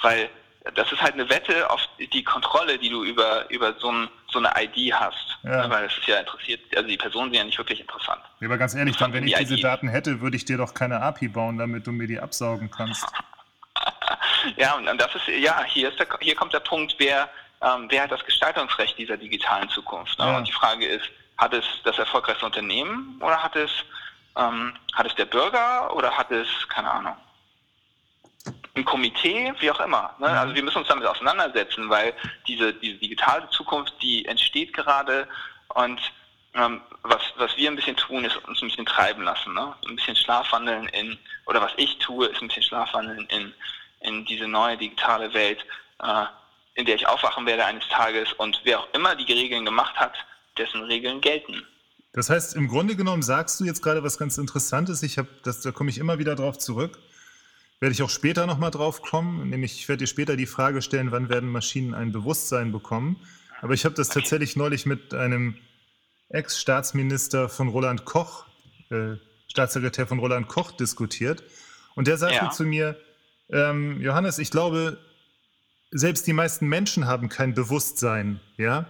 weil 0.00 0.30
das 0.74 0.90
ist 0.90 1.02
halt 1.02 1.12
eine 1.12 1.28
Wette 1.28 1.68
auf 1.68 1.80
die 1.98 2.24
Kontrolle, 2.24 2.78
die 2.78 2.88
du 2.88 3.04
über, 3.04 3.50
über 3.50 3.74
so, 3.78 3.92
ein, 3.92 4.08
so 4.28 4.38
eine 4.38 4.50
ID 4.58 4.94
hast. 4.94 5.38
Ja. 5.42 5.68
Weil 5.68 5.84
es 5.84 5.96
ist 5.98 6.06
ja 6.06 6.18
interessiert, 6.20 6.60
also 6.74 6.88
die 6.88 6.96
Personen 6.96 7.30
sind 7.30 7.38
ja 7.38 7.44
nicht 7.44 7.58
wirklich 7.58 7.80
interessant. 7.80 8.22
Ja, 8.40 8.48
aber 8.48 8.56
ganz 8.56 8.74
ehrlich, 8.74 8.96
dann, 8.96 9.12
wenn 9.12 9.26
ich 9.26 9.34
die 9.34 9.44
diese 9.44 9.56
ID. 9.56 9.64
Daten 9.64 9.88
hätte, 9.88 10.22
würde 10.22 10.38
ich 10.38 10.46
dir 10.46 10.56
doch 10.56 10.72
keine 10.72 11.02
API 11.02 11.28
bauen, 11.28 11.58
damit 11.58 11.86
du 11.86 11.92
mir 11.92 12.06
die 12.06 12.18
absaugen 12.18 12.70
kannst. 12.70 13.06
ja, 14.56 14.74
und 14.74 14.86
das 14.98 15.14
ist, 15.14 15.28
ja, 15.28 15.62
hier, 15.64 15.90
ist 15.90 15.98
der, 15.98 16.06
hier 16.20 16.34
kommt 16.34 16.52
der 16.52 16.60
Punkt, 16.60 16.94
wer, 16.98 17.28
ähm, 17.62 17.86
wer 17.88 18.02
hat 18.02 18.12
das 18.12 18.24
Gestaltungsrecht 18.24 18.96
dieser 18.98 19.16
digitalen 19.16 19.68
Zukunft? 19.68 20.18
Ne? 20.18 20.26
Ja. 20.26 20.36
Und 20.36 20.46
die 20.46 20.52
Frage 20.52 20.86
ist, 20.86 21.10
hat 21.38 21.52
es 21.52 21.64
das 21.84 21.98
erfolgreichste 21.98 22.46
Unternehmen 22.46 23.20
oder 23.20 23.42
hat 23.42 23.56
es, 23.56 23.70
ähm, 24.36 24.74
hat 24.94 25.06
es 25.06 25.14
der 25.16 25.24
Bürger 25.26 25.94
oder 25.94 26.16
hat 26.16 26.30
es, 26.30 26.48
keine 26.68 26.90
Ahnung, 26.90 27.16
ein 28.76 28.84
Komitee, 28.84 29.52
wie 29.60 29.70
auch 29.70 29.80
immer. 29.80 30.14
Ne? 30.18 30.26
Also 30.28 30.54
wir 30.54 30.62
müssen 30.62 30.78
uns 30.78 30.88
damit 30.88 31.06
auseinandersetzen, 31.06 31.88
weil 31.88 32.12
diese, 32.46 32.74
diese 32.74 32.98
digitale 32.98 33.48
Zukunft, 33.50 33.94
die 34.02 34.26
entsteht 34.26 34.72
gerade 34.72 35.28
und 35.68 36.00
ähm, 36.54 36.80
was, 37.04 37.20
was 37.36 37.56
wir 37.56 37.70
ein 37.70 37.76
bisschen 37.76 37.96
tun, 37.96 38.24
ist 38.24 38.36
uns 38.48 38.60
ein 38.62 38.68
bisschen 38.68 38.86
treiben 38.86 39.22
lassen. 39.22 39.52
Ne? 39.54 39.74
Ein 39.88 39.96
bisschen 39.96 40.16
Schlafwandeln 40.16 40.88
in, 40.88 41.18
oder 41.46 41.60
was 41.60 41.72
ich 41.76 41.98
tue, 41.98 42.26
ist 42.26 42.40
ein 42.40 42.48
bisschen 42.48 42.62
Schlafwandeln 42.62 43.26
in, 43.28 43.52
in 44.00 44.24
diese 44.24 44.48
neue 44.48 44.76
digitale 44.76 45.32
Welt, 45.34 45.64
äh, 46.02 46.24
in 46.74 46.86
der 46.86 46.96
ich 46.96 47.06
aufwachen 47.06 47.46
werde 47.46 47.64
eines 47.64 47.86
Tages 47.88 48.32
und 48.32 48.60
wer 48.64 48.80
auch 48.80 48.88
immer 48.94 49.14
die 49.14 49.30
Regeln 49.32 49.64
gemacht 49.64 49.94
hat, 49.96 50.14
dessen 50.56 50.82
Regeln 50.84 51.20
gelten. 51.20 51.62
Das 52.14 52.30
heißt, 52.30 52.56
im 52.56 52.68
Grunde 52.68 52.96
genommen 52.96 53.22
sagst 53.22 53.60
du 53.60 53.64
jetzt 53.64 53.82
gerade 53.82 54.02
was 54.02 54.18
ganz 54.18 54.38
Interessantes. 54.38 55.02
Ich 55.02 55.18
habe, 55.18 55.28
da 55.42 55.72
komme 55.72 55.90
ich 55.90 55.98
immer 55.98 56.18
wieder 56.18 56.34
drauf 56.34 56.58
zurück. 56.58 56.98
Werde 57.80 57.92
ich 57.92 58.02
auch 58.02 58.10
später 58.10 58.46
nochmal 58.46 58.70
drauf 58.70 59.02
kommen. 59.02 59.50
Nämlich, 59.50 59.74
ich 59.74 59.88
werde 59.88 60.04
dir 60.04 60.06
später 60.06 60.36
die 60.36 60.46
Frage 60.46 60.80
stellen, 60.80 61.10
wann 61.10 61.28
werden 61.28 61.50
Maschinen 61.50 61.92
ein 61.92 62.12
Bewusstsein 62.12 62.70
bekommen. 62.70 63.20
Aber 63.60 63.74
ich 63.74 63.84
habe 63.84 63.96
das 63.96 64.10
okay. 64.10 64.20
tatsächlich 64.20 64.54
neulich 64.54 64.86
mit 64.86 65.12
einem 65.12 65.58
Ex-Staatsminister 66.34 67.48
von 67.48 67.68
Roland 67.68 68.04
Koch, 68.04 68.46
äh, 68.90 69.16
Staatssekretär 69.48 70.06
von 70.06 70.18
Roland 70.18 70.48
Koch, 70.48 70.72
diskutiert. 70.72 71.42
Und 71.94 72.08
der 72.08 72.16
sagte 72.16 72.36
ja. 72.36 72.50
zu 72.50 72.64
mir, 72.64 72.98
ähm, 73.50 74.00
Johannes, 74.00 74.38
ich 74.38 74.50
glaube, 74.50 74.98
selbst 75.90 76.26
die 76.26 76.32
meisten 76.32 76.66
Menschen 76.66 77.06
haben 77.06 77.28
kein 77.28 77.54
Bewusstsein, 77.54 78.40
ja. 78.56 78.86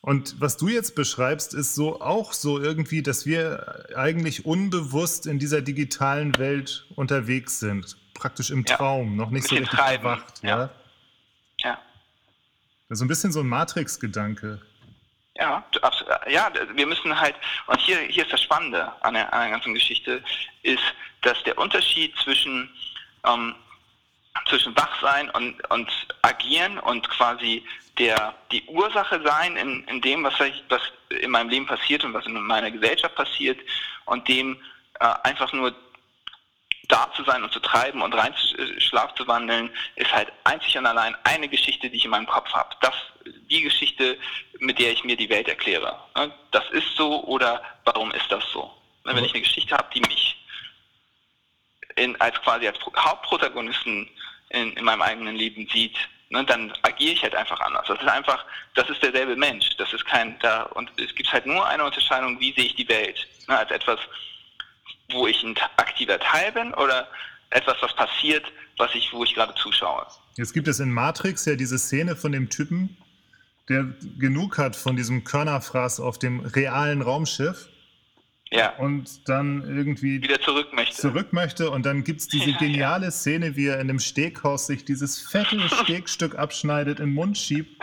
Und 0.00 0.40
was 0.40 0.56
du 0.56 0.68
jetzt 0.68 0.94
beschreibst, 0.94 1.52
ist 1.52 1.74
so 1.74 2.00
auch 2.00 2.32
so 2.32 2.60
irgendwie, 2.60 3.02
dass 3.02 3.26
wir 3.26 3.86
eigentlich 3.96 4.46
unbewusst 4.46 5.26
in 5.26 5.38
dieser 5.38 5.60
digitalen 5.60 6.38
Welt 6.38 6.86
unterwegs 6.94 7.58
sind, 7.58 7.96
praktisch 8.14 8.50
im 8.50 8.64
ja. 8.66 8.76
Traum, 8.76 9.16
noch 9.16 9.30
nicht 9.30 9.48
so 9.48 9.56
richtig 9.56 9.76
treiben. 9.76 10.04
erwacht, 10.04 10.42
ja. 10.42 10.58
ja. 10.58 10.70
Ja. 11.58 11.78
So 12.90 13.04
ein 13.04 13.08
bisschen 13.08 13.32
so 13.32 13.40
ein 13.40 13.48
Matrix-Gedanke. 13.48 14.60
Ja, 15.38 15.62
ja, 16.28 16.50
wir 16.74 16.86
müssen 16.86 17.18
halt, 17.18 17.34
und 17.66 17.80
hier, 17.80 17.98
hier 17.98 18.24
ist 18.24 18.32
das 18.32 18.42
Spannende 18.42 18.90
an 19.02 19.14
der, 19.14 19.32
an 19.32 19.42
der 19.42 19.50
ganzen 19.50 19.74
Geschichte, 19.74 20.22
ist, 20.62 20.82
dass 21.22 21.42
der 21.44 21.58
Unterschied 21.58 22.16
zwischen, 22.18 22.70
ähm, 23.26 23.54
zwischen 24.48 24.76
Wachsein 24.76 25.28
und, 25.30 25.70
und 25.70 25.90
Agieren 26.22 26.78
und 26.78 27.08
quasi 27.10 27.64
der, 27.98 28.34
die 28.50 28.62
Ursache 28.66 29.20
sein 29.24 29.56
in, 29.56 29.84
in 29.84 30.00
dem, 30.00 30.24
was, 30.24 30.38
ich, 30.40 30.62
was 30.68 30.82
in 31.10 31.30
meinem 31.30 31.50
Leben 31.50 31.66
passiert 31.66 32.04
und 32.04 32.14
was 32.14 32.26
in 32.26 32.34
meiner 32.34 32.70
Gesellschaft 32.70 33.14
passiert 33.14 33.58
und 34.06 34.26
dem 34.28 34.56
äh, 35.00 35.14
einfach 35.24 35.52
nur 35.52 35.74
da 36.88 37.10
zu 37.14 37.24
sein 37.24 37.42
und 37.42 37.52
zu 37.52 37.60
treiben 37.60 38.02
und 38.02 38.14
rein 38.14 38.32
äh, 38.32 38.80
Schlaf 38.80 39.14
zu 39.14 39.26
wandeln, 39.26 39.70
ist 39.96 40.12
halt 40.12 40.32
einzig 40.44 40.76
und 40.78 40.86
allein 40.86 41.16
eine 41.24 41.48
Geschichte, 41.48 41.90
die 41.90 41.96
ich 41.96 42.04
in 42.04 42.10
meinem 42.10 42.26
Kopf 42.26 42.52
habe. 42.52 42.74
Das, 42.80 42.94
die 43.50 43.62
Geschichte, 43.62 44.18
mit 44.60 44.78
der 44.78 44.92
ich 44.92 45.04
mir 45.04 45.16
die 45.16 45.28
Welt 45.28 45.48
erkläre. 45.48 45.98
Ne? 46.16 46.32
Das 46.50 46.64
ist 46.70 46.96
so 46.96 47.24
oder 47.24 47.62
warum 47.84 48.12
ist 48.12 48.30
das 48.30 48.44
so? 48.52 48.72
Ne, 49.04 49.14
wenn 49.14 49.24
ich 49.24 49.32
eine 49.32 49.42
Geschichte 49.42 49.76
habe, 49.76 49.88
die 49.94 50.00
mich 50.00 50.36
in, 51.94 52.20
als 52.20 52.40
quasi 52.42 52.66
als 52.66 52.78
Hauptprotagonisten 52.96 54.08
in, 54.50 54.72
in 54.72 54.84
meinem 54.84 55.02
eigenen 55.02 55.36
Leben 55.36 55.68
sieht, 55.72 55.96
ne, 56.30 56.44
dann 56.44 56.72
agiere 56.82 57.12
ich 57.12 57.22
halt 57.22 57.34
einfach 57.34 57.60
anders. 57.60 57.86
Das 57.86 58.00
ist 58.00 58.08
einfach, 58.08 58.44
das 58.74 58.88
ist 58.90 59.02
derselbe 59.02 59.36
Mensch. 59.36 59.68
Das 59.78 59.92
ist 59.92 60.04
kein, 60.04 60.38
da, 60.40 60.64
und 60.74 60.90
es 61.00 61.14
gibt 61.14 61.32
halt 61.32 61.46
nur 61.46 61.64
eine 61.66 61.84
Unterscheidung, 61.84 62.38
wie 62.40 62.52
sehe 62.52 62.66
ich 62.66 62.74
die 62.74 62.88
Welt. 62.88 63.26
Ne, 63.48 63.58
als 63.58 63.70
etwas, 63.70 64.00
wo 65.12 65.26
ich 65.26 65.42
ein 65.42 65.54
aktiver 65.76 66.18
Teil 66.18 66.52
bin 66.52 66.74
oder 66.74 67.08
etwas, 67.50 67.76
was 67.80 67.94
passiert, 67.94 68.44
was 68.76 68.94
ich, 68.94 69.12
wo 69.12 69.24
ich 69.24 69.34
gerade 69.34 69.54
zuschaue. 69.54 70.06
Jetzt 70.36 70.52
gibt 70.52 70.68
es 70.68 70.80
in 70.80 70.90
Matrix 70.90 71.44
ja 71.44 71.56
diese 71.56 71.78
Szene 71.78 72.16
von 72.16 72.32
dem 72.32 72.50
Typen, 72.50 72.96
der 73.68 73.86
genug 74.18 74.58
hat 74.58 74.76
von 74.76 74.96
diesem 74.96 75.24
Körnerfraß 75.24 76.00
auf 76.00 76.18
dem 76.18 76.40
realen 76.40 77.02
Raumschiff. 77.02 77.68
Ja. 78.50 78.76
Und 78.76 79.28
dann 79.28 79.62
irgendwie 79.62 80.22
wieder 80.22 80.40
zurück 80.40 80.72
möchte. 80.72 80.94
Zurück 80.94 81.32
möchte. 81.32 81.70
Und 81.70 81.84
dann 81.84 82.04
gibt 82.04 82.20
es 82.20 82.28
diese 82.28 82.50
ja, 82.50 82.58
geniale 82.58 83.06
ja. 83.06 83.10
Szene, 83.10 83.56
wie 83.56 83.66
er 83.66 83.80
in 83.80 83.90
einem 83.90 83.98
Steghaus 83.98 84.68
sich 84.68 84.84
dieses 84.84 85.20
fette 85.20 85.58
Stegstück 85.82 86.36
abschneidet, 86.36 87.00
in 87.00 87.06
den 87.06 87.14
Mund 87.14 87.36
schiebt, 87.38 87.82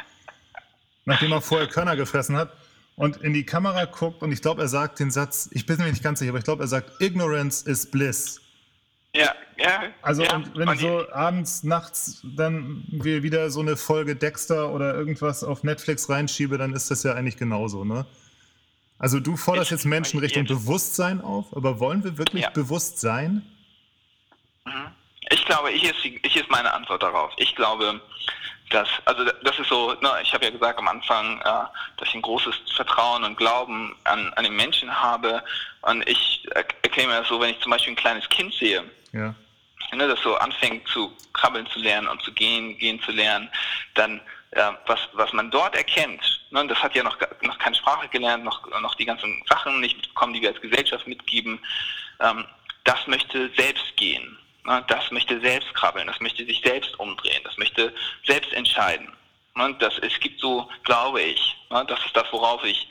nachdem 1.03 1.33
er 1.33 1.41
vorher 1.41 1.67
Körner 1.67 1.97
gefressen 1.97 2.37
hat 2.37 2.53
und 2.95 3.17
in 3.17 3.33
die 3.33 3.45
Kamera 3.45 3.85
guckt. 3.85 4.21
Und 4.21 4.31
ich 4.31 4.41
glaube, 4.41 4.61
er 4.61 4.67
sagt 4.67 4.99
den 4.99 5.11
Satz, 5.11 5.49
ich 5.51 5.65
bin 5.65 5.77
mir 5.77 5.89
nicht 5.89 6.03
ganz 6.03 6.19
sicher, 6.19 6.29
aber 6.29 6.39
ich 6.39 6.45
glaube, 6.45 6.63
er 6.63 6.67
sagt, 6.67 7.01
Ignorance 7.01 7.69
is 7.69 7.89
bliss. 7.89 8.41
Ja, 9.15 9.33
ja. 9.57 9.83
Also, 10.01 10.23
ja, 10.23 10.35
und 10.35 10.57
wenn 10.57 10.67
und 10.67 10.79
so 10.79 11.09
abends, 11.11 11.63
nachts 11.63 12.21
dann 12.35 12.83
wieder 12.89 13.49
so 13.51 13.59
eine 13.59 13.77
Folge 13.77 14.15
Dexter 14.15 14.71
oder 14.71 14.95
irgendwas 14.95 15.43
auf 15.43 15.63
Netflix 15.63 16.09
reinschiebe, 16.09 16.57
dann 16.57 16.73
ist 16.73 16.89
das 16.89 17.03
ja 17.03 17.13
eigentlich 17.13 17.37
genauso, 17.37 17.85
ne? 17.85 18.05
Also, 18.97 19.19
du 19.19 19.37
forderst 19.37 19.71
jetzt 19.71 19.85
Menschen 19.85 20.19
Richtung 20.19 20.45
Bewusstsein 20.45 21.21
auf, 21.21 21.55
aber 21.55 21.79
wollen 21.79 22.03
wir 22.03 22.17
wirklich 22.17 22.43
ja. 22.43 22.49
bewusst 22.49 22.99
sein? 22.99 23.43
Mhm. 24.65 24.87
Ich 25.29 25.45
glaube, 25.45 25.69
hier 25.69 25.91
ist, 25.91 26.01
hier 26.01 26.41
ist 26.41 26.49
meine 26.49 26.73
Antwort 26.73 27.03
darauf. 27.03 27.31
Ich 27.37 27.55
glaube, 27.55 28.01
dass, 28.73 28.89
also 29.05 29.23
das 29.43 29.59
ist 29.59 29.69
so, 29.69 29.93
ne, 30.01 30.11
ich 30.21 30.33
habe 30.33 30.45
ja 30.45 30.51
gesagt 30.51 30.79
am 30.79 30.87
Anfang, 30.87 31.39
äh, 31.41 31.43
dass 31.97 32.07
ich 32.07 32.15
ein 32.15 32.21
großes 32.21 32.55
Vertrauen 32.75 33.23
und 33.23 33.37
Glauben 33.37 33.95
an, 34.03 34.33
an 34.33 34.43
den 34.43 34.55
Menschen 34.55 34.93
habe. 34.93 35.43
Und 35.81 36.07
ich 36.09 36.47
erkläre 36.53 37.07
mir 37.07 37.19
das 37.19 37.27
so, 37.27 37.39
wenn 37.39 37.51
ich 37.51 37.59
zum 37.59 37.71
Beispiel 37.71 37.93
ein 37.93 37.97
kleines 37.97 38.27
Kind 38.29 38.53
sehe, 38.53 38.83
ja. 39.11 39.33
Ne, 39.93 40.07
das 40.07 40.19
so 40.21 40.35
anfängt 40.37 40.87
zu 40.87 41.15
krabbeln 41.33 41.67
zu 41.67 41.77
lernen 41.77 42.07
und 42.07 42.19
zu 42.23 42.31
gehen, 42.33 42.75
gehen 42.79 42.99
zu 43.03 43.11
lernen, 43.11 43.47
dann 43.93 44.19
äh, 44.51 44.71
was, 44.87 44.99
was 45.13 45.31
man 45.33 45.51
dort 45.51 45.75
erkennt, 45.75 46.21
ne, 46.49 46.65
das 46.65 46.81
hat 46.81 46.95
ja 46.95 47.03
noch, 47.03 47.17
noch 47.41 47.59
keine 47.59 47.75
Sprache 47.75 48.07
gelernt, 48.07 48.43
noch, 48.43 48.67
noch 48.81 48.95
die 48.95 49.05
ganzen 49.05 49.43
Sachen 49.47 49.79
nicht 49.81 49.95
mitbekommen, 49.97 50.33
die 50.33 50.41
wir 50.41 50.49
als 50.49 50.61
Gesellschaft 50.61 51.05
mitgeben, 51.05 51.59
ähm, 52.21 52.43
das 52.85 53.05
möchte 53.05 53.51
selbst 53.55 53.95
gehen. 53.95 54.37
Ne, 54.65 54.83
das 54.87 55.11
möchte 55.11 55.39
selbst 55.41 55.73
krabbeln, 55.73 56.07
das 56.07 56.19
möchte 56.21 56.45
sich 56.45 56.61
selbst 56.61 56.97
umdrehen, 56.99 57.41
das 57.43 57.57
möchte 57.57 57.93
selbst 58.25 58.53
entscheiden. 58.53 59.11
Ne, 59.55 59.75
das, 59.79 59.97
es 59.99 60.17
gibt 60.19 60.39
so, 60.39 60.69
glaube 60.83 61.21
ich, 61.21 61.55
ne, 61.69 61.85
das 61.87 61.99
ist 62.05 62.15
das, 62.15 62.31
worauf 62.31 62.63
ich 62.63 62.87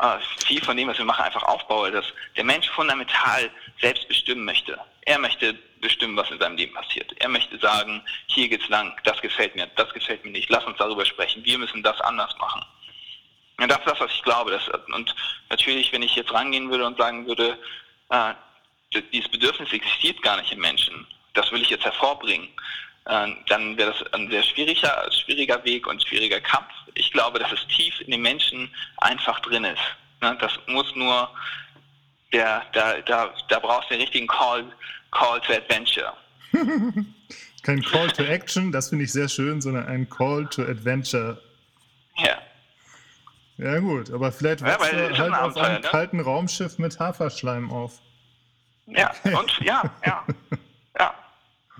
äh, 0.00 0.18
viel 0.44 0.62
von 0.62 0.76
dem, 0.76 0.88
was 0.88 0.98
wir 0.98 1.06
machen, 1.06 1.24
einfach 1.24 1.42
aufbaue, 1.44 1.90
dass 1.90 2.04
der 2.36 2.44
Mensch 2.44 2.68
fundamental 2.68 3.50
selbst 3.80 4.06
bestimmen 4.06 4.44
möchte. 4.44 4.78
Er 5.02 5.18
möchte 5.18 5.54
bestimmen, 5.80 6.16
was 6.16 6.30
in 6.30 6.38
seinem 6.38 6.56
Leben 6.56 6.74
passiert. 6.74 7.10
Er 7.20 7.28
möchte 7.28 7.58
sagen, 7.58 8.02
hier 8.26 8.48
geht's 8.48 8.68
lang, 8.68 8.94
das 9.04 9.20
gefällt 9.22 9.56
mir, 9.56 9.66
das 9.76 9.92
gefällt 9.94 10.24
mir 10.24 10.32
nicht, 10.32 10.50
lass 10.50 10.64
uns 10.64 10.76
darüber 10.76 11.06
sprechen, 11.06 11.44
wir 11.44 11.58
müssen 11.58 11.82
das 11.82 12.00
anders 12.02 12.36
machen. 12.38 12.62
Und 13.60 13.68
das 13.68 13.78
ist 13.78 13.86
das, 13.86 14.00
was 14.00 14.12
ich 14.12 14.22
glaube. 14.22 14.50
Das, 14.50 14.68
und 14.94 15.14
natürlich, 15.50 15.92
wenn 15.92 16.02
ich 16.02 16.14
jetzt 16.14 16.32
rangehen 16.32 16.70
würde 16.70 16.86
und 16.86 16.98
sagen 16.98 17.26
würde, 17.26 17.58
äh, 18.10 18.34
dieses 18.94 19.30
Bedürfnis 19.30 19.72
existiert 19.72 20.20
gar 20.22 20.40
nicht 20.40 20.52
im 20.52 20.60
Menschen, 20.60 21.06
das 21.34 21.50
will 21.52 21.62
ich 21.62 21.70
jetzt 21.70 21.84
hervorbringen, 21.84 22.48
äh, 23.06 23.28
dann 23.48 23.76
wäre 23.76 23.92
das 23.92 24.12
ein 24.12 24.30
sehr 24.30 24.42
schwieriger, 24.42 25.08
schwieriger 25.12 25.62
Weg 25.64 25.86
und 25.86 26.02
schwieriger 26.02 26.40
Kampf. 26.40 26.70
Ich 26.94 27.12
glaube, 27.12 27.38
dass 27.38 27.52
es 27.52 27.66
tief 27.68 28.00
in 28.00 28.10
den 28.10 28.22
Menschen 28.22 28.70
einfach 28.98 29.40
drin 29.40 29.64
ist. 29.64 29.80
Ne? 30.20 30.36
Das 30.40 30.52
muss 30.66 30.94
nur, 30.96 31.28
der, 32.32 32.62
da, 32.72 33.00
da, 33.02 33.32
da 33.48 33.58
brauchst 33.58 33.90
du 33.90 33.94
den 33.94 34.02
richtigen 34.02 34.26
Call, 34.26 34.64
Call 35.10 35.40
to 35.42 35.52
Adventure. 35.52 36.12
Kein 37.62 37.82
Call 37.82 38.10
to 38.10 38.22
Action, 38.22 38.72
das 38.72 38.88
finde 38.88 39.04
ich 39.04 39.12
sehr 39.12 39.28
schön, 39.28 39.60
sondern 39.60 39.86
ein 39.86 40.08
Call 40.08 40.46
to 40.48 40.62
Adventure. 40.62 41.40
Ja. 42.16 42.38
Ja 43.58 43.78
gut, 43.80 44.10
aber 44.12 44.30
vielleicht 44.30 44.60
ja, 44.60 44.76
du 44.76 45.18
halt 45.18 45.34
auf 45.34 45.56
einem 45.56 45.82
ne? 45.82 45.88
kalten 45.88 46.20
Raumschiff 46.20 46.78
mit 46.78 46.98
Haferschleim 46.98 47.70
auf. 47.70 48.00
Ja, 48.96 49.12
und 49.24 49.58
ja, 49.60 49.82
ja, 50.04 50.24
ja, 50.98 51.14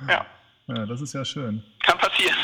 ja. 0.08 0.26
Ja, 0.68 0.86
das 0.86 1.00
ist 1.00 1.14
ja 1.14 1.24
schön. 1.24 1.62
Kann 1.82 1.98
passieren. 1.98 2.36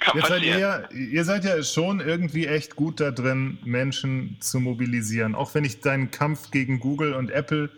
Kann 0.00 0.16
Jetzt 0.16 0.28
passieren. 0.28 0.60
Seid 0.60 0.92
ihr, 0.92 0.98
ihr 0.98 1.24
seid 1.24 1.44
ja 1.44 1.62
schon 1.62 2.00
irgendwie 2.00 2.46
echt 2.46 2.74
gut 2.74 3.00
da 3.00 3.12
drin, 3.12 3.58
Menschen 3.64 4.36
zu 4.40 4.58
mobilisieren. 4.58 5.36
Auch 5.36 5.54
wenn 5.54 5.64
ich 5.64 5.80
deinen 5.80 6.10
Kampf 6.10 6.50
gegen 6.50 6.80
Google 6.80 7.14
und 7.14 7.30
Apple 7.30 7.70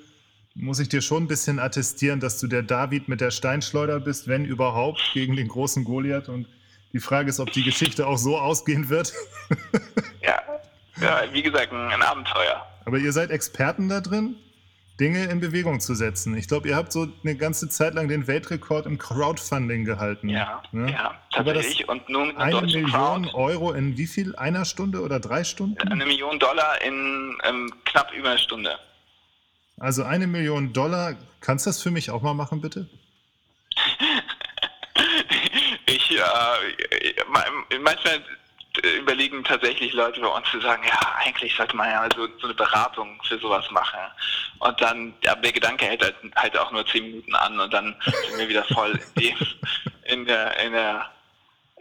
muss 0.54 0.78
ich 0.78 0.88
dir 0.88 1.02
schon 1.02 1.24
ein 1.24 1.28
bisschen 1.28 1.58
attestieren, 1.58 2.20
dass 2.20 2.38
du 2.38 2.46
der 2.46 2.62
David 2.62 3.08
mit 3.08 3.20
der 3.20 3.30
Steinschleuder 3.30 4.00
bist, 4.00 4.28
wenn 4.28 4.44
überhaupt, 4.44 5.02
gegen 5.12 5.36
den 5.36 5.48
großen 5.48 5.84
Goliath. 5.84 6.28
Und 6.28 6.46
die 6.92 7.00
Frage 7.00 7.28
ist, 7.28 7.40
ob 7.40 7.52
die 7.52 7.64
Geschichte 7.64 8.06
auch 8.06 8.18
so 8.18 8.38
ausgehen 8.38 8.88
wird. 8.88 9.12
ja. 10.22 10.40
ja, 11.00 11.22
wie 11.32 11.42
gesagt, 11.42 11.72
ein 11.72 12.02
Abenteuer. 12.02 12.64
Aber 12.84 12.98
ihr 12.98 13.12
seid 13.12 13.30
Experten 13.30 13.88
da 13.88 14.00
drin? 14.00 14.36
Dinge 15.00 15.24
in 15.24 15.40
Bewegung 15.40 15.80
zu 15.80 15.94
setzen. 15.94 16.36
Ich 16.36 16.46
glaube, 16.46 16.68
ihr 16.68 16.76
habt 16.76 16.92
so 16.92 17.08
eine 17.24 17.36
ganze 17.36 17.68
Zeit 17.68 17.94
lang 17.94 18.06
den 18.06 18.28
Weltrekord 18.28 18.86
im 18.86 18.96
Crowdfunding 18.96 19.84
gehalten. 19.84 20.28
Ja, 20.28 20.62
ne? 20.70 20.92
ja 20.92 21.20
tatsächlich. 21.32 21.88
Und 21.88 22.08
nun 22.08 22.28
mit 22.28 22.38
eine 22.38 22.60
Million 22.60 22.90
Crowd. 22.90 23.30
Euro 23.34 23.72
in 23.72 23.98
wie 23.98 24.06
viel? 24.06 24.36
Einer 24.36 24.64
Stunde 24.64 25.02
oder 25.02 25.18
drei 25.18 25.42
Stunden? 25.42 25.76
Eine 25.90 26.06
Million 26.06 26.38
Dollar 26.38 26.80
in 26.82 27.36
ähm, 27.42 27.72
knapp 27.84 28.12
über 28.12 28.30
eine 28.30 28.38
Stunde. 28.38 28.78
Also 29.80 30.04
eine 30.04 30.28
Million 30.28 30.72
Dollar. 30.72 31.16
Kannst 31.40 31.66
du 31.66 31.70
das 31.70 31.82
für 31.82 31.90
mich 31.90 32.12
auch 32.12 32.22
mal 32.22 32.34
machen, 32.34 32.60
bitte? 32.60 32.88
ich, 35.86 36.12
äh, 36.12 37.78
manchmal 37.80 38.22
überlegen 38.82 39.44
tatsächlich 39.44 39.92
Leute 39.92 40.20
bei 40.20 40.26
uns 40.26 40.50
zu 40.50 40.60
sagen, 40.60 40.82
ja, 40.86 41.14
eigentlich 41.24 41.54
sollte 41.54 41.76
man 41.76 41.90
ja 41.90 42.08
so, 42.14 42.26
so 42.38 42.46
eine 42.46 42.54
Beratung 42.54 43.20
für 43.26 43.38
sowas 43.38 43.70
machen. 43.70 44.00
Und 44.58 44.80
dann, 44.80 45.14
ja, 45.22 45.34
der 45.36 45.52
Gedanke 45.52 45.86
hält 45.86 46.02
halt, 46.02 46.16
halt 46.36 46.58
auch 46.58 46.70
nur 46.72 46.86
zehn 46.86 47.04
Minuten 47.04 47.34
an 47.34 47.58
und 47.60 47.72
dann 47.72 47.96
sind 48.28 48.38
wir 48.38 48.48
wieder 48.48 48.64
voll 48.64 48.98
in, 49.14 49.22
die, 49.22 49.36
in 50.04 50.24
der, 50.24 50.58
in 50.60 50.72
der, 50.72 51.10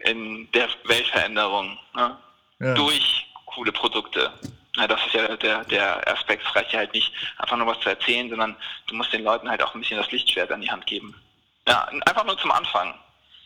in 0.05 0.51
der 0.51 0.67
Weltveränderung 0.85 1.77
ne? 1.95 2.17
ja. 2.59 2.73
durch 2.73 3.25
coole 3.45 3.71
Produkte. 3.71 4.31
Ja, 4.75 4.87
das 4.87 5.05
ist 5.05 5.13
ja 5.13 5.35
der, 5.37 5.63
der 5.65 6.07
Aspekt. 6.11 6.43
Es 6.45 6.55
reicht 6.55 6.73
ja 6.73 6.79
halt 6.79 6.93
nicht, 6.93 7.11
einfach 7.37 7.57
nur 7.57 7.67
was 7.67 7.79
zu 7.79 7.89
erzählen, 7.89 8.29
sondern 8.29 8.55
du 8.87 8.95
musst 8.95 9.13
den 9.13 9.23
Leuten 9.23 9.49
halt 9.49 9.61
auch 9.61 9.73
ein 9.75 9.81
bisschen 9.81 9.97
das 9.97 10.11
Lichtschwert 10.11 10.51
an 10.51 10.61
die 10.61 10.71
Hand 10.71 10.85
geben. 10.87 11.15
Ja, 11.67 11.87
einfach 12.05 12.25
nur 12.25 12.37
zum 12.37 12.51
Anfang. 12.51 12.93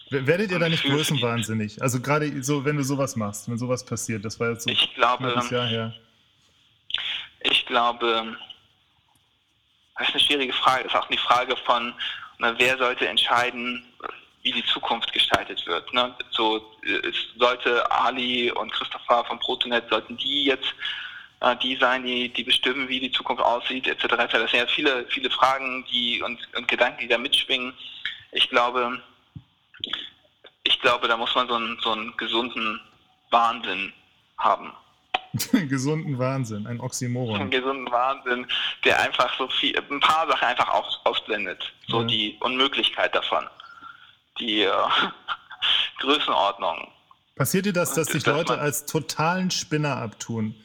Werdet 0.10 0.52
ihr 0.52 0.60
da 0.60 0.70
nicht 0.70 0.84
größenwahnsinnig? 0.84 1.82
Also 1.82 2.00
gerade 2.00 2.42
so, 2.42 2.64
wenn 2.64 2.78
du 2.78 2.84
sowas 2.84 3.16
machst, 3.16 3.50
wenn 3.50 3.58
sowas 3.58 3.86
passiert, 3.86 4.24
das 4.24 4.40
war 4.40 4.52
jetzt 4.52 4.64
so 4.64 4.70
ich 4.70 4.96
glaube, 4.96 5.36
ein 5.36 5.50
Jahr 5.50 5.68
her. 5.68 5.94
Ich 7.42 7.66
glaube, 7.66 8.38
das 9.98 10.08
ist 10.08 10.14
eine 10.14 10.24
schwierige 10.24 10.54
Frage. 10.54 10.84
Das 10.84 10.94
ist 10.94 11.00
auch 11.00 11.10
die 11.10 11.18
Frage 11.18 11.56
von, 11.66 11.94
na, 12.40 12.58
wer 12.58 12.78
sollte 12.78 13.08
entscheiden, 13.08 13.84
wie 14.44 14.52
die 14.52 14.66
Zukunft 14.66 15.12
gestaltet 15.12 15.66
wird. 15.68 15.94
Ne? 15.94 16.16
So 16.32 16.78
es 16.84 17.16
sollte 17.38 17.90
Ali 17.92 18.52
und 18.52 18.72
Christopher 18.72 19.26
von 19.26 19.40
Protonet, 19.40 19.90
sollten 19.90 20.16
die 20.18 20.46
jetzt 20.46 20.74
äh, 21.42 21.56
die 21.58 21.76
sein, 21.76 22.04
die, 22.04 22.30
die 22.30 22.44
bestimmen, 22.44 22.88
wie 22.88 23.00
die 23.00 23.12
Zukunft 23.12 23.44
aussieht, 23.44 23.88
etc. 23.88 24.06
etc. 24.06 24.32
Das 24.32 24.52
sind 24.52 24.60
ja 24.60 24.68
viele, 24.68 25.06
viele 25.10 25.30
Fragen 25.30 25.86
die, 25.92 26.22
und, 26.22 26.40
und 26.56 26.68
Gedanken, 26.68 27.02
die 27.02 27.08
da 27.08 27.18
mitschwingen. 27.18 27.74
Ich 28.32 28.50
glaube, 28.50 29.02
ich 30.64 30.80
glaube, 30.82 31.08
da 31.08 31.18
muss 31.18 31.34
man 31.36 31.48
so 31.48 31.56
einen, 31.56 31.78
so 31.82 31.92
einen 31.92 32.16
gesunden 32.18 32.80
Wahnsinn 33.32 33.94
haben. 34.38 34.72
gesunden 35.52 36.18
Wahnsinn, 36.18 36.68
ein 36.68 36.80
Oxymoron. 36.80 37.42
Einen 37.42 37.52
gesunden 37.52 37.92
Wahnsinn, 37.92 38.48
der 38.84 39.00
einfach 39.02 39.38
so 39.38 39.48
viel, 39.50 39.78
ein 39.78 40.00
paar 40.00 40.28
Sachen 40.28 40.48
einfach 40.48 40.70
aus, 40.70 41.00
ausblendet. 41.04 41.74
So 41.88 42.02
ja. 42.02 42.08
die 42.08 42.38
Unmöglichkeit 42.40 43.14
davon. 43.14 43.46
Die 44.40 44.62
äh, 44.62 44.72
Größenordnung. 46.00 46.88
Passiert 47.36 47.66
dir 47.66 47.74
das, 47.74 47.94
dass 47.94 48.08
sich 48.08 48.26
Leute 48.26 48.58
als 48.58 48.86
totalen 48.86 49.52
Spinner 49.52 49.98
abtun? 49.98 50.56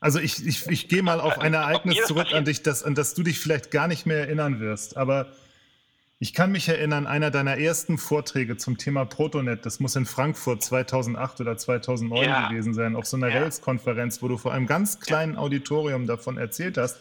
Also 0.00 0.18
ich, 0.18 0.44
ich, 0.44 0.66
ich 0.66 0.88
gehe 0.88 1.02
mal 1.02 1.20
auf 1.20 1.38
ein 1.38 1.54
Ereignis 1.54 2.04
zurück 2.06 2.34
an 2.34 2.44
dich, 2.44 2.62
das, 2.62 2.82
an 2.82 2.94
das 2.94 3.14
du 3.14 3.22
dich 3.22 3.38
vielleicht 3.38 3.70
gar 3.70 3.86
nicht 3.86 4.04
mehr 4.04 4.18
erinnern 4.18 4.60
wirst. 4.60 4.96
Aber 4.96 5.32
ich 6.22 6.32
kann 6.32 6.52
mich 6.52 6.68
erinnern, 6.68 7.08
einer 7.08 7.32
deiner 7.32 7.58
ersten 7.58 7.98
Vorträge 7.98 8.56
zum 8.56 8.78
Thema 8.78 9.04
Protonet, 9.04 9.66
das 9.66 9.80
muss 9.80 9.96
in 9.96 10.06
Frankfurt 10.06 10.62
2008 10.62 11.40
oder 11.40 11.56
2009 11.56 12.22
ja. 12.22 12.48
gewesen 12.48 12.74
sein, 12.74 12.94
auf 12.94 13.06
so 13.06 13.16
einer 13.16 13.26
ja. 13.26 13.40
Rails-Konferenz, 13.40 14.22
wo 14.22 14.28
du 14.28 14.38
vor 14.38 14.52
einem 14.52 14.68
ganz 14.68 15.00
kleinen 15.00 15.36
Auditorium 15.36 16.06
davon 16.06 16.38
erzählt 16.38 16.78
hast. 16.78 17.00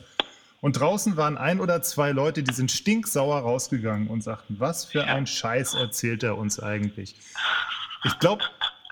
Und 0.60 0.80
draußen 0.80 1.18
waren 1.18 1.38
ein 1.38 1.60
oder 1.60 1.84
zwei 1.84 2.10
Leute, 2.10 2.42
die 2.42 2.52
sind 2.52 2.72
stinksauer 2.72 3.42
rausgegangen 3.42 4.08
und 4.08 4.24
sagten, 4.24 4.56
was 4.58 4.86
für 4.86 5.04
ein 5.04 5.28
Scheiß 5.28 5.76
erzählt 5.76 6.24
er 6.24 6.40
uns 6.40 6.60
eigentlich. 6.60 7.14
Ich 8.06 8.18
glaube, 8.18 8.44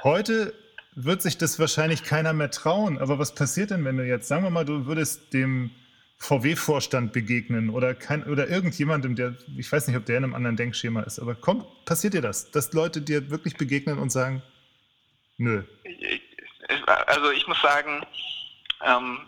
heute 0.03 0.53
wird 0.93 1.23
sich 1.23 1.39
das 1.39 1.57
wahrscheinlich 1.57 2.03
keiner 2.03 2.33
mehr 2.33 2.51
trauen. 2.51 2.99
Aber 2.99 3.17
was 3.17 3.33
passiert 3.33 3.71
denn, 3.71 3.83
wenn 3.83 3.97
du 3.97 4.05
jetzt, 4.05 4.27
sagen 4.27 4.43
wir 4.43 4.51
mal, 4.51 4.65
du 4.65 4.85
würdest 4.85 5.33
dem 5.33 5.71
VW-Vorstand 6.19 7.13
begegnen 7.13 7.69
oder, 7.69 7.95
kein, 7.95 8.23
oder 8.25 8.47
irgendjemandem, 8.47 9.15
der, 9.15 9.35
ich 9.57 9.71
weiß 9.71 9.87
nicht, 9.87 9.97
ob 9.97 10.05
der 10.05 10.17
in 10.17 10.25
einem 10.25 10.35
anderen 10.35 10.57
Denkschema 10.57 11.01
ist, 11.01 11.19
aber 11.19 11.35
kommt, 11.35 11.65
passiert 11.85 12.13
dir 12.13 12.21
das, 12.21 12.51
dass 12.51 12.73
Leute 12.73 13.01
dir 13.01 13.29
wirklich 13.29 13.55
begegnen 13.55 13.97
und 13.97 14.11
sagen, 14.11 14.41
nö? 15.37 15.63
also 16.85 17.31
ich 17.31 17.47
muss 17.47 17.61
sagen, 17.61 18.05
ähm, 18.85 19.19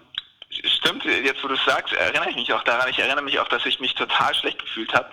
stimmt, 0.49 1.03
jetzt 1.05 1.43
wo 1.43 1.47
du 1.47 1.55
es 1.55 1.65
sagst, 1.65 1.93
erinnere 1.93 2.29
ich 2.29 2.35
mich 2.35 2.53
auch 2.53 2.63
daran. 2.63 2.89
Ich 2.89 2.99
erinnere 2.99 3.23
mich 3.23 3.39
auch, 3.39 3.47
dass 3.47 3.65
ich 3.65 3.79
mich 3.79 3.93
total 3.95 4.33
schlecht 4.35 4.59
gefühlt 4.59 4.93
habe, 4.93 5.09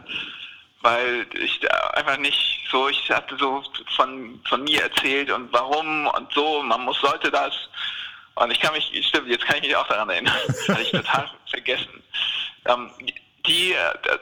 weil 0.83 1.27
ich 1.35 1.61
einfach 1.95 2.19
nicht 2.19 2.67
so, 2.71 2.89
ich 2.89 3.11
hatte 3.11 3.37
so 3.39 3.63
von, 3.97 4.41
von 4.49 4.65
mir 4.65 4.83
erzählt 4.83 5.31
und 5.31 5.53
warum 5.53 6.07
und 6.07 6.33
so, 6.33 6.63
man 6.63 6.83
muss, 6.83 7.01
sollte 7.01 7.31
das. 7.31 7.55
Und 8.39 8.53
ich 8.53 8.61
kann 8.61 8.73
mich, 8.73 8.85
stimmt, 9.07 9.29
jetzt 9.29 9.45
kann 9.45 9.57
ich 9.57 9.63
mich 9.63 9.77
auch 9.77 9.89
daran 9.89 10.09
erinnern. 10.11 10.35
Hatte 10.69 10.83
ich 10.83 10.91
total 10.91 11.31
vergessen. 11.51 12.03
Ähm, 12.67 12.91
die, 13.47 13.75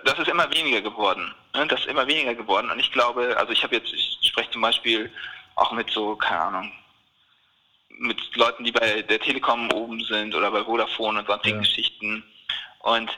das 0.04 0.18
ist 0.18 0.28
immer 0.28 0.50
weniger 0.50 0.80
geworden. 0.80 1.34
Ne? 1.54 1.66
Das 1.66 1.80
ist 1.80 1.88
immer 1.88 2.06
weniger 2.06 2.34
geworden. 2.34 2.70
Und 2.70 2.78
ich 2.78 2.90
glaube, 2.92 3.36
also 3.36 3.52
ich 3.52 3.62
habe 3.62 3.76
jetzt, 3.76 3.92
ich 3.92 4.18
spreche 4.22 4.50
zum 4.50 4.62
Beispiel 4.62 5.12
auch 5.56 5.72
mit 5.72 5.90
so, 5.90 6.16
keine 6.16 6.40
Ahnung, 6.40 6.72
mit 7.98 8.18
Leuten, 8.36 8.64
die 8.64 8.72
bei 8.72 9.02
der 9.02 9.20
Telekom 9.20 9.70
oben 9.72 10.00
sind 10.04 10.34
oder 10.34 10.50
bei 10.50 10.64
Vodafone 10.64 11.18
und 11.18 11.26
sonstigen 11.26 11.56
ja. 11.56 11.62
Geschichten. 11.62 12.24
Und 12.80 13.10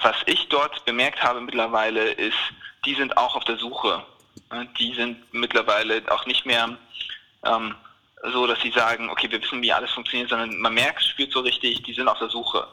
was 0.00 0.16
ich 0.26 0.48
dort 0.48 0.84
bemerkt 0.84 1.22
habe 1.22 1.40
mittlerweile 1.40 2.12
ist, 2.12 2.38
die 2.84 2.94
sind 2.94 3.16
auch 3.16 3.36
auf 3.36 3.44
der 3.44 3.56
Suche. 3.56 4.04
Die 4.78 4.94
sind 4.94 5.32
mittlerweile 5.32 6.02
auch 6.10 6.26
nicht 6.26 6.46
mehr 6.46 6.76
ähm, 7.44 7.74
so, 8.32 8.46
dass 8.46 8.60
sie 8.60 8.70
sagen, 8.70 9.10
okay, 9.10 9.30
wir 9.30 9.42
wissen, 9.42 9.62
wie 9.62 9.72
alles 9.72 9.90
funktioniert, 9.92 10.30
sondern 10.30 10.58
man 10.58 10.74
merkt, 10.74 11.02
spürt 11.02 11.32
so 11.32 11.40
richtig, 11.40 11.82
die 11.82 11.94
sind 11.94 12.08
auf 12.08 12.18
der 12.18 12.28
Suche. 12.28 12.66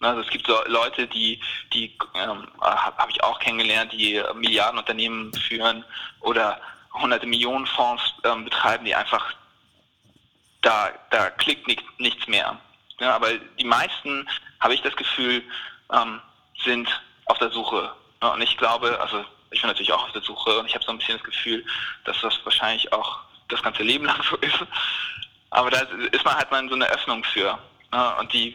Also 0.00 0.22
es 0.22 0.30
gibt 0.30 0.46
so 0.46 0.56
Leute, 0.66 1.06
die, 1.06 1.38
die 1.74 1.94
ähm, 2.14 2.46
habe 2.60 3.10
ich 3.10 3.22
auch 3.22 3.38
kennengelernt, 3.38 3.92
die 3.92 4.22
Milliardenunternehmen 4.34 5.32
führen 5.34 5.84
oder 6.20 6.58
hunderte 6.94 7.26
Millionen 7.26 7.66
Fonds 7.66 8.02
ähm, 8.24 8.44
betreiben, 8.44 8.84
die 8.86 8.94
einfach 8.94 9.34
da, 10.62 10.90
da 11.10 11.30
klickt 11.30 11.66
nicht, 11.66 11.82
nichts 11.98 12.26
mehr. 12.26 12.58
Ja, 12.98 13.14
aber 13.14 13.36
die 13.58 13.64
meisten, 13.64 14.26
habe 14.60 14.74
ich 14.74 14.82
das 14.82 14.96
Gefühl, 14.96 15.42
ähm, 15.92 16.20
sind 16.62 16.88
auf 17.26 17.38
der 17.38 17.50
Suche. 17.50 17.92
Und 18.20 18.42
ich 18.42 18.56
glaube, 18.56 18.98
also 19.00 19.24
ich 19.50 19.60
bin 19.60 19.68
natürlich 19.68 19.92
auch 19.92 20.04
auf 20.04 20.12
der 20.12 20.22
Suche 20.22 20.58
und 20.58 20.66
ich 20.66 20.74
habe 20.74 20.84
so 20.84 20.92
ein 20.92 20.98
bisschen 20.98 21.16
das 21.16 21.24
Gefühl, 21.24 21.64
dass 22.04 22.20
das 22.20 22.38
wahrscheinlich 22.44 22.92
auch 22.92 23.20
das 23.50 23.62
ganze 23.62 23.82
Leben 23.82 24.04
lang 24.04 24.22
so 24.28 24.36
ist. 24.36 24.58
Aber 25.50 25.70
da 25.70 25.80
ist 26.12 26.24
man 26.24 26.34
halt 26.34 26.50
mal 26.50 26.62
in 26.62 26.68
so 26.68 26.74
eine 26.74 26.88
Öffnung 26.90 27.24
für. 27.24 27.58
Ja, 27.92 28.18
und 28.20 28.32
die 28.32 28.54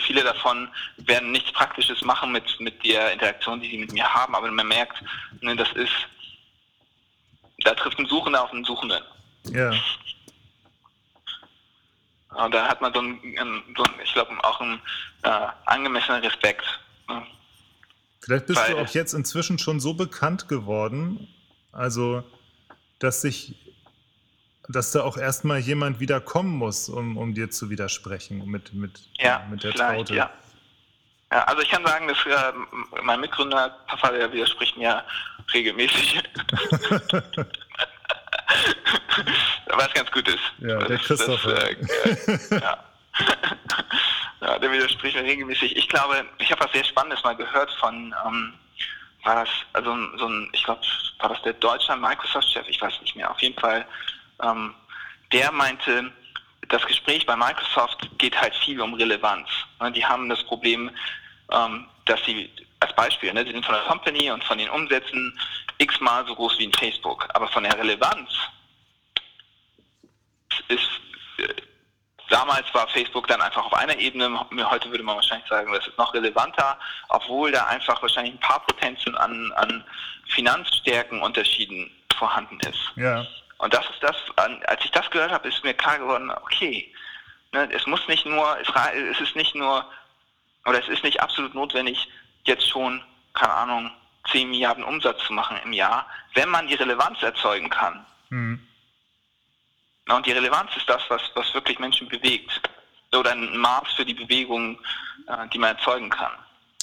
viele 0.00 0.24
davon 0.24 0.68
werden 0.96 1.32
nichts 1.32 1.52
Praktisches 1.52 2.02
machen 2.02 2.32
mit, 2.32 2.44
mit 2.60 2.84
der 2.84 3.12
Interaktion, 3.12 3.60
die 3.60 3.70
sie 3.70 3.78
mit 3.78 3.92
mir 3.92 4.04
haben, 4.04 4.34
aber 4.34 4.50
man 4.50 4.66
merkt, 4.66 5.02
ne, 5.40 5.54
das 5.54 5.70
ist, 5.72 5.92
da 7.64 7.74
trifft 7.74 7.98
ein 7.98 8.06
Suchender 8.06 8.42
auf 8.42 8.52
einen 8.52 8.64
Suchenden. 8.64 9.02
Ja. 9.50 9.72
Und 12.30 12.54
da 12.54 12.66
hat 12.66 12.80
man 12.80 12.92
so 12.94 13.00
einen, 13.00 13.20
so 13.76 13.84
einen 13.84 14.00
ich 14.02 14.12
glaube, 14.14 14.32
auch 14.42 14.60
einen 14.60 14.80
äh, 15.22 15.46
angemessenen 15.66 16.22
Respekt. 16.22 16.64
Ne? 17.08 17.26
Vielleicht 18.20 18.46
bist 18.46 18.60
Weil, 18.60 18.74
du 18.74 18.80
auch 18.80 18.88
jetzt 18.88 19.12
inzwischen 19.12 19.58
schon 19.58 19.80
so 19.80 19.94
bekannt 19.94 20.48
geworden, 20.48 21.28
also 21.72 22.24
dass 22.98 23.20
sich, 23.20 23.56
dass 24.68 24.92
da 24.92 25.02
auch 25.02 25.16
erstmal 25.16 25.58
jemand 25.58 26.00
wieder 26.00 26.20
kommen 26.20 26.56
muss, 26.56 26.88
um, 26.88 27.16
um 27.16 27.34
dir 27.34 27.50
zu 27.50 27.70
widersprechen 27.70 28.44
mit, 28.46 28.72
mit, 28.72 29.00
ja, 29.18 29.44
mit 29.50 29.64
der 29.64 29.72
Traute. 29.72 30.14
Ja. 30.14 30.30
ja. 31.32 31.44
also 31.44 31.62
ich 31.62 31.70
kann 31.70 31.84
sagen, 31.84 32.08
dass 32.08 32.18
äh, 32.26 32.52
mein 33.02 33.20
Mitgründer 33.20 33.76
Papa, 33.86 34.10
der 34.10 34.32
widerspricht 34.32 34.76
mir 34.76 35.04
regelmäßig. 35.52 36.22
Was 39.66 39.92
ganz 39.94 40.10
gut 40.10 40.28
ist. 40.28 40.38
Ja, 40.58 40.78
der 40.78 40.98
Christopher. 40.98 41.54
Das, 41.54 42.50
äh, 42.50 42.60
ja. 42.60 42.84
ja, 44.40 44.58
der 44.58 44.72
widerspricht 44.72 45.16
mir 45.16 45.24
regelmäßig. 45.24 45.76
Ich 45.76 45.88
glaube, 45.88 46.24
ich 46.38 46.50
habe 46.50 46.64
was 46.64 46.72
sehr 46.72 46.84
Spannendes 46.84 47.22
mal 47.24 47.36
gehört 47.36 47.70
von, 47.80 48.14
ähm, 48.26 48.54
war 49.24 49.44
das, 49.44 49.48
also 49.72 49.96
so 50.18 50.26
ein, 50.26 50.50
ich 50.52 50.64
glaube, 50.64 50.80
war 51.18 51.28
das 51.30 51.42
der 51.42 51.52
deutsche 51.54 51.96
Microsoft-Chef, 51.96 52.68
ich 52.68 52.80
weiß 52.80 53.00
nicht 53.02 53.16
mehr, 53.16 53.30
auf 53.30 53.40
jeden 53.40 53.58
Fall, 53.58 53.86
ähm, 54.42 54.74
der 55.32 55.52
meinte, 55.52 56.12
das 56.68 56.84
Gespräch 56.86 57.26
bei 57.26 57.36
Microsoft 57.36 58.08
geht 58.18 58.40
halt 58.40 58.54
viel 58.56 58.80
um 58.80 58.94
Relevanz. 58.94 59.48
Ne, 59.80 59.92
die 59.92 60.04
haben 60.04 60.28
das 60.28 60.42
Problem, 60.44 60.90
ähm, 61.50 61.86
dass 62.04 62.24
sie, 62.24 62.50
als 62.80 62.94
Beispiel, 62.94 63.32
ne, 63.32 63.44
sie 63.44 63.52
sind 63.52 63.64
von 63.64 63.74
der 63.74 63.84
Company 63.84 64.30
und 64.30 64.44
von 64.44 64.58
den 64.58 64.70
Umsätzen 64.70 65.38
x-mal 65.78 66.26
so 66.26 66.34
groß 66.34 66.58
wie 66.58 66.66
ein 66.66 66.72
Facebook, 66.72 67.28
aber 67.34 67.48
von 67.48 67.64
der 67.64 67.76
Relevanz 67.76 68.30
ist 70.68 70.88
äh, 71.38 71.54
damals 72.32 72.72
war 72.72 72.88
Facebook 72.88 73.26
dann 73.28 73.40
einfach 73.42 73.66
auf 73.66 73.74
einer 73.74 73.96
Ebene, 73.98 74.40
heute 74.70 74.90
würde 74.90 75.04
man 75.04 75.16
wahrscheinlich 75.16 75.48
sagen, 75.48 75.70
das 75.72 75.86
ist 75.86 75.98
noch 75.98 76.14
relevanter, 76.14 76.78
obwohl 77.10 77.52
da 77.52 77.66
einfach 77.66 78.00
wahrscheinlich 78.00 78.34
ein 78.34 78.40
paar 78.40 78.60
Potenzen 78.60 79.14
an, 79.16 79.52
an 79.52 79.84
Finanzstärkenunterschieden 80.28 81.90
vorhanden 82.16 82.58
ist. 82.60 82.92
Ja. 82.96 83.26
Und 83.62 83.72
das 83.72 83.88
ist 83.90 84.02
das, 84.02 84.16
als 84.34 84.84
ich 84.84 84.90
das 84.90 85.08
gehört 85.12 85.30
habe, 85.30 85.48
ist 85.48 85.62
mir 85.62 85.72
klar 85.72 85.96
geworden, 85.96 86.32
okay, 86.32 86.92
ne, 87.52 87.68
es 87.72 87.86
muss 87.86 88.08
nicht 88.08 88.26
nur, 88.26 88.58
es 88.58 89.20
ist 89.20 89.36
nicht 89.36 89.54
nur, 89.54 89.88
oder 90.66 90.80
es 90.80 90.88
ist 90.88 91.04
nicht 91.04 91.20
absolut 91.20 91.54
notwendig, 91.54 92.08
jetzt 92.42 92.68
schon, 92.68 93.00
keine 93.34 93.54
Ahnung, 93.54 93.92
10 94.32 94.50
Milliarden 94.50 94.82
Umsatz 94.82 95.22
zu 95.24 95.32
machen 95.32 95.60
im 95.64 95.72
Jahr, 95.72 96.08
wenn 96.34 96.48
man 96.48 96.66
die 96.66 96.74
Relevanz 96.74 97.22
erzeugen 97.22 97.70
kann. 97.70 98.04
Mhm. 98.30 98.66
Und 100.08 100.26
die 100.26 100.32
Relevanz 100.32 100.76
ist 100.76 100.88
das, 100.88 101.02
was, 101.08 101.22
was 101.34 101.54
wirklich 101.54 101.78
Menschen 101.78 102.08
bewegt. 102.08 102.60
Oder 103.14 103.30
ein 103.30 103.56
Maß 103.56 103.92
für 103.94 104.04
die 104.04 104.14
Bewegung, 104.14 104.76
äh, 105.28 105.46
die 105.52 105.58
man 105.58 105.76
erzeugen 105.76 106.10
kann. 106.10 106.32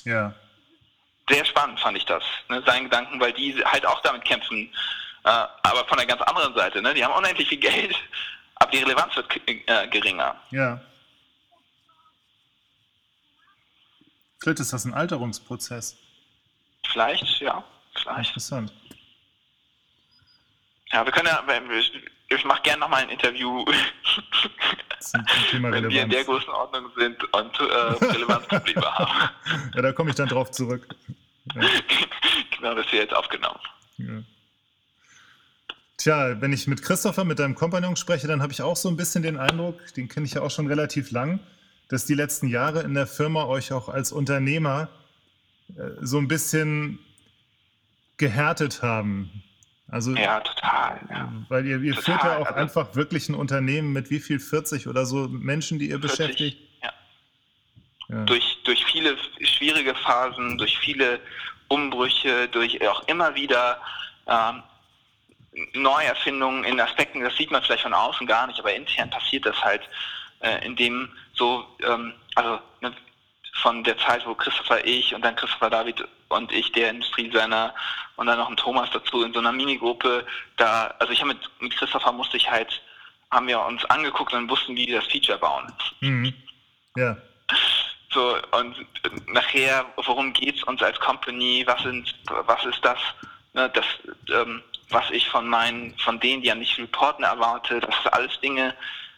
Ja. 0.06 0.34
Sehr 1.28 1.44
spannend 1.44 1.82
fand 1.82 1.98
ich 1.98 2.06
das, 2.06 2.24
ne, 2.48 2.64
seinen 2.66 2.86
Gedanken, 2.86 3.20
weil 3.20 3.34
die 3.34 3.54
halt 3.66 3.86
auch 3.86 4.02
damit 4.02 4.24
kämpfen, 4.24 4.74
aber 5.24 5.86
von 5.88 5.98
der 5.98 6.06
ganz 6.06 6.22
anderen 6.22 6.54
Seite. 6.56 6.82
Ne? 6.82 6.94
Die 6.94 7.04
haben 7.04 7.14
unendlich 7.14 7.48
viel 7.48 7.60
Geld, 7.60 7.96
aber 8.56 8.72
die 8.72 8.80
Relevanz 8.80 9.16
wird 9.16 9.28
äh, 9.48 9.88
geringer. 9.88 10.36
Ja. 10.52 10.82
Vielleicht 14.42 14.60
ist 14.60 14.72
das 14.72 14.86
ein 14.86 14.94
Alterungsprozess. 14.94 15.98
Vielleicht, 16.88 17.42
ja. 17.42 17.64
Vielleicht. 17.94 18.30
Interessant. 18.30 18.72
Ja, 20.92 21.06
wir 21.06 21.12
können 21.12 21.28
ja, 21.28 21.44
ich 22.30 22.46
mache 22.46 22.62
gerne 22.62 22.80
nochmal 22.80 23.04
ein 23.04 23.10
Interview, 23.10 23.66
wenn 25.52 25.90
wir 25.90 26.04
in 26.04 26.10
der 26.10 26.24
Größenordnung 26.24 26.92
sind 26.96 27.24
und 27.34 27.60
äh, 27.60 27.64
Relevanzprobleme 27.64 28.82
haben. 28.98 29.30
Ja, 29.76 29.82
da 29.82 29.92
komme 29.92 30.12
ich 30.12 30.16
dann 30.16 30.30
drauf 30.30 30.52
zurück. 30.52 30.88
Ja. 31.56 31.62
genau, 32.56 32.76
das 32.76 32.88
hier 32.88 33.02
jetzt 33.02 33.14
aufgenommen. 33.16 33.60
Ja. 33.98 34.24
Tja, 36.00 36.40
wenn 36.40 36.54
ich 36.54 36.66
mit 36.66 36.82
Christopher, 36.82 37.26
mit 37.26 37.40
deinem 37.40 37.56
Kompagnon 37.56 37.98
spreche, 37.98 38.26
dann 38.26 38.42
habe 38.42 38.54
ich 38.54 38.62
auch 38.62 38.78
so 38.78 38.88
ein 38.88 38.96
bisschen 38.96 39.22
den 39.22 39.36
Eindruck, 39.36 39.94
den 39.96 40.08
kenne 40.08 40.26
ich 40.26 40.34
ja 40.34 40.42
auch 40.42 40.50
schon 40.50 40.68
relativ 40.68 41.12
lang, 41.12 41.42
dass 41.90 42.06
die 42.06 42.14
letzten 42.14 42.48
Jahre 42.48 42.84
in 42.84 42.94
der 42.94 43.06
Firma 43.06 43.44
euch 43.46 43.74
auch 43.74 43.90
als 43.90 44.14
Unternehmer 44.14 44.88
äh, 45.78 45.90
so 46.00 46.18
ein 46.18 46.30
bisschen 46.30 47.00
gehärtet 48.16 48.82
haben. 48.82 49.44
Also, 49.90 50.16
ja, 50.16 50.40
total. 50.40 51.02
Ja. 51.10 51.34
Weil 51.50 51.66
ihr, 51.66 51.82
ihr 51.82 51.96
total. 51.96 52.04
führt 52.04 52.24
ja 52.24 52.38
auch 52.38 52.46
also, 52.46 52.60
einfach 52.60 52.96
wirklich 52.96 53.28
ein 53.28 53.36
Unternehmen 53.36 53.92
mit 53.92 54.10
wie 54.10 54.20
viel 54.22 54.40
40 54.40 54.88
oder 54.88 55.06
so 55.06 55.28
Menschen, 55.28 55.80
die 55.80 55.90
ihr 55.90 56.00
40, 56.00 56.12
beschäftigt? 56.12 56.58
Ja. 56.82 56.94
ja. 58.08 58.24
Durch, 58.24 58.58
durch 58.64 58.86
viele 58.86 59.18
schwierige 59.42 59.96
Phasen, 59.96 60.58
durch 60.58 60.78
viele 60.78 61.20
Umbrüche, 61.68 62.48
durch 62.48 62.82
auch 62.88 63.06
immer 63.10 63.36
wieder 63.36 63.82
ähm, 64.28 64.64
Neuerfindungen 65.74 66.64
in 66.64 66.80
Aspekten, 66.80 67.22
das 67.22 67.36
sieht 67.36 67.52
man 67.52 67.62
vielleicht 67.64 67.84
von 67.84 67.94
außen 67.94 68.28
gar 68.28 68.48
nicht, 68.48 68.60
aber 68.60 68.74
intern 68.74 69.10
passiert 69.10 69.46
das 69.46 69.62
halt, 69.64 69.82
äh, 70.42 70.66
indem 70.66 71.10
so, 71.34 71.66
ähm, 71.84 72.14
also 72.36 72.60
ne, 72.82 72.94
von 73.62 73.84
der 73.84 73.98
Zeit, 73.98 74.26
wo 74.26 74.36
Christopher 74.36 74.86
ich 74.86 75.14
und 75.14 75.24
dann 75.24 75.36
Christopher 75.36 75.70
David 75.70 76.08
und 76.30 76.52
ich, 76.52 76.72
der 76.72 76.92
Industriedesigner 76.92 77.74
und 78.16 78.28
dann 78.28 78.38
noch 78.38 78.50
ein 78.50 78.58
Thomas 78.58 78.90
dazu 78.92 79.24
in 79.24 79.34
so 79.34 79.40
einer 79.40 79.52
Minigruppe, 79.52 80.26
da, 80.58 80.94
also 81.00 81.12
ich 81.12 81.22
habe 81.22 81.34
mit, 81.34 81.50
mit 81.60 81.76
Christopher 81.76 82.12
musste 82.12 82.38
ich 82.38 82.50
halt, 82.50 82.82
haben 83.32 83.48
wir 83.48 83.60
uns 83.62 83.84
angeguckt 83.86 84.34
und 84.34 84.50
wussten, 84.50 84.76
wie 84.76 84.86
die 84.86 84.94
das 84.94 85.06
Feature 85.06 85.38
bauen. 85.38 85.72
Mhm. 86.02 86.34
Ja. 86.96 87.18
So, 88.12 88.38
und 88.52 88.76
nachher, 89.28 89.86
worum 89.98 90.34
geht 90.34 90.56
es 90.56 90.64
uns 90.64 90.82
als 90.82 91.00
Company, 91.00 91.64
was 91.68 91.82
sind, 91.84 92.16
was 92.28 92.66
ist 92.66 92.84
das, 92.84 92.98
ne, 93.60 93.70
das, 93.74 93.86
ähm, 94.32 94.64
was 94.90 95.10
ich 95.12 95.28
von 95.30 95.48
meinen, 95.48 95.98
von 96.00 96.20
denen, 96.20 96.42
die 96.42 96.52
an 96.52 96.60
mich 96.60 96.78
reporten 96.78 97.24
erwarte, 97.24 97.80
das 97.80 97.96
sind 98.02 98.14
alles 98.14 98.40
Dinge, 98.40 98.76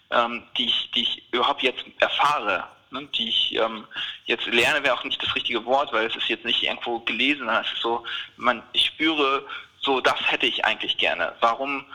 ähm, 0.09 0.43
die 0.57 0.65
ich, 0.65 0.91
die 0.91 1.03
ich 1.03 1.23
überhaupt 1.31 1.63
jetzt 1.63 1.83
erfahre 1.99 2.67
ne, 2.91 3.07
die 3.15 3.29
ich 3.29 3.55
ähm, 3.55 3.85
jetzt 4.25 4.45
lerne, 4.47 4.83
wäre 4.83 4.95
auch 4.95 5.03
nicht 5.03 5.21
das 5.23 5.33
richtige 5.35 5.65
Wort, 5.65 5.91
weil 5.93 6.07
es 6.07 6.15
ist 6.15 6.27
jetzt 6.27 6.45
nicht 6.45 6.63
irgendwo 6.63 6.99
gelesen, 6.99 7.47
es 7.49 7.71
ist 7.71 7.81
so, 7.81 8.03
man, 8.37 8.61
ich 8.73 8.85
spüre, 8.85 9.45
so 9.79 10.01
das 10.01 10.19
hätte 10.29 10.45
ich 10.45 10.63
eigentlich 10.65 10.97
gerne. 10.97 11.33
Warum 11.39 11.85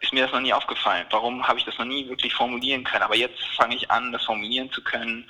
ist 0.00 0.12
mir 0.12 0.24
das 0.24 0.32
noch 0.32 0.40
nie 0.40 0.52
aufgefallen. 0.52 1.06
Warum 1.10 1.46
habe 1.46 1.58
ich 1.58 1.64
das 1.64 1.76
noch 1.78 1.84
nie 1.84 2.08
wirklich 2.08 2.34
formulieren 2.34 2.84
können? 2.84 3.02
Aber 3.02 3.16
jetzt 3.16 3.38
fange 3.56 3.76
ich 3.76 3.90
an, 3.90 4.12
das 4.12 4.24
formulieren 4.24 4.70
zu 4.72 4.82
können 4.82 5.28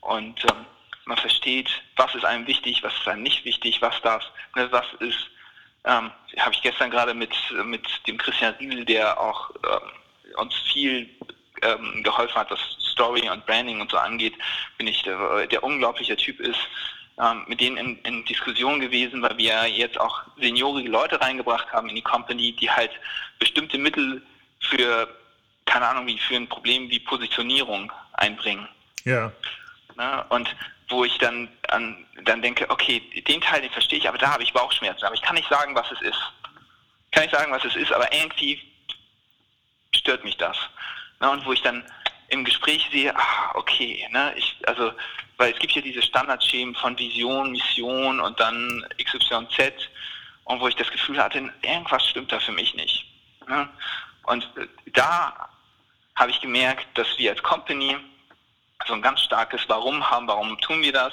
und 0.00 0.42
ähm, 0.44 0.66
man 1.04 1.18
versteht, 1.18 1.68
was 1.96 2.14
ist 2.14 2.24
einem 2.24 2.46
wichtig, 2.46 2.82
was 2.82 2.94
ist 2.94 3.08
einem 3.08 3.22
nicht 3.22 3.44
wichtig, 3.44 3.82
was 3.82 4.00
darf, 4.02 4.24
ne, 4.56 4.70
was 4.70 4.86
ist, 5.00 5.18
ähm, 5.84 6.10
habe 6.38 6.54
ich 6.54 6.62
gestern 6.62 6.90
gerade 6.90 7.14
mit, 7.14 7.34
mit 7.64 7.86
dem 8.06 8.18
Christian 8.18 8.54
Riedel, 8.54 8.84
der 8.84 9.20
auch 9.20 9.50
ähm, 9.64 10.38
uns 10.38 10.54
viel 10.72 11.08
ähm, 11.62 12.02
geholfen 12.02 12.36
hat, 12.36 12.50
was 12.50 12.60
Story 12.80 13.28
und 13.28 13.44
Branding 13.46 13.80
und 13.80 13.90
so 13.90 13.96
angeht, 13.96 14.34
bin 14.78 14.86
ich 14.86 15.02
der, 15.02 15.46
der 15.46 15.62
unglaubliche 15.62 16.16
Typ 16.16 16.40
ist, 16.40 16.60
ähm, 17.20 17.44
mit 17.46 17.60
denen 17.60 17.76
in, 17.76 17.98
in 18.02 18.24
Diskussion 18.24 18.80
gewesen, 18.80 19.22
weil 19.22 19.36
wir 19.38 19.66
jetzt 19.66 20.00
auch 20.00 20.22
seniorige 20.38 20.88
Leute 20.88 21.20
reingebracht 21.20 21.70
haben 21.72 21.88
in 21.88 21.96
die 21.96 22.02
Company, 22.02 22.52
die 22.52 22.70
halt 22.70 22.92
bestimmte 23.38 23.78
Mittel 23.78 24.22
für, 24.60 25.08
keine 25.66 25.88
Ahnung, 25.88 26.06
wie 26.06 26.18
für 26.18 26.36
ein 26.36 26.48
Problem 26.48 26.88
wie 26.90 27.00
Positionierung 27.00 27.92
einbringen. 28.14 28.68
Ja. 29.04 29.32
Ne? 29.96 30.24
Und 30.30 30.54
wo 30.92 31.04
ich 31.04 31.18
dann 31.18 31.48
an, 31.68 32.06
dann 32.24 32.42
denke, 32.42 32.68
okay, 32.70 33.00
den 33.26 33.40
Teil, 33.40 33.62
den 33.62 33.70
verstehe 33.70 33.98
ich, 33.98 34.08
aber 34.08 34.18
da 34.18 34.32
habe 34.32 34.42
ich 34.42 34.52
Bauchschmerzen. 34.52 35.04
Aber 35.04 35.14
ich 35.14 35.22
kann 35.22 35.34
nicht 35.34 35.48
sagen, 35.48 35.74
was 35.74 35.90
es 35.90 36.00
ist. 36.02 36.20
Ich 37.06 37.10
kann 37.10 37.24
nicht 37.24 37.34
sagen, 37.34 37.50
was 37.50 37.64
es 37.64 37.74
ist, 37.74 37.92
aber 37.92 38.12
irgendwie 38.12 38.62
stört 39.94 40.24
mich 40.24 40.36
das. 40.36 40.56
Ne? 41.20 41.30
Und 41.30 41.44
wo 41.44 41.52
ich 41.52 41.62
dann 41.62 41.84
im 42.28 42.44
Gespräch 42.44 42.88
sehe, 42.92 43.14
ah, 43.14 43.52
okay, 43.54 44.08
ne, 44.10 44.32
ich, 44.36 44.56
also, 44.66 44.92
weil 45.36 45.52
es 45.52 45.58
gibt 45.58 45.74
ja 45.74 45.82
diese 45.82 46.02
Standardschemen 46.02 46.74
von 46.76 46.98
Vision, 46.98 47.52
Mission 47.52 48.20
und 48.20 48.40
dann 48.40 48.86
XYZ 49.02 49.74
und 50.44 50.60
wo 50.60 50.68
ich 50.68 50.76
das 50.76 50.90
Gefühl 50.90 51.22
hatte, 51.22 51.52
irgendwas 51.62 52.08
stimmt 52.08 52.32
da 52.32 52.40
für 52.40 52.52
mich 52.52 52.74
nicht. 52.74 53.06
Ne? 53.48 53.68
Und 54.24 54.48
da 54.92 55.48
habe 56.16 56.30
ich 56.30 56.40
gemerkt, 56.40 56.86
dass 56.94 57.06
wir 57.18 57.30
als 57.30 57.42
Company 57.42 57.96
so 58.86 58.94
ein 58.94 59.02
ganz 59.02 59.20
starkes 59.20 59.62
Warum 59.68 60.08
haben, 60.08 60.26
warum 60.28 60.58
tun 60.60 60.82
wir 60.82 60.92
das. 60.92 61.12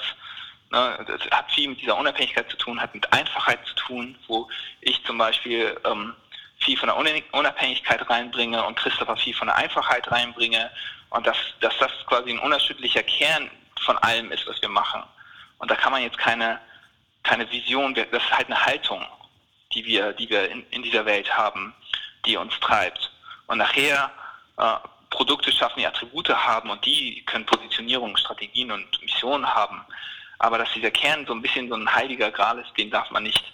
Ne? 0.70 1.04
Das 1.06 1.20
hat 1.30 1.50
viel 1.52 1.68
mit 1.68 1.80
dieser 1.80 1.96
Unabhängigkeit 1.96 2.50
zu 2.50 2.56
tun, 2.56 2.80
hat 2.80 2.94
mit 2.94 3.12
Einfachheit 3.12 3.60
zu 3.66 3.74
tun, 3.74 4.18
wo 4.26 4.48
ich 4.80 5.02
zum 5.04 5.18
Beispiel 5.18 5.78
ähm, 5.84 6.14
viel 6.58 6.76
von 6.76 6.88
der 6.88 6.96
Unabhängigkeit 7.32 8.08
reinbringe 8.08 8.64
und 8.64 8.76
Christopher 8.76 9.16
viel 9.16 9.34
von 9.34 9.48
der 9.48 9.56
Einfachheit 9.56 10.10
reinbringe 10.10 10.70
und 11.10 11.26
dass, 11.26 11.36
dass 11.60 11.76
das 11.78 11.90
quasi 12.06 12.30
ein 12.30 12.38
unerschütterlicher 12.38 13.02
Kern 13.02 13.50
von 13.80 13.96
allem 13.98 14.30
ist, 14.30 14.46
was 14.46 14.60
wir 14.60 14.68
machen. 14.68 15.02
Und 15.58 15.70
da 15.70 15.74
kann 15.74 15.92
man 15.92 16.02
jetzt 16.02 16.18
keine, 16.18 16.60
keine 17.22 17.50
Vision, 17.50 17.94
das 17.94 18.06
ist 18.10 18.30
halt 18.30 18.46
eine 18.46 18.64
Haltung, 18.64 19.04
die 19.74 19.84
wir, 19.84 20.12
die 20.12 20.28
wir 20.28 20.50
in, 20.50 20.66
in 20.70 20.82
dieser 20.82 21.04
Welt 21.04 21.36
haben, 21.36 21.74
die 22.26 22.36
uns 22.36 22.58
treibt. 22.60 23.10
Und 23.46 23.58
nachher 23.58 24.10
äh, 24.58 24.76
Produkte 25.10 25.52
schaffen, 25.52 25.80
die 25.80 25.86
Attribute 25.86 26.30
haben 26.30 26.70
und 26.70 26.84
die 26.86 27.22
können 27.26 27.44
Positionierung, 27.44 28.16
Strategien 28.16 28.70
und 28.70 29.02
Missionen 29.02 29.46
haben. 29.46 29.84
Aber 30.38 30.58
dass 30.58 30.72
dieser 30.72 30.90
Kern 30.90 31.26
so 31.26 31.34
ein 31.34 31.42
bisschen 31.42 31.68
so 31.68 31.74
ein 31.74 31.94
heiliger 31.94 32.30
Gral 32.30 32.58
ist, 32.60 32.72
den 32.78 32.90
darf 32.90 33.10
man 33.10 33.24
nicht, 33.24 33.44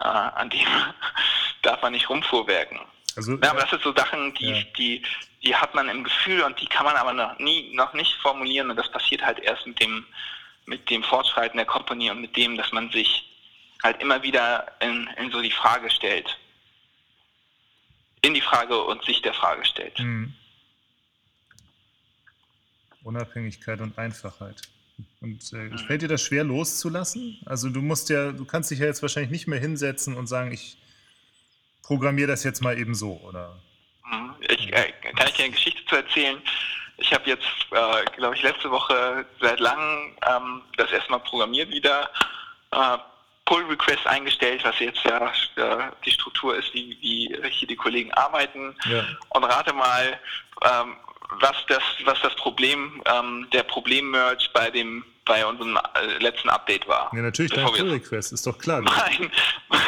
äh, 0.00 0.04
an 0.04 0.48
dem 0.48 0.66
darf 1.62 1.82
man 1.82 1.92
nicht 1.92 2.08
rumfuhrwerken. 2.08 2.80
Also, 3.16 3.32
ja, 3.32 3.50
aber 3.50 3.60
das 3.60 3.70
sind 3.70 3.82
so 3.82 3.94
Sachen, 3.94 4.32
die, 4.34 4.50
ja. 4.50 4.62
die, 4.78 5.02
die 5.44 5.54
hat 5.54 5.74
man 5.74 5.88
im 5.88 6.04
Gefühl 6.04 6.42
und 6.42 6.58
die 6.60 6.66
kann 6.66 6.86
man 6.86 6.96
aber 6.96 7.12
noch 7.12 7.38
nie, 7.38 7.74
noch 7.74 7.92
nicht 7.92 8.14
formulieren 8.22 8.70
und 8.70 8.76
das 8.76 8.90
passiert 8.90 9.22
halt 9.22 9.40
erst 9.40 9.66
mit 9.66 9.80
dem, 9.80 10.06
mit 10.64 10.88
dem 10.88 11.02
Fortschreiten 11.02 11.58
der 11.58 11.66
Company 11.66 12.10
und 12.10 12.20
mit 12.20 12.36
dem, 12.36 12.56
dass 12.56 12.72
man 12.72 12.90
sich 12.90 13.28
halt 13.82 14.00
immer 14.00 14.22
wieder 14.22 14.72
in, 14.80 15.08
in 15.18 15.30
so 15.30 15.42
die 15.42 15.50
Frage 15.50 15.90
stellt. 15.90 16.38
In 18.22 18.34
die 18.34 18.40
Frage 18.40 18.80
und 18.80 19.04
sich 19.04 19.20
der 19.20 19.34
Frage 19.34 19.64
stellt. 19.64 19.98
Mhm. 19.98 20.32
Unabhängigkeit 23.04 23.80
und 23.80 23.98
Einfachheit. 23.98 24.62
Und 25.20 25.52
äh, 25.52 25.76
fällt 25.86 26.02
dir 26.02 26.08
das 26.08 26.22
schwer 26.22 26.44
loszulassen? 26.44 27.38
Also 27.46 27.68
du 27.70 27.80
musst 27.80 28.08
ja, 28.10 28.32
du 28.32 28.44
kannst 28.44 28.70
dich 28.70 28.80
ja 28.80 28.86
jetzt 28.86 29.02
wahrscheinlich 29.02 29.30
nicht 29.30 29.46
mehr 29.46 29.58
hinsetzen 29.58 30.16
und 30.16 30.26
sagen, 30.26 30.52
ich 30.52 30.76
programmiere 31.82 32.28
das 32.28 32.44
jetzt 32.44 32.60
mal 32.60 32.78
eben 32.78 32.94
so, 32.94 33.20
oder? 33.24 33.58
Mhm. 34.10 34.34
Ich, 34.40 34.72
äh, 34.72 34.92
kann 35.16 35.28
ich 35.28 35.34
dir 35.34 35.44
eine 35.44 35.52
Geschichte 35.52 35.84
zu 35.86 35.96
erzählen? 35.96 36.38
Ich 36.98 37.12
habe 37.12 37.28
jetzt, 37.28 37.46
äh, 37.70 38.04
glaube 38.16 38.36
ich, 38.36 38.42
letzte 38.42 38.70
Woche 38.70 39.24
seit 39.40 39.60
langem 39.60 40.16
ähm, 40.28 40.62
das 40.76 40.90
erste 40.92 41.10
Mal 41.10 41.18
programmiert 41.18 41.70
wieder. 41.70 42.10
Äh, 42.70 42.98
Pull 43.44 43.64
Request 43.64 44.06
eingestellt, 44.06 44.62
was 44.64 44.78
jetzt 44.78 45.02
ja 45.04 45.32
äh, 45.56 45.90
die 46.04 46.12
Struktur 46.12 46.56
ist, 46.56 46.72
wie, 46.74 46.96
wie 47.00 47.36
hier 47.50 47.68
die 47.68 47.76
Kollegen 47.76 48.12
arbeiten. 48.12 48.74
Ja. 48.88 49.04
Und 49.30 49.44
rate 49.44 49.72
mal, 49.72 50.18
ähm, 50.64 50.96
was 51.40 51.56
das, 51.68 51.82
was 52.04 52.20
das 52.22 52.34
Problem, 52.36 53.02
ähm, 53.06 53.46
der 53.52 53.62
Problem-Merge 53.62 54.48
bei 54.52 54.70
dem, 54.70 55.04
bei 55.24 55.44
unserem 55.46 55.76
äh, 55.76 56.18
letzten 56.18 56.48
Update 56.48 56.86
war. 56.88 57.10
Ja, 57.14 57.22
natürlich 57.22 57.52
dein 57.52 57.66
Pull-Request, 57.66 58.32
ist 58.32 58.46
doch 58.46 58.58
klar. 58.58 58.80
Nein. 58.82 59.30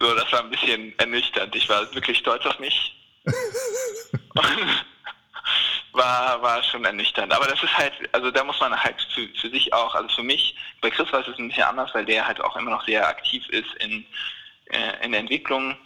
so, 0.00 0.14
das 0.14 0.32
war 0.32 0.40
ein 0.40 0.50
bisschen 0.50 0.98
ernüchternd. 0.98 1.54
Ich 1.54 1.68
war 1.68 1.92
wirklich 1.94 2.18
stolz 2.18 2.44
auf 2.46 2.58
mich. 2.58 2.94
war, 5.92 6.40
war 6.42 6.62
schon 6.62 6.84
ernüchternd. 6.84 7.32
Aber 7.32 7.46
das 7.46 7.62
ist 7.62 7.76
halt, 7.76 7.92
also 8.12 8.30
da 8.30 8.44
muss 8.44 8.60
man 8.60 8.74
halt 8.76 8.96
für, 9.14 9.28
für 9.40 9.50
sich 9.50 9.72
auch, 9.72 9.94
also 9.94 10.08
für 10.16 10.22
mich, 10.22 10.54
bei 10.80 10.90
Chris 10.90 11.12
war 11.12 11.20
es 11.20 11.38
ein 11.38 11.48
bisschen 11.48 11.64
anders, 11.64 11.94
weil 11.94 12.04
der 12.04 12.26
halt 12.26 12.40
auch 12.40 12.56
immer 12.56 12.70
noch 12.70 12.84
sehr 12.86 13.06
aktiv 13.06 13.46
ist 13.50 13.74
in, 13.80 14.06
äh, 14.66 15.04
in 15.04 15.12
der 15.12 15.20
Entwicklung. 15.20 15.76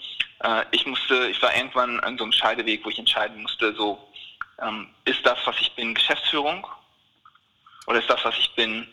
Äh, 0.43 0.65
ich 0.71 0.87
musste, 0.87 1.29
ich 1.29 1.41
war 1.43 1.55
irgendwann 1.55 2.01
an 2.01 2.19
so 2.19 2.25
einem 2.25 2.33
Scheideweg, 2.33 2.85
wo 2.85 2.91
ich 2.91 2.99
entscheiden 2.99 3.43
musste, 3.43 3.75
so, 3.75 4.09
ähm, 4.61 4.89
ist 5.05 5.25
das, 5.25 5.39
was 5.45 5.61
ich 5.61 5.73
bin, 5.75 5.95
Geschäftsführung? 5.95 6.67
Oder 7.87 7.99
ist 7.99 8.11
das, 8.11 8.25
was 8.25 8.37
ich 8.39 8.55
bin, 8.55 8.87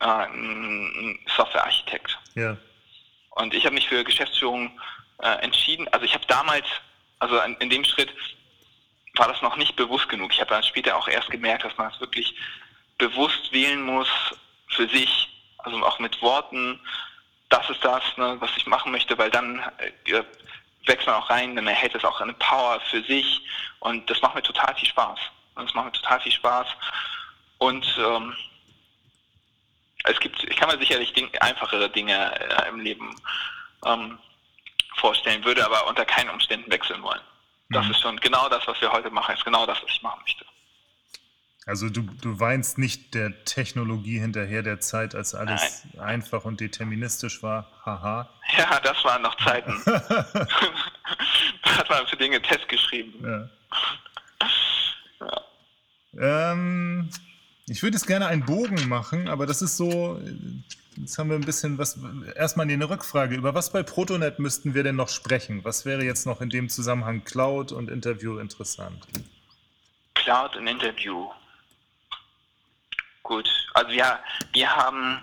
äh, 0.00 0.04
ein 0.04 1.18
Softwarearchitekt? 1.36 2.18
Ja. 2.34 2.56
Und 3.30 3.54
ich 3.54 3.64
habe 3.64 3.74
mich 3.74 3.88
für 3.88 4.04
Geschäftsführung 4.04 4.78
äh, 5.22 5.42
entschieden. 5.42 5.88
Also 5.88 6.04
ich 6.04 6.14
habe 6.14 6.26
damals, 6.26 6.66
also 7.18 7.38
in, 7.40 7.54
in, 7.56 7.70
dem 7.70 7.84
Schritt 7.84 8.12
war 9.14 9.28
das 9.28 9.40
noch 9.42 9.56
nicht 9.56 9.76
bewusst 9.76 10.08
genug. 10.08 10.32
Ich 10.32 10.40
habe 10.40 10.50
dann 10.50 10.62
später 10.62 10.96
auch 10.96 11.08
erst 11.08 11.30
gemerkt, 11.30 11.64
dass 11.64 11.76
man 11.76 11.92
es 11.92 12.00
wirklich 12.00 12.34
bewusst 12.98 13.52
wählen 13.52 13.82
muss 13.82 14.08
für 14.68 14.88
sich, 14.88 15.28
also 15.58 15.76
auch 15.84 15.98
mit 15.98 16.20
Worten, 16.22 16.80
das 17.48 17.68
ist 17.68 17.84
das, 17.84 18.02
ne, 18.16 18.36
was 18.40 18.50
ich 18.56 18.66
machen 18.66 18.92
möchte, 18.92 19.18
weil 19.18 19.30
dann 19.30 19.58
äh, 19.78 20.22
wächst 20.86 21.06
man 21.06 21.16
auch 21.16 21.30
rein, 21.30 21.56
dann 21.56 21.66
erhält 21.66 21.94
es 21.94 22.04
auch 22.04 22.20
eine 22.20 22.32
Power 22.34 22.80
für 22.90 23.02
sich 23.02 23.40
und 23.80 24.08
das 24.08 24.20
macht 24.22 24.34
mir 24.34 24.42
total 24.42 24.74
viel 24.74 24.88
Spaß. 24.88 25.18
Und 25.54 25.66
das 25.66 25.74
macht 25.74 25.86
mir 25.86 25.92
total 25.92 26.20
viel 26.20 26.32
Spaß. 26.32 26.66
Und 27.58 27.86
ähm, 27.98 28.34
es 30.04 30.18
gibt, 30.20 30.42
ich 30.44 30.56
kann 30.56 30.70
mir 30.70 30.78
sicherlich 30.78 31.12
Ding, 31.12 31.30
einfachere 31.40 31.90
Dinge 31.90 32.32
äh, 32.40 32.68
im 32.68 32.80
Leben 32.80 33.14
ähm, 33.84 34.18
vorstellen, 34.96 35.44
würde 35.44 35.64
aber 35.64 35.86
unter 35.86 36.04
keinen 36.04 36.30
Umständen 36.30 36.70
wechseln 36.70 37.02
wollen. 37.02 37.20
Das 37.70 37.84
mhm. 37.84 37.90
ist 37.90 38.00
schon 38.00 38.16
genau 38.20 38.48
das, 38.48 38.66
was 38.66 38.80
wir 38.80 38.90
heute 38.90 39.10
machen, 39.10 39.34
ist 39.34 39.44
genau 39.44 39.66
das, 39.66 39.82
was 39.82 39.90
ich 39.90 40.02
machen 40.02 40.20
möchte. 40.22 40.44
Also 41.66 41.90
du, 41.90 42.02
du 42.02 42.40
weinst 42.40 42.78
nicht 42.78 43.14
der 43.14 43.44
Technologie 43.44 44.18
hinterher 44.18 44.62
der 44.62 44.80
Zeit, 44.80 45.14
als 45.14 45.34
alles 45.34 45.84
Nein. 45.92 46.04
einfach 46.04 46.44
und 46.44 46.60
deterministisch 46.60 47.42
war. 47.42 47.70
Haha. 47.84 48.28
Ja, 48.58 48.80
das 48.80 49.04
waren 49.04 49.22
noch 49.22 49.36
Zeiten. 49.36 49.72
da 49.84 49.96
hat 51.76 51.88
man 51.88 52.04
für 52.08 52.16
Dinge 52.16 52.42
Test 52.42 52.68
geschrieben. 52.68 53.14
Ja. 53.22 53.48
ja. 56.18 56.52
Ähm, 56.52 57.08
ich 57.68 57.84
würde 57.84 57.96
jetzt 57.96 58.08
gerne 58.08 58.26
einen 58.26 58.44
Bogen 58.44 58.88
machen, 58.88 59.28
aber 59.28 59.46
das 59.46 59.62
ist 59.62 59.76
so. 59.76 60.20
Jetzt 60.96 61.16
haben 61.16 61.30
wir 61.30 61.36
ein 61.36 61.44
bisschen 61.44 61.78
was. 61.78 61.96
Erstmal 62.34 62.68
eine 62.68 62.90
Rückfrage. 62.90 63.36
Über 63.36 63.54
was 63.54 63.70
bei 63.70 63.84
Protonet 63.84 64.40
müssten 64.40 64.74
wir 64.74 64.82
denn 64.82 64.96
noch 64.96 65.08
sprechen? 65.08 65.62
Was 65.62 65.84
wäre 65.84 66.02
jetzt 66.02 66.26
noch 66.26 66.40
in 66.40 66.50
dem 66.50 66.68
Zusammenhang 66.68 67.22
Cloud 67.22 67.70
und 67.70 67.88
Interview 67.88 68.38
interessant? 68.38 69.06
Cloud 70.14 70.56
und 70.56 70.66
Interview. 70.66 71.28
Gut, 73.30 73.48
also 73.74 73.92
ja, 73.92 74.18
wir 74.54 74.68
haben, 74.74 75.20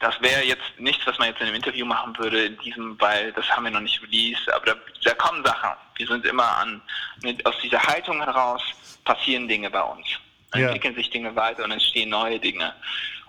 das 0.00 0.20
wäre 0.20 0.42
jetzt 0.42 0.64
nichts, 0.78 1.06
was 1.06 1.16
man 1.20 1.28
jetzt 1.28 1.40
in 1.40 1.46
einem 1.46 1.54
Interview 1.54 1.86
machen 1.86 2.18
würde, 2.18 2.46
in 2.46 2.58
diesem, 2.58 3.00
weil 3.00 3.30
das 3.34 3.48
haben 3.48 3.62
wir 3.62 3.70
noch 3.70 3.78
nicht 3.78 4.02
released, 4.02 4.50
aber 4.50 4.66
da, 4.66 4.74
da 5.04 5.14
kommen 5.14 5.44
Sachen. 5.44 5.70
Wir 5.94 6.08
sind 6.08 6.26
immer 6.26 6.56
an, 6.56 6.82
mit, 7.22 7.46
aus 7.46 7.54
dieser 7.62 7.80
Haltung 7.80 8.20
heraus 8.20 8.62
passieren 9.04 9.46
Dinge 9.46 9.70
bei 9.70 9.80
uns. 9.80 10.08
Ja. 10.54 10.66
Entwickeln 10.66 10.96
sich 10.96 11.08
Dinge 11.08 11.36
weiter 11.36 11.62
und 11.62 11.70
entstehen 11.70 12.08
neue 12.08 12.40
Dinge. 12.40 12.74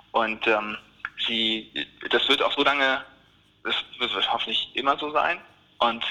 Und 0.09 0.47
ähm, 0.47 0.79
sie, 1.27 1.71
das 2.09 2.27
wird 2.27 2.41
auch 2.41 2.53
so 2.53 2.63
lange, 2.63 3.05
das 3.63 3.75
wird 3.99 4.33
hoffentlich 4.33 4.67
immer 4.73 4.97
so 4.97 5.11
sein. 5.11 5.39
Und 5.77 6.03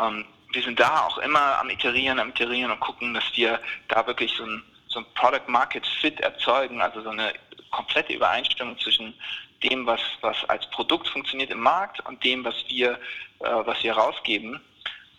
ähm, 0.00 0.24
wir 0.50 0.62
sind 0.62 0.80
da 0.80 1.00
auch 1.02 1.18
immer 1.18 1.58
am 1.58 1.68
Iterieren, 1.68 2.18
am 2.20 2.30
Iterieren 2.30 2.70
und 2.70 2.80
gucken, 2.80 3.12
dass 3.12 3.24
wir 3.34 3.60
da 3.88 4.06
wirklich 4.06 4.32
so 4.34 4.44
ein 4.44 4.62
so 4.92 5.00
ein 5.00 5.06
Product 5.14 5.48
Market 5.48 5.86
Fit 6.00 6.20
erzeugen, 6.20 6.80
also 6.80 7.02
so 7.02 7.10
eine 7.10 7.32
komplette 7.70 8.12
Übereinstimmung 8.12 8.78
zwischen 8.78 9.14
dem, 9.62 9.86
was, 9.86 10.00
was 10.20 10.36
als 10.48 10.68
Produkt 10.70 11.08
funktioniert 11.08 11.50
im 11.50 11.60
Markt 11.60 12.04
und 12.06 12.22
dem, 12.24 12.44
was 12.44 12.54
wir, 12.68 12.92
äh, 13.40 13.50
was 13.64 13.82
wir 13.82 13.94
rausgeben, 13.94 14.60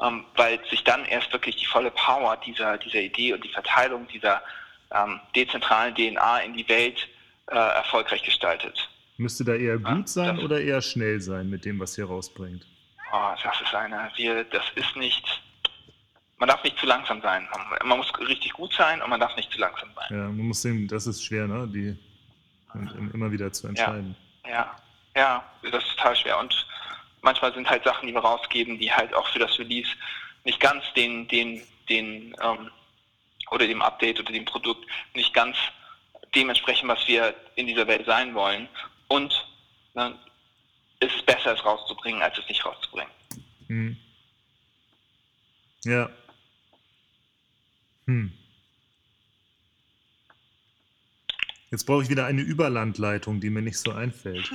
ähm, 0.01 0.25
weil 0.35 0.59
sich 0.69 0.83
dann 0.83 1.05
erst 1.05 1.31
wirklich 1.33 1.55
die 1.55 1.65
volle 1.65 1.91
Power 1.91 2.37
dieser, 2.37 2.77
dieser 2.77 2.99
Idee 2.99 3.33
und 3.33 3.43
die 3.43 3.49
Verteilung 3.49 4.07
dieser 4.07 4.41
ähm, 4.91 5.19
dezentralen 5.35 5.95
DNA 5.95 6.39
in 6.39 6.53
die 6.53 6.67
Welt 6.69 7.07
äh, 7.47 7.55
erfolgreich 7.55 8.23
gestaltet. 8.23 8.89
Müsste 9.17 9.43
da 9.43 9.53
eher 9.53 9.77
gut 9.77 10.09
sein 10.09 10.39
oder 10.39 10.59
eher 10.59 10.81
schnell 10.81 11.21
sein 11.21 11.49
mit 11.49 11.65
dem, 11.65 11.79
was 11.79 11.97
ihr 11.97 12.05
rausbringt? 12.05 12.65
Oh, 13.11 13.33
das 13.43 13.61
ist 13.61 13.73
eine, 13.75 14.11
wir, 14.15 14.43
das 14.45 14.63
ist 14.75 14.95
nicht, 14.95 15.23
man 16.43 16.49
darf 16.49 16.63
nicht 16.65 16.77
zu 16.77 16.85
langsam 16.85 17.21
sein. 17.21 17.47
Man 17.85 17.97
muss 17.97 18.11
richtig 18.19 18.51
gut 18.51 18.73
sein 18.73 19.01
und 19.01 19.09
man 19.09 19.17
darf 19.17 19.33
nicht 19.37 19.49
zu 19.49 19.59
langsam 19.59 19.89
sein. 19.95 20.07
Ja, 20.09 20.23
man 20.25 20.47
muss 20.47 20.61
sehen, 20.61 20.89
das 20.89 21.07
ist 21.07 21.23
schwer, 21.23 21.47
ne? 21.47 21.69
Die 21.69 21.97
immer 23.13 23.31
wieder 23.31 23.49
zu 23.53 23.65
entscheiden. 23.69 24.13
Ja, 24.45 24.75
ja, 25.15 25.41
ja, 25.61 25.71
das 25.71 25.81
ist 25.85 25.95
total 25.95 26.17
schwer. 26.17 26.37
Und 26.37 26.53
manchmal 27.21 27.53
sind 27.53 27.69
halt 27.69 27.85
Sachen, 27.85 28.09
die 28.09 28.13
wir 28.13 28.19
rausgeben, 28.19 28.77
die 28.77 28.91
halt 28.91 29.13
auch 29.13 29.25
für 29.29 29.39
das 29.39 29.57
Release 29.57 29.89
nicht 30.43 30.59
ganz 30.59 30.83
den, 30.97 31.29
den, 31.29 31.63
den, 31.87 32.35
ähm, 32.41 32.69
oder 33.51 33.65
dem 33.65 33.81
Update 33.81 34.19
oder 34.19 34.33
dem 34.33 34.43
Produkt 34.43 34.85
nicht 35.15 35.33
ganz 35.33 35.55
dementsprechend, 36.35 36.89
was 36.89 37.07
wir 37.07 37.33
in 37.55 37.67
dieser 37.67 37.87
Welt 37.87 38.05
sein 38.05 38.35
wollen. 38.35 38.67
Und 39.07 39.33
ne, 39.93 40.13
ist 40.99 41.15
es 41.15 41.21
besser, 41.21 41.53
es 41.53 41.63
rauszubringen, 41.63 42.21
als 42.21 42.37
es 42.37 42.49
nicht 42.49 42.65
rauszubringen. 42.65 43.13
Hm. 43.67 43.97
Ja. 45.85 46.09
Hm. 48.07 48.31
Jetzt 51.71 51.85
brauche 51.85 52.03
ich 52.03 52.09
wieder 52.09 52.25
eine 52.25 52.41
Überlandleitung, 52.41 53.39
die 53.39 53.49
mir 53.49 53.61
nicht 53.61 53.79
so 53.79 53.91
einfällt. 53.91 54.51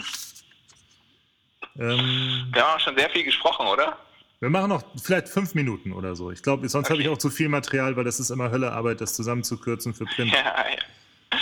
ähm, 1.76 2.48
wir 2.52 2.62
haben 2.62 2.80
schon 2.80 2.96
sehr 2.96 3.10
viel 3.10 3.24
gesprochen, 3.24 3.66
oder? 3.66 3.98
Wir 4.40 4.50
machen 4.50 4.68
noch 4.68 4.84
vielleicht 5.02 5.28
fünf 5.28 5.54
Minuten 5.54 5.92
oder 5.92 6.14
so. 6.14 6.30
Ich 6.30 6.42
glaube, 6.42 6.68
sonst 6.68 6.86
okay. 6.86 6.94
habe 6.94 7.02
ich 7.02 7.08
auch 7.08 7.18
zu 7.18 7.30
viel 7.30 7.48
Material, 7.48 7.96
weil 7.96 8.04
das 8.04 8.20
ist 8.20 8.30
immer 8.30 8.52
Höllearbeit, 8.52 9.00
das 9.00 9.14
zusammenzukürzen 9.14 9.94
für 9.94 10.04
Print. 10.04 10.32
Ja, 10.36 10.64
ja. 10.70 10.78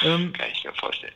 Ähm, 0.02 0.32
Kann 0.32 0.50
ich 0.50 0.64
mir 0.64 0.74
vorstellen. 0.74 1.12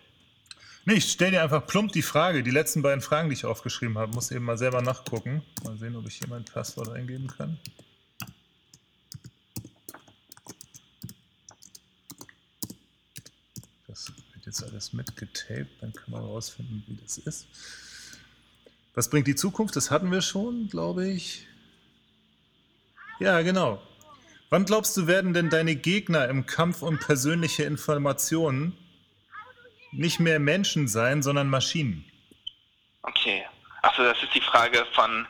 Nee, 0.85 0.95
ich 0.95 1.11
stelle 1.11 1.33
dir 1.33 1.43
einfach 1.43 1.67
plump 1.67 1.93
die 1.93 2.03
Frage. 2.03 2.43
Die 2.43 2.51
letzten 2.51 2.83
beiden 2.83 3.01
Fragen, 3.01 3.29
die 3.29 3.35
ich 3.35 3.45
aufgeschrieben 3.45 3.99
habe, 3.99 4.13
muss 4.13 4.31
eben 4.31 4.45
mal 4.45 4.59
selber 4.59 4.81
nachgucken. 4.83 5.43
Mal 5.65 5.77
sehen, 5.77 5.95
ob 5.97 6.07
ich 6.07 6.17
hier 6.17 6.29
mein 6.29 6.45
Passwort 6.45 6.89
eingeben 6.91 7.29
kann. 7.29 7.59
Das 13.87 14.09
wird 14.35 14.40
jetzt 14.51 14.65
alles 14.65 14.93
mitgetaped, 14.93 15.71
dann 15.81 15.93
können 15.93 16.13
wir 16.13 16.21
herausfinden, 16.21 16.83
wie 16.87 16.97
das 16.97 17.19
ist. 17.19 17.47
Was 18.95 19.09
bringt 19.09 19.29
die 19.29 19.37
Zukunft? 19.37 19.77
Das 19.77 19.91
hatten 19.91 20.11
wir 20.11 20.21
schon, 20.21 20.69
glaube 20.69 21.09
ich. 21.09 21.47
Ja, 23.21 23.41
genau. 23.43 23.81
Wann 24.51 24.65
glaubst 24.65 24.97
du, 24.97 25.07
werden 25.07 25.33
denn 25.33 25.49
deine 25.49 25.77
Gegner 25.77 26.29
im 26.29 26.47
Kampf 26.47 26.83
um 26.83 26.99
persönliche 26.99 27.63
Informationen 27.63 28.77
nicht 29.93 30.19
mehr 30.19 30.41
Menschen 30.41 30.89
sein, 30.89 31.23
sondern 31.23 31.49
Maschinen? 31.49 32.05
Okay. 33.03 33.45
Achso, 33.83 34.03
das 34.03 34.21
ist 34.23 34.35
die 34.35 34.41
Frage 34.41 34.85
von. 34.93 35.27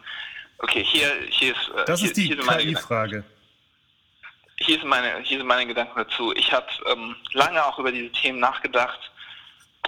Okay, 0.59 0.83
hier, 0.85 1.13
hier 1.29 1.53
ist. 1.53 1.69
Äh, 1.77 1.85
das 1.85 2.01
hier, 2.01 2.09
ist 2.09 2.17
die 2.17 2.29
KI-Frage. 2.29 3.25
Hier, 4.57 4.77
ist 4.77 4.85
meine, 4.85 5.21
hier 5.23 5.39
sind 5.39 5.47
meine 5.47 5.67
Gedanken 5.67 5.95
dazu. 5.97 6.35
Ich 6.35 6.53
habe 6.53 6.67
ähm, 6.91 7.17
lange 7.33 7.65
auch 7.65 7.79
über 7.79 7.93
diese 7.93 8.11
Themen 8.13 8.41
nachgedacht 8.41 9.10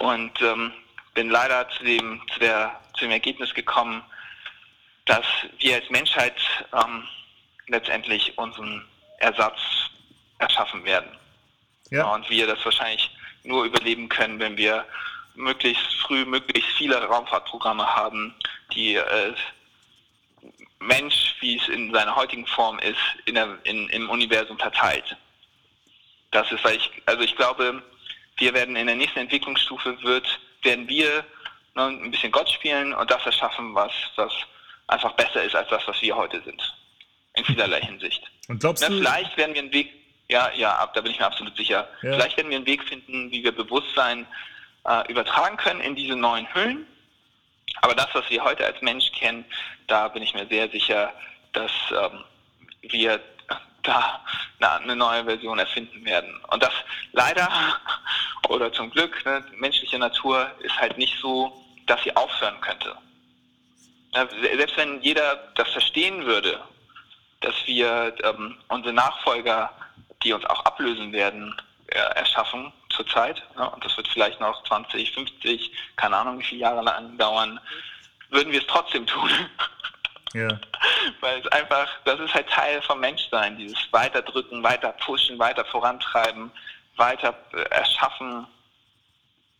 und 0.03 0.41
ähm, 0.41 0.73
bin 1.13 1.29
leider 1.29 1.67
zu 1.69 1.83
dem, 1.85 2.21
zu, 2.33 2.39
der, 2.39 2.77
zu 2.97 3.05
dem 3.05 3.11
Ergebnis 3.11 3.53
gekommen, 3.53 4.03
dass 5.05 5.25
wir 5.59 5.75
als 5.75 5.89
Menschheit 5.89 6.35
ähm, 6.73 7.07
letztendlich 7.67 8.37
unseren 8.37 8.85
Ersatz 9.19 9.59
erschaffen 10.39 10.83
werden. 10.83 11.09
Ja. 11.89 12.13
Und 12.13 12.29
wir 12.29 12.47
das 12.47 12.63
wahrscheinlich 12.65 13.09
nur 13.43 13.63
überleben 13.63 14.09
können, 14.09 14.39
wenn 14.39 14.57
wir 14.57 14.85
möglichst 15.35 15.93
früh 16.01 16.25
möglichst 16.25 16.71
viele 16.71 17.01
Raumfahrtprogramme 17.01 17.85
haben, 17.85 18.35
die 18.73 18.95
äh, 18.95 19.33
Mensch, 20.79 21.35
wie 21.39 21.57
es 21.57 21.67
in 21.69 21.93
seiner 21.93 22.15
heutigen 22.15 22.45
Form 22.45 22.77
ist, 22.79 22.99
in 23.25 23.35
der, 23.35 23.57
in, 23.63 23.87
im 23.89 24.09
Universum 24.09 24.59
verteilt. 24.59 25.15
Das 26.31 26.51
ist, 26.51 26.63
weil 26.65 26.75
ich, 26.75 26.91
also 27.05 27.23
ich 27.23 27.35
glaube, 27.37 27.81
wir 28.37 28.53
werden 28.53 28.75
in 28.75 28.87
der 28.87 28.95
nächsten 28.95 29.19
Entwicklungsstufe 29.19 30.01
wird, 30.03 30.39
werden 30.63 30.87
wir 30.87 31.25
ne, 31.75 31.83
ein 31.83 32.11
bisschen 32.11 32.31
Gott 32.31 32.49
spielen 32.49 32.93
und 32.93 33.09
das 33.09 33.25
erschaffen, 33.25 33.73
was, 33.75 33.91
was 34.15 34.33
einfach 34.87 35.13
besser 35.13 35.43
ist 35.43 35.55
als 35.55 35.69
das, 35.69 35.83
was 35.87 36.01
wir 36.01 36.15
heute 36.15 36.41
sind. 36.43 36.61
In 37.35 37.45
vielerlei 37.45 37.81
Hinsicht. 37.85 38.23
Und 38.47 38.59
glaubst 38.59 38.83
Na, 38.83 38.89
du? 38.89 38.97
Vielleicht 38.97 39.37
werden 39.37 39.53
wir 39.53 39.61
einen 39.61 39.73
Weg, 39.73 39.91
ja, 40.29 40.51
ja, 40.55 40.89
da 40.93 41.01
bin 41.01 41.11
ich 41.11 41.19
mir 41.19 41.25
absolut 41.25 41.55
sicher. 41.55 41.87
Ja. 42.01 42.13
Vielleicht 42.13 42.37
werden 42.37 42.49
wir 42.49 42.57
einen 42.57 42.65
Weg 42.65 42.83
finden, 42.83 43.31
wie 43.31 43.43
wir 43.43 43.51
Bewusstsein 43.51 44.27
äh, 44.85 45.11
übertragen 45.11 45.57
können 45.57 45.81
in 45.81 45.95
diese 45.95 46.15
neuen 46.15 46.51
Hüllen. 46.53 46.85
Aber 47.81 47.95
das, 47.95 48.07
was 48.13 48.29
wir 48.29 48.43
heute 48.43 48.65
als 48.65 48.81
Mensch 48.81 49.11
kennen, 49.11 49.45
da 49.87 50.07
bin 50.07 50.23
ich 50.23 50.33
mir 50.33 50.47
sehr 50.47 50.69
sicher, 50.69 51.13
dass 51.53 51.71
ähm, 51.91 52.23
wir 52.81 53.19
da 53.83 54.21
eine 54.59 54.95
neue 54.95 55.25
Version 55.25 55.59
erfinden 55.59 56.05
werden. 56.05 56.39
Und 56.47 56.63
das 56.63 56.71
leider 57.11 57.49
oder 58.49 58.71
zum 58.71 58.89
Glück, 58.91 59.25
ne, 59.25 59.43
menschliche 59.57 59.99
Natur 59.99 60.49
ist 60.59 60.77
halt 60.79 60.97
nicht 60.97 61.17
so, 61.19 61.51
dass 61.85 62.01
sie 62.03 62.15
aufhören 62.15 62.59
könnte. 62.61 62.95
Selbst 64.13 64.77
wenn 64.77 65.01
jeder 65.01 65.35
das 65.55 65.69
verstehen 65.69 66.25
würde 66.25 66.61
dass 67.43 67.55
wir 67.65 68.15
ähm, 68.23 68.57
unsere 68.69 68.93
Nachfolger, 68.93 69.69
die 70.23 70.33
uns 70.33 70.45
auch 70.45 70.63
ablösen 70.65 71.11
werden, 71.11 71.53
äh, 71.87 71.97
erschaffen 71.97 72.71
zurzeit. 72.89 73.43
Ja, 73.57 73.65
und 73.65 73.83
das 73.83 73.95
wird 73.97 74.07
vielleicht 74.07 74.39
noch 74.39 74.63
20, 74.63 75.11
50, 75.11 75.71
keine 75.97 76.17
Ahnung 76.17 76.39
wie 76.39 76.43
viele 76.43 76.61
Jahre 76.61 76.81
lang 76.81 77.17
dauern, 77.17 77.59
würden 78.29 78.51
wir 78.51 78.61
es 78.61 78.67
trotzdem 78.67 79.05
tun. 79.05 79.29
Ja. 80.33 80.47
Weil 81.21 81.39
es 81.39 81.47
einfach, 81.47 81.87
das 82.05 82.19
ist 82.19 82.33
halt 82.33 82.49
Teil 82.49 82.81
vom 82.81 82.99
Menschsein, 82.99 83.57
dieses 83.57 83.77
Weiterdrücken, 83.91 84.63
weiter 84.63 84.91
pushen, 84.93 85.37
weiter 85.39 85.63
vorantreiben, 85.65 86.51
weiter 86.95 87.35
äh, 87.53 87.61
erschaffen. 87.69 88.47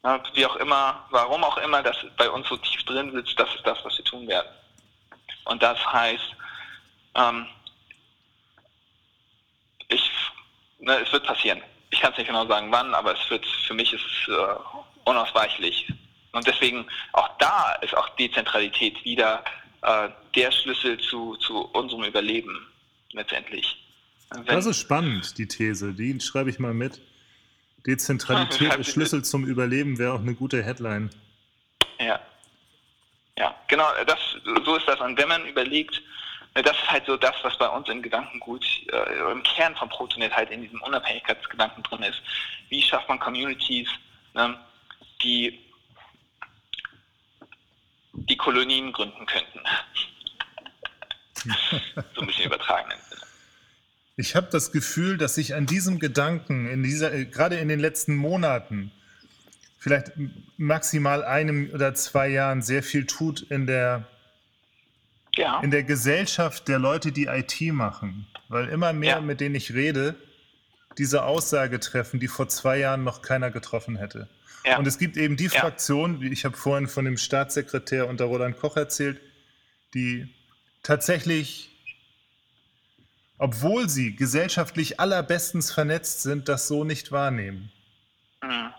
Ja, 0.04 0.22
wie 0.34 0.46
auch 0.46 0.56
immer, 0.58 1.06
warum 1.12 1.44
auch 1.44 1.58
immer 1.58 1.82
das 1.82 1.96
bei 2.18 2.30
uns 2.30 2.48
so 2.50 2.58
tief 2.58 2.84
drin 2.84 3.12
sitzt, 3.12 3.40
das 3.40 3.54
ist 3.56 3.66
das, 3.66 3.78
was 3.86 3.98
wir 3.98 4.06
tun 4.06 4.28
werden. 4.28 4.50
Und 5.46 5.64
das 5.64 5.80
heißt, 5.92 6.36
ähm, 7.16 7.48
ich, 9.88 10.12
ne, 10.80 11.00
es 11.00 11.12
wird 11.12 11.26
passieren. 11.26 11.62
Ich 11.92 12.02
kann 12.02 12.12
es 12.12 12.18
nicht 12.18 12.28
genau 12.28 12.46
sagen, 12.48 12.72
wann, 12.72 12.94
aber 12.96 13.14
es 13.14 13.30
wird, 13.30 13.46
für 13.46 13.74
mich 13.74 13.94
ist 13.94 14.04
es 14.04 14.28
äh, 14.28 14.56
unausweichlich. 15.06 15.92
Und 16.32 16.48
deswegen 16.48 16.88
auch 17.14 17.30
da 17.38 17.74
ist 17.82 17.96
auch 17.96 18.10
Dezentralität 18.16 19.04
wieder 19.06 19.44
äh, 19.84 20.10
der 20.36 20.52
Schlüssel 20.52 21.00
zu, 21.00 21.36
zu 21.38 21.66
unserem 21.74 22.04
Überleben 22.04 22.68
letztendlich. 23.12 23.78
Wenn, 24.32 24.46
das 24.46 24.66
ist 24.66 24.80
spannend, 24.80 25.38
die 25.38 25.48
These. 25.48 25.94
Die 25.94 26.20
schreibe 26.20 26.50
ich 26.50 26.60
mal 26.60 26.74
mit. 26.74 27.02
Dezentralität 27.86 28.76
ist 28.80 28.92
Schlüssel 28.92 29.24
zum 29.24 29.46
Überleben 29.46 30.00
wäre 30.00 30.14
auch 30.14 30.22
eine 30.22 30.34
gute 30.34 30.64
Headline. 30.64 31.10
Ja. 32.00 32.20
Ja, 33.38 33.56
genau, 33.68 33.88
das, 34.06 34.20
so 34.64 34.76
ist 34.76 34.88
das. 34.88 35.00
Und 35.00 35.18
wenn 35.18 35.28
man 35.28 35.46
überlegt, 35.46 36.02
das 36.54 36.78
ist 36.78 36.92
halt 36.92 37.06
so 37.08 37.18
das, 37.18 37.34
was 37.42 37.58
bei 37.58 37.68
uns 37.68 37.90
in 37.90 38.02
Gedankengut, 38.02 38.64
äh, 38.92 39.32
im 39.32 39.42
Kern 39.42 39.76
von 39.76 39.90
Protonet 39.90 40.32
halt 40.36 40.52
in 40.52 40.62
diesem 40.62 40.82
Unabhängigkeitsgedanken 40.84 41.82
drin 41.84 42.04
ist. 42.04 42.22
Wie 42.70 42.82
schafft 42.82 43.10
man 43.10 43.20
Communities, 43.20 43.90
ne, 44.34 44.58
die 45.24 45.60
die 48.14 48.38
Kolonien 48.38 48.94
gründen 48.94 49.26
könnten? 49.26 49.62
So 52.14 52.22
ein 52.22 52.28
bisschen 52.28 52.46
übertragen. 52.46 52.92
Ich 54.16 54.36
habe 54.36 54.48
das 54.52 54.72
Gefühl, 54.72 55.18
dass 55.18 55.36
sich 55.36 55.56
an 55.56 55.66
diesem 55.66 56.00
Gedanken, 56.00 56.68
in 56.68 56.84
dieser, 56.84 57.14
äh, 57.14 57.26
gerade 57.26 57.58
in 57.58 57.68
den 57.68 57.80
letzten 57.80 58.16
Monaten, 58.16 58.92
vielleicht 59.80 60.12
maximal 60.58 61.24
einem 61.24 61.72
oder 61.74 61.94
zwei 61.94 62.30
Jahren 62.30 62.62
sehr 62.62 62.84
viel 62.84 63.06
tut 63.06 63.42
in 63.42 63.66
der 63.68 64.08
ja. 65.36 65.60
in 65.62 65.72
der 65.72 65.84
Gesellschaft 65.84 66.68
der 66.68 66.80
Leute, 66.80 67.12
die 67.12 67.26
IT 67.26 67.60
machen. 67.74 68.28
Weil 68.50 68.70
immer 68.70 68.94
mehr, 68.94 69.16
ja. 69.16 69.22
mit 69.22 69.40
denen 69.40 69.56
ich 69.56 69.74
rede, 69.74 70.16
diese 70.98 71.24
Aussage 71.24 71.80
treffen, 71.80 72.20
die 72.20 72.28
vor 72.28 72.48
zwei 72.50 72.78
Jahren 72.78 73.04
noch 73.04 73.22
keiner 73.22 73.50
getroffen 73.50 73.96
hätte. 73.98 74.30
Ja. 74.66 74.78
Und 74.78 74.88
es 74.88 74.98
gibt 74.98 75.18
eben 75.18 75.36
die 75.36 75.50
Fraktion, 75.50 76.22
wie 76.22 76.32
ich 76.32 76.46
habe 76.46 76.56
vorhin 76.56 76.88
von 76.88 77.06
dem 77.06 77.18
Staatssekretär 77.18 78.08
unter 78.08 78.26
Roland 78.26 78.58
Koch 78.58 78.78
erzählt, 78.78 79.20
die 79.94 80.34
tatsächlich, 80.84 81.70
obwohl 83.38 83.90
sie 83.90 84.16
gesellschaftlich 84.16 85.00
allerbestens 85.00 85.72
vernetzt 85.72 86.22
sind, 86.22 86.48
das 86.50 86.68
so 86.68 86.84
nicht 86.84 87.12
wahrnehmen. 87.12 87.72
Mhm. 88.42 88.74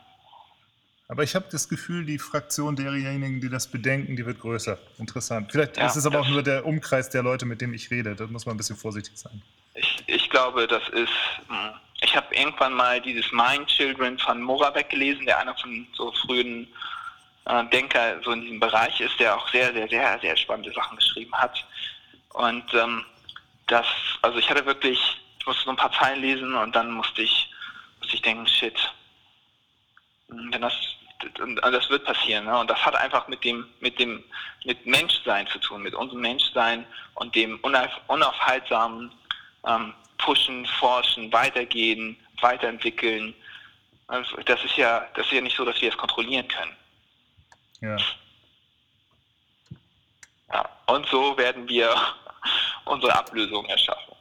Aber 1.09 1.22
ich 1.22 1.34
habe 1.34 1.46
das 1.50 1.68
Gefühl, 1.68 2.07
die 2.07 2.18
Fraktion 2.18 2.76
derjenigen, 2.76 3.40
die 3.40 3.50
das 3.50 3.66
bedenken, 3.70 4.16
die 4.16 4.24
wird 4.24 4.40
größer. 4.40 4.78
Interessant. 4.98 5.52
Vielleicht 5.52 5.76
Ja, 5.76 5.86
ist 5.86 5.96
es 5.96 6.07
aber 6.07 6.20
auch 6.20 6.28
nur 6.28 6.42
der 6.42 6.64
Umkreis 6.64 7.11
der 7.11 7.22
Leute, 7.22 7.44
mit 7.44 7.61
dem 7.61 7.74
ich 7.74 7.90
rede. 7.90 8.14
Da 8.16 8.26
muss 8.26 8.46
man 8.46 8.55
ein 8.55 8.59
bisschen 8.59 8.76
vorsichtig 8.76 9.16
sein. 9.16 9.42
Ich, 9.74 10.02
ich 10.07 10.30
glaube, 10.30 10.66
das 10.66 10.82
ist. 10.90 11.12
hm, 11.48 11.72
Ich 12.00 12.16
habe 12.16 12.34
irgendwann 12.34 12.72
mal 12.72 13.00
dieses 13.02 13.30
Mind 13.32 13.66
Children 13.68 14.18
von 14.18 14.40
Moravec 14.40 14.88
gelesen, 14.88 15.26
der 15.26 15.38
einer 15.38 15.55
von 15.57 15.86
so 15.92 16.11
frühen 16.26 16.66
äh, 17.44 17.64
Denker 17.66 18.20
so 18.24 18.32
in 18.32 18.40
diesem 18.40 18.61
Bereich 18.61 18.98
ist, 19.00 19.18
der 19.20 19.36
auch 19.36 19.48
sehr, 19.50 19.72
sehr, 19.74 19.88
sehr, 19.88 20.18
sehr 20.20 20.36
spannende 20.36 20.72
Sachen 20.72 20.96
geschrieben 20.96 21.34
hat. 21.34 21.64
Und 22.35 22.74
ähm, 22.74 23.05
das, 23.68 23.87
also 24.22 24.39
ich 24.39 24.51
hatte 24.51 24.66
wirklich, 24.66 24.99
ich 25.39 25.47
musste 25.47 25.64
so 25.64 25.70
ein 25.70 25.76
paar 25.76 25.93
Zeilen 25.93 26.20
lesen 26.20 26.55
und 26.55 26.74
dann 26.74 26.91
musste 26.91 27.22
ich, 27.22 27.51
musste 28.01 28.16
ich 28.16 28.22
denken, 28.22 28.47
shit, 28.47 28.76
hm, 30.28 30.51
denn 30.51 30.61
das, 30.61 30.74
das 31.39 31.89
wird 31.91 32.05
passieren. 32.05 32.47
Ne? 32.47 32.59
Und 32.59 32.68
das 32.68 32.85
hat 32.85 32.97
einfach 32.97 33.28
mit 33.28 33.45
dem, 33.45 33.66
mit 33.80 33.99
dem, 34.01 34.22
mit 34.64 34.85
Menschsein 34.85 35.47
zu 35.47 35.59
tun, 35.61 35.82
mit 35.82 35.95
unserem 35.95 36.22
Menschsein 36.22 36.85
und 37.14 37.35
dem 37.37 37.59
unauf, 37.62 37.91
unaufhaltsamen 38.09 39.12
ähm, 39.66 39.95
Pushen, 40.18 40.66
Forschen, 40.66 41.32
Weitergehen, 41.32 42.16
Weiterentwickeln. 42.41 43.32
Also 44.09 44.37
das 44.39 44.62
ist 44.64 44.76
ja, 44.76 45.07
das 45.14 45.26
ist 45.26 45.32
ja 45.32 45.41
nicht 45.41 45.57
so, 45.57 45.64
dass 45.64 45.80
wir 45.80 45.91
es 45.91 45.97
kontrollieren 45.97 46.49
können. 46.49 46.76
Ja. 47.80 47.97
Ja. 50.53 50.68
Und 50.87 51.07
so 51.07 51.37
werden 51.39 51.68
wir 51.68 51.95
unsere 52.87 53.16
Ablösung 53.16 53.64
erschaffen. 53.66 54.14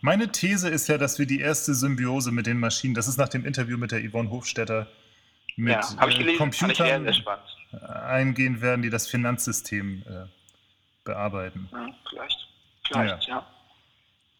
Meine 0.00 0.30
These 0.30 0.68
ist 0.68 0.88
ja, 0.88 0.98
dass 0.98 1.18
wir 1.18 1.26
die 1.26 1.40
erste 1.40 1.74
Symbiose 1.74 2.30
mit 2.30 2.46
den 2.46 2.58
Maschinen, 2.58 2.94
das 2.94 3.08
ist 3.08 3.16
nach 3.16 3.28
dem 3.28 3.46
Interview 3.46 3.78
mit 3.78 3.90
der 3.90 4.08
Yvonne 4.08 4.30
Hofstetter, 4.30 4.86
mit 5.56 5.72
ja, 5.72 6.06
äh, 6.06 6.18
gelesen, 6.18 6.38
Computern 6.38 7.08
eingehen 7.82 8.60
werden, 8.60 8.82
die 8.82 8.90
das 8.90 9.08
Finanzsystem 9.08 10.02
äh, 10.06 10.26
bearbeiten. 11.04 11.68
Ja, 11.72 11.88
vielleicht, 12.08 12.48
vielleicht, 12.86 13.28
ja. 13.28 13.46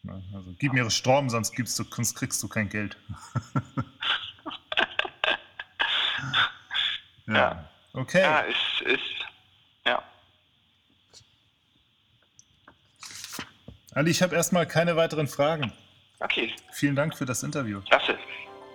Ja, 0.03 0.21
also 0.35 0.53
gib 0.59 0.73
mir 0.73 0.89
Strom, 0.91 1.29
sonst, 1.29 1.53
gibst 1.53 1.79
du, 1.79 1.83
sonst 1.83 2.13
kriegst 2.13 2.41
du 2.43 2.47
kein 2.47 2.69
Geld. 2.69 2.95
ja. 7.27 7.35
Ja. 7.35 7.69
Okay. 7.93 8.21
Ja, 8.21 8.39
ist, 8.41 8.81
ist, 8.81 9.01
ja. 9.85 10.03
Ali, 13.95 14.11
ich 14.11 14.21
habe 14.21 14.35
erstmal 14.35 14.65
keine 14.67 14.97
weiteren 14.97 15.25
Fragen. 15.25 15.71
Okay, 16.19 16.53
Vielen 16.73 16.97
Dank 16.97 17.17
für 17.17 17.25
das 17.25 17.43
Interview. 17.43 17.79
klasse. 17.87 18.17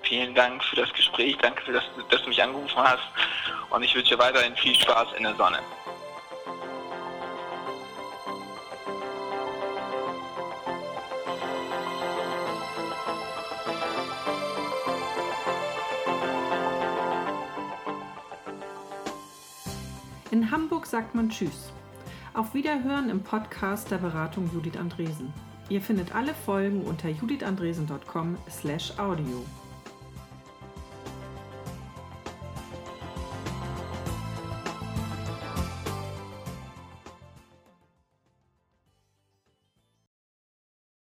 Vielen 0.02 0.34
Dank 0.34 0.64
für 0.64 0.76
das 0.76 0.90
Gespräch, 0.94 1.36
danke, 1.42 1.60
für 1.62 1.72
das, 1.72 1.84
dass 2.08 2.22
du 2.22 2.30
mich 2.30 2.42
angerufen 2.42 2.76
hast 2.78 3.02
und 3.68 3.82
ich 3.82 3.94
wünsche 3.94 4.14
dir 4.14 4.18
weiterhin 4.18 4.56
viel 4.56 4.74
Spaß 4.74 5.08
in 5.18 5.24
der 5.24 5.34
Sonne. 5.34 5.58
In 20.30 20.50
Hamburg 20.50 20.86
sagt 20.86 21.14
man 21.14 21.28
Tschüss. 21.28 21.70
Auf 22.32 22.54
Wiederhören 22.54 23.10
im 23.10 23.24
Podcast 23.24 23.90
der 23.90 23.98
Beratung 23.98 24.48
Judith 24.54 24.76
Andresen. 24.76 25.32
Ihr 25.68 25.82
findet 25.82 26.14
alle 26.14 26.32
Folgen 26.32 26.82
unter 26.82 27.08
judithandresen.com/audio. 27.08 29.44